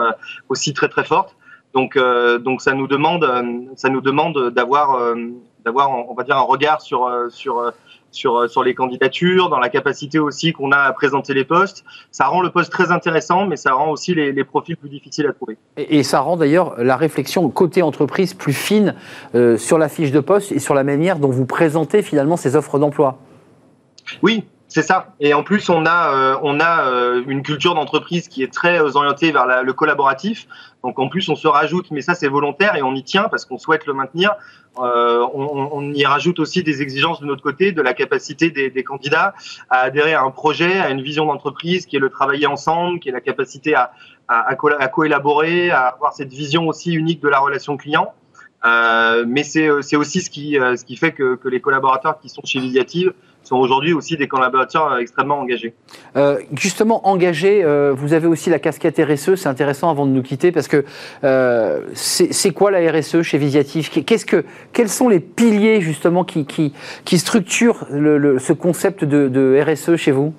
aussi 0.50 0.74
très 0.74 0.90
très 0.90 1.06
fortes. 1.06 1.36
Donc, 1.76 1.98
euh, 1.98 2.40
donc 2.40 2.62
ça 2.62 2.74
nous 2.74 2.88
demande, 2.88 3.26
euh, 3.26 3.44
ça 3.76 3.90
nous 3.90 4.00
demande 4.00 4.50
d'avoir, 4.52 4.96
euh, 4.96 5.16
d'avoir, 5.66 5.90
on 6.10 6.14
va 6.14 6.24
dire, 6.24 6.38
un 6.38 6.42
regard 6.42 6.80
sur, 6.82 7.12
sur, 7.30 7.72
sur, 8.12 8.50
sur 8.50 8.64
les 8.64 8.74
candidatures, 8.74 9.50
dans 9.50 9.60
la 9.60 9.68
capacité 9.68 10.18
aussi 10.18 10.54
qu'on 10.54 10.72
a 10.72 10.78
à 10.78 10.94
présenter 10.94 11.34
les 11.34 11.44
postes. 11.44 11.84
Ça 12.12 12.28
rend 12.28 12.42
le 12.42 12.50
poste 12.50 12.72
très 12.72 12.94
intéressant, 12.94 13.46
mais 13.46 13.58
ça 13.58 13.74
rend 13.74 13.90
aussi 13.90 14.16
les, 14.16 14.32
les 14.32 14.44
profils 14.46 14.78
plus 14.78 14.88
difficiles 14.88 15.28
à 15.28 15.34
trouver. 15.34 15.58
Et, 15.76 16.00
et 16.00 16.04
ça 16.04 16.22
rend 16.22 16.38
d'ailleurs 16.38 16.76
la 16.82 16.96
réflexion 16.96 17.50
côté 17.50 17.82
entreprise 17.82 18.34
plus 18.34 18.54
fine 18.54 18.96
euh, 19.36 19.58
sur 19.58 19.78
la 19.78 19.90
fiche 19.90 20.12
de 20.12 20.22
poste 20.22 20.54
et 20.54 20.60
sur 20.60 20.76
la 20.76 20.86
manière 20.86 21.20
dont 21.20 21.30
vous 21.30 21.46
présentez 21.46 22.04
finalement 22.04 22.38
ces 22.38 22.56
offres 22.56 22.80
d'emploi. 22.80 23.18
Oui, 24.24 24.46
c'est 24.76 24.82
ça. 24.82 25.16
Et 25.22 25.34
en 25.34 25.42
plus, 25.42 25.70
on 25.70 25.86
a, 25.86 26.14
euh, 26.14 26.38
on 26.44 26.60
a 26.60 26.90
euh, 26.90 27.24
une 27.28 27.44
culture 27.44 27.76
d'entreprise 27.76 28.28
qui 28.28 28.44
est 28.44 28.52
très 28.52 28.78
orientée 28.98 29.32
vers 29.32 29.64
le 29.64 29.72
collaboratif. 29.72 30.48
Donc 30.84 31.00
en 31.00 31.08
plus, 31.08 31.30
on 31.30 31.36
se 31.38 31.48
rajoute, 31.48 31.92
mais 31.92 32.02
ça 32.02 32.14
c'est 32.14 32.28
volontaire 32.28 32.76
et 32.76 32.82
on 32.82 32.94
y 32.94 33.02
tient 33.02 33.30
parce 33.30 33.46
qu'on 33.46 33.58
souhaite 33.58 33.86
le 33.86 33.94
maintenir. 33.94 34.36
Euh, 34.80 35.26
on, 35.34 35.94
y 35.94 36.04
rajoute 36.06 36.40
aussi 36.40 36.62
des 36.62 36.82
exigences 36.82 37.22
de 37.22 37.26
notre 37.26 37.42
côté, 37.42 37.72
de 37.72 37.82
la 37.82 37.94
capacité 37.94 38.52
des, 38.52 38.84
candidats 38.84 39.34
à 39.70 39.78
adhérer 39.84 40.14
à 40.14 40.24
un 40.24 40.32
projet, 40.32 40.78
à 40.78 40.90
une 40.90 41.02
vision 41.02 41.26
d'entreprise 41.26 41.86
qui 41.86 41.96
est 41.96 42.00
le 42.00 42.10
travailler 42.10 42.46
ensemble, 42.46 43.00
qui 43.00 43.08
est 43.08 43.14
la 43.14 43.22
capacité 43.22 43.76
à, 43.76 43.94
à, 44.28 44.46
à 44.50 44.88
co-élaborer, 44.90 45.72
à 45.72 45.84
avoir 45.84 46.12
cette 46.12 46.34
vision 46.34 46.68
aussi 46.68 46.92
unique 46.92 47.22
de 47.22 47.30
la 47.30 47.40
relation 47.40 47.78
client. 47.78 48.14
Euh, 48.66 49.24
mais 49.26 49.44
c'est 49.44 49.70
aussi 49.70 50.20
ce 50.20 50.30
qui, 50.30 50.56
ce 50.56 50.84
qui 50.84 50.98
fait 50.98 51.14
que, 51.14 51.36
que 51.36 51.48
les 51.48 51.62
collaborateurs 51.62 52.20
qui 52.20 52.28
sont 52.28 52.42
chez 52.44 52.60
Visiative 52.60 53.14
sont 53.48 53.58
aujourd'hui 53.58 53.94
aussi 53.94 54.18
des 54.18 54.28
collaborateurs 54.28 54.98
extrêmement 54.98 55.40
engagés. 55.40 55.74
Euh, 56.16 56.40
justement, 56.54 57.08
engagés, 57.08 57.64
euh, 57.64 57.94
vous 57.96 58.14
avez 58.14 58.28
aussi 58.28 58.50
la 58.50 58.60
casquette 58.60 58.98
RSE, 59.00 59.36
c'est 59.36 59.48
intéressant 59.48 59.90
avant 59.90 60.06
de 60.06 60.12
nous 60.12 60.24
quitter, 60.24 60.52
parce 60.52 60.68
que 60.68 60.86
euh, 61.24 61.82
c'est 61.94 62.52
quoi 62.52 62.72
la 62.72 62.92
RSE 62.92 63.22
chez 63.22 63.38
Visiatif 63.38 63.92
Qu'est-ce 64.06 64.26
que, 64.26 64.46
Quels 64.74 64.90
sont 64.90 65.10
les 65.10 65.20
piliers 65.20 65.82
justement 65.82 66.24
qui, 66.24 66.46
qui, 66.46 66.74
qui 67.04 67.18
structurent 67.18 67.86
le, 67.92 68.18
le, 68.18 68.40
ce 68.40 68.54
concept 68.54 69.04
de, 69.04 69.28
de, 69.28 69.64
RSE 69.66 69.96
chez 69.96 70.12
vous? 70.12 70.34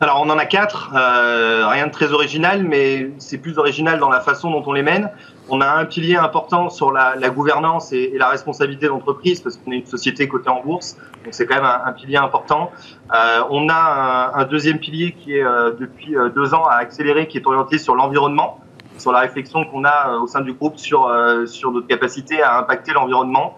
Alors 0.00 0.22
on 0.24 0.30
en 0.30 0.38
a 0.38 0.46
quatre, 0.46 0.92
euh, 0.94 1.66
rien 1.66 1.88
de 1.88 1.92
très 1.92 2.12
original, 2.12 2.62
mais 2.62 3.10
c'est 3.18 3.38
plus 3.38 3.58
original 3.58 3.98
dans 3.98 4.08
la 4.08 4.20
façon 4.20 4.50
dont 4.50 4.62
on 4.64 4.72
les 4.72 4.82
mène. 4.82 5.10
On 5.48 5.60
a 5.60 5.68
un 5.68 5.86
pilier 5.86 6.14
important 6.14 6.70
sur 6.70 6.92
la, 6.92 7.16
la 7.16 7.30
gouvernance 7.30 7.92
et, 7.92 8.12
la 8.16 8.28
responsabilité 8.28 8.86
d'entreprise 8.86 9.40
parce 9.40 9.56
qu'on 9.56 9.72
est 9.72 9.78
une 9.78 9.86
société 9.86 10.28
cotée 10.28 10.50
en 10.50 10.62
bourse, 10.62 10.96
donc 11.24 11.32
c'est 11.34 11.46
quand 11.46 11.56
même 11.56 11.64
un, 11.64 11.82
un, 11.86 11.92
pilier 11.92 12.16
important. 12.16 12.70
Euh, 13.12 13.42
on 13.50 13.68
a 13.68 14.32
un, 14.34 14.40
un, 14.40 14.44
deuxième 14.44 14.78
pilier 14.78 15.12
qui 15.12 15.36
est 15.36 15.42
euh, 15.42 15.72
depuis 15.72 16.16
euh, 16.16 16.28
deux 16.28 16.54
ans 16.54 16.64
à 16.64 16.76
accélérer, 16.76 17.26
qui 17.26 17.38
est 17.38 17.46
orienté 17.46 17.78
sur 17.78 17.96
l'environnement, 17.96 18.60
sur 18.98 19.12
la 19.12 19.20
réflexion 19.20 19.64
qu'on 19.64 19.84
a 19.84 20.10
euh, 20.10 20.20
au 20.20 20.26
sein 20.26 20.40
du 20.40 20.52
groupe 20.52 20.78
sur 20.78 21.06
euh, 21.06 21.46
sur 21.46 21.70
notre 21.72 21.86
capacité 21.86 22.42
à 22.42 22.58
impacter 22.58 22.92
l'environnement. 22.92 23.56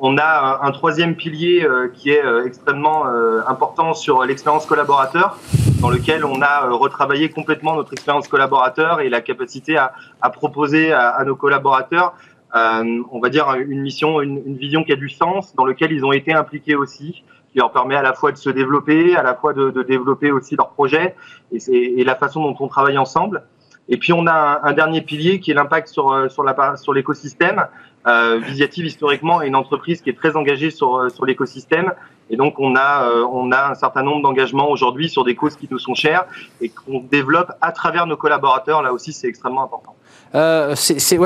On 0.00 0.16
a 0.16 0.60
un 0.62 0.70
troisième 0.70 1.16
pilier 1.16 1.66
qui 1.94 2.10
est 2.10 2.22
extrêmement 2.46 3.06
important 3.46 3.94
sur 3.94 4.24
l'expérience 4.24 4.64
collaborateur, 4.64 5.38
dans 5.80 5.90
lequel 5.90 6.24
on 6.24 6.40
a 6.42 6.68
retravaillé 6.70 7.30
complètement 7.30 7.74
notre 7.74 7.92
expérience 7.92 8.28
collaborateur 8.28 9.00
et 9.00 9.08
la 9.08 9.20
capacité 9.20 9.76
à, 9.76 9.92
à 10.20 10.30
proposer 10.30 10.92
à, 10.92 11.08
à, 11.10 11.24
nos 11.24 11.36
collaborateurs, 11.36 12.14
euh, 12.54 13.02
on 13.10 13.20
va 13.20 13.28
dire, 13.28 13.52
une 13.54 13.80
mission, 13.80 14.20
une, 14.20 14.42
une, 14.46 14.56
vision 14.56 14.82
qui 14.82 14.92
a 14.92 14.96
du 14.96 15.08
sens, 15.08 15.54
dans 15.54 15.64
lequel 15.64 15.92
ils 15.92 16.04
ont 16.04 16.12
été 16.12 16.32
impliqués 16.32 16.74
aussi, 16.74 17.22
qui 17.52 17.58
leur 17.58 17.72
permet 17.72 17.96
à 17.96 18.02
la 18.02 18.14
fois 18.14 18.32
de 18.32 18.36
se 18.36 18.50
développer, 18.50 19.16
à 19.16 19.22
la 19.22 19.34
fois 19.34 19.52
de, 19.52 19.70
de 19.70 19.82
développer 19.82 20.32
aussi 20.32 20.56
leurs 20.56 20.70
projets 20.70 21.14
et, 21.52 21.58
et, 22.00 22.04
la 22.04 22.14
façon 22.14 22.42
dont 22.42 22.56
on 22.60 22.68
travaille 22.68 22.98
ensemble. 22.98 23.42
Et 23.88 23.96
puis 23.96 24.12
on 24.12 24.26
a 24.26 24.60
un, 24.62 24.72
dernier 24.72 25.00
pilier 25.00 25.40
qui 25.40 25.50
est 25.50 25.54
l'impact 25.54 25.88
sur, 25.88 26.12
la, 26.12 26.76
sur 26.76 26.92
l'écosystème. 26.92 27.66
Euh, 28.06 28.38
Visiative 28.38 28.86
historiquement 28.86 29.42
est 29.42 29.48
une 29.48 29.56
entreprise 29.56 30.00
qui 30.00 30.10
est 30.10 30.16
très 30.16 30.36
engagée 30.36 30.70
sur, 30.70 31.10
sur 31.10 31.26
l'écosystème 31.26 31.92
et 32.30 32.36
donc 32.36 32.58
on 32.58 32.76
a, 32.76 33.08
euh, 33.08 33.24
on 33.30 33.52
a 33.52 33.70
un 33.70 33.74
certain 33.74 34.02
nombre 34.02 34.22
d'engagements 34.22 34.70
aujourd'hui 34.70 35.08
sur 35.08 35.24
des 35.24 35.34
causes 35.34 35.56
qui 35.56 35.68
nous 35.70 35.78
sont 35.78 35.94
chères 35.94 36.26
et 36.60 36.68
qu'on 36.68 37.00
développe 37.00 37.52
à 37.60 37.72
travers 37.72 38.06
nos 38.06 38.16
collaborateurs. 38.16 38.82
Là 38.82 38.92
aussi, 38.92 39.12
c'est 39.12 39.28
extrêmement 39.28 39.64
important. 39.64 39.94
Euh, 40.34 40.74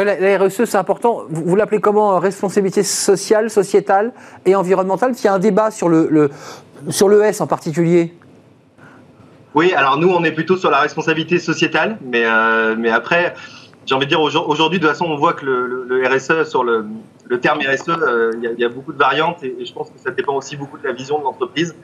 la, 0.05 0.39
RSE, 0.39 0.65
c'est 0.65 0.77
important. 0.77 1.23
Vous, 1.29 1.43
vous, 1.45 1.57
l'appelez 1.57 1.81
comment? 1.81 2.19
Responsabilité 2.19 2.85
sociale, 2.85 3.51
sociétale 3.51 4.13
et 4.47 4.55
environnementale? 4.55 5.13
Il 5.19 5.25
y 5.25 5.29
a 5.29 5.35
un 5.35 5.41
débat 5.41 5.71
sur 5.71 5.89
le, 5.89 6.09
le, 6.09 6.31
sur 6.91 7.09
le 7.09 7.23
S 7.23 7.41
en 7.41 7.49
particulier. 7.49 8.15
Oui, 9.55 9.73
alors 9.75 9.99
nous, 9.99 10.09
on 10.09 10.25
est 10.25 10.33
plutôt 10.33 10.57
sur 10.57 10.71
la 10.71 10.81
responsabilité 10.81 11.39
sociétale, 11.39 11.99
mais, 12.03 12.23
euh, 12.25 12.75
mais 12.79 12.91
après, 12.91 13.35
j'ai 13.85 13.95
envie 13.95 14.07
de 14.07 14.11
dire, 14.11 14.21
aujourd'hui, 14.21 14.79
de 14.79 14.87
toute 14.87 14.93
façon, 14.93 15.07
on 15.07 15.17
voit 15.17 15.35
que 15.35 15.45
le, 15.45 16.03
RSE, 16.09 16.49
sur 16.49 16.65
le, 16.65 16.87
le 17.27 17.41
terme 17.41 17.59
RSE, 17.59 17.85
il 17.89 17.93
euh, 18.03 18.55
y, 18.57 18.61
y, 18.61 18.65
a 18.65 18.69
beaucoup 18.69 18.93
de 18.93 18.99
variantes 18.99 19.43
et, 19.43 19.55
et, 19.59 19.65
je 19.65 19.73
pense 19.73 19.91
que 19.91 19.99
ça 19.99 20.11
dépend 20.11 20.35
aussi 20.35 20.57
beaucoup 20.57 20.79
de 20.79 20.87
la 20.87 20.93
vision 20.93 21.19
de 21.19 21.25
l'entreprise. 21.25 21.75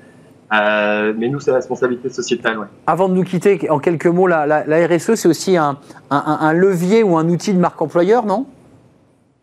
Euh, 0.50 1.12
mais 1.16 1.28
nous, 1.28 1.40
c'est 1.40 1.50
la 1.50 1.58
responsabilité 1.58 2.08
sociétale. 2.08 2.58
Ouais. 2.58 2.66
Avant 2.86 3.08
de 3.08 3.14
nous 3.14 3.24
quitter, 3.24 3.68
en 3.68 3.78
quelques 3.78 4.06
mots, 4.06 4.26
la, 4.26 4.46
la, 4.46 4.64
la 4.64 4.86
RSE, 4.86 5.14
c'est 5.14 5.28
aussi 5.28 5.56
un, 5.58 5.78
un, 6.10 6.38
un, 6.40 6.52
levier 6.54 7.02
ou 7.02 7.18
un 7.18 7.28
outil 7.28 7.52
de 7.52 7.58
marque 7.58 7.82
employeur, 7.82 8.24
non? 8.24 8.46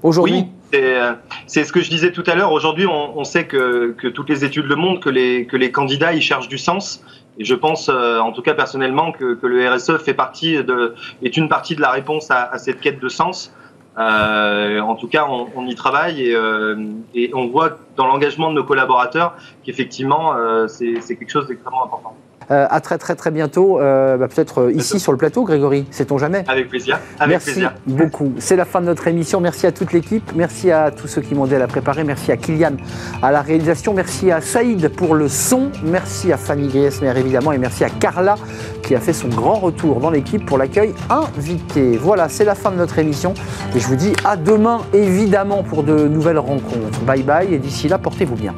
Aujourd'hui? 0.01 0.45
Oui, 0.73 0.79
c'est 1.45 1.63
ce 1.63 1.71
que 1.71 1.81
je 1.81 1.89
disais 1.89 2.11
tout 2.11 2.23
à 2.25 2.35
l'heure. 2.35 2.51
Aujourd'hui, 2.51 2.87
on, 2.87 3.17
on, 3.17 3.23
sait 3.23 3.45
que, 3.45 3.93
que, 3.97 4.07
toutes 4.07 4.29
les 4.29 4.43
études 4.43 4.65
le 4.65 4.75
montrent, 4.75 5.01
que 5.01 5.09
les, 5.09 5.45
que 5.45 5.57
les 5.57 5.71
candidats, 5.71 6.13
ils 6.13 6.21
cherchent 6.21 6.49
du 6.49 6.57
sens. 6.57 7.03
Et 7.37 7.43
je 7.43 7.55
pense, 7.55 7.89
euh, 7.89 8.19
en 8.19 8.31
tout 8.31 8.41
cas 8.41 8.53
personnellement, 8.53 9.11
que, 9.11 9.35
que, 9.35 9.47
le 9.47 9.69
RSE 9.69 9.97
fait 9.97 10.13
partie 10.13 10.63
de, 10.63 10.95
est 11.21 11.35
une 11.37 11.49
partie 11.49 11.75
de 11.75 11.81
la 11.81 11.91
réponse 11.91 12.31
à, 12.31 12.43
à 12.43 12.57
cette 12.57 12.79
quête 12.79 12.99
de 12.99 13.09
sens. 13.09 13.53
Euh, 13.97 14.79
en 14.81 14.95
tout 14.95 15.07
cas, 15.07 15.25
on, 15.29 15.47
on 15.55 15.67
y 15.67 15.75
travaille 15.75 16.21
et, 16.21 16.35
euh, 16.35 16.75
et, 17.13 17.31
on 17.33 17.47
voit 17.47 17.77
dans 17.95 18.07
l'engagement 18.07 18.49
de 18.49 18.55
nos 18.55 18.63
collaborateurs 18.63 19.35
qu'effectivement, 19.63 20.35
euh, 20.35 20.67
c'est 20.67 21.15
quelque 21.15 21.29
chose 21.29 21.47
d'extrêmement 21.47 21.85
important. 21.85 22.15
Euh, 22.51 22.67
à 22.69 22.79
très 22.79 22.97
très 22.97 23.15
très 23.15 23.31
bientôt, 23.31 23.79
euh, 23.79 24.17
bah, 24.17 24.27
peut-être 24.27 24.71
ici 24.71 24.99
sur 24.99 25.11
le 25.11 25.17
plateau, 25.17 25.43
Grégory, 25.43 25.85
sait-on 25.91 26.17
jamais? 26.17 26.43
Avec 26.47 26.69
plaisir. 26.69 26.99
Avec 27.19 27.31
merci 27.31 27.51
plaisir. 27.51 27.73
beaucoup. 27.87 28.33
C'est 28.37 28.55
la 28.55 28.65
fin 28.65 28.81
de 28.81 28.85
notre 28.85 29.07
émission. 29.07 29.39
Merci 29.39 29.65
à 29.65 29.71
toute 29.71 29.93
l'équipe, 29.93 30.31
merci 30.35 30.71
à 30.71 30.91
tous 30.91 31.07
ceux 31.07 31.21
qui 31.21 31.33
m'ont 31.33 31.45
aidé 31.45 31.55
à 31.55 31.59
la 31.59 31.67
préparer, 31.67 32.03
merci 32.03 32.31
à 32.31 32.37
Kylian 32.37 32.73
à 33.21 33.31
la 33.31 33.41
réalisation, 33.41 33.93
merci 33.93 34.31
à 34.31 34.41
Saïd 34.41 34.89
pour 34.89 35.15
le 35.15 35.27
son, 35.27 35.71
merci 35.83 36.31
à 36.31 36.37
Fanny 36.37 36.67
Griesmer 36.67 37.13
évidemment 37.17 37.51
et 37.51 37.57
merci 37.57 37.83
à 37.83 37.89
Carla 37.89 38.35
qui 38.83 38.95
a 38.95 38.99
fait 38.99 39.13
son 39.13 39.29
grand 39.29 39.55
retour 39.55 39.99
dans 39.99 40.11
l'équipe 40.11 40.45
pour 40.45 40.57
l'accueil 40.57 40.93
invité. 41.09 41.97
Voilà, 41.97 42.29
c'est 42.29 42.45
la 42.45 42.55
fin 42.55 42.71
de 42.71 42.77
notre 42.77 42.99
émission 42.99 43.33
et 43.75 43.79
je 43.79 43.87
vous 43.87 43.95
dis 43.95 44.13
à 44.23 44.37
demain 44.37 44.81
évidemment 44.93 45.63
pour 45.63 45.83
de 45.83 46.07
nouvelles 46.07 46.39
rencontres. 46.39 46.99
Bye 47.05 47.23
bye 47.23 47.53
et 47.53 47.57
d'ici 47.57 47.87
là, 47.87 47.97
portez-vous 47.97 48.35
bien. 48.35 48.53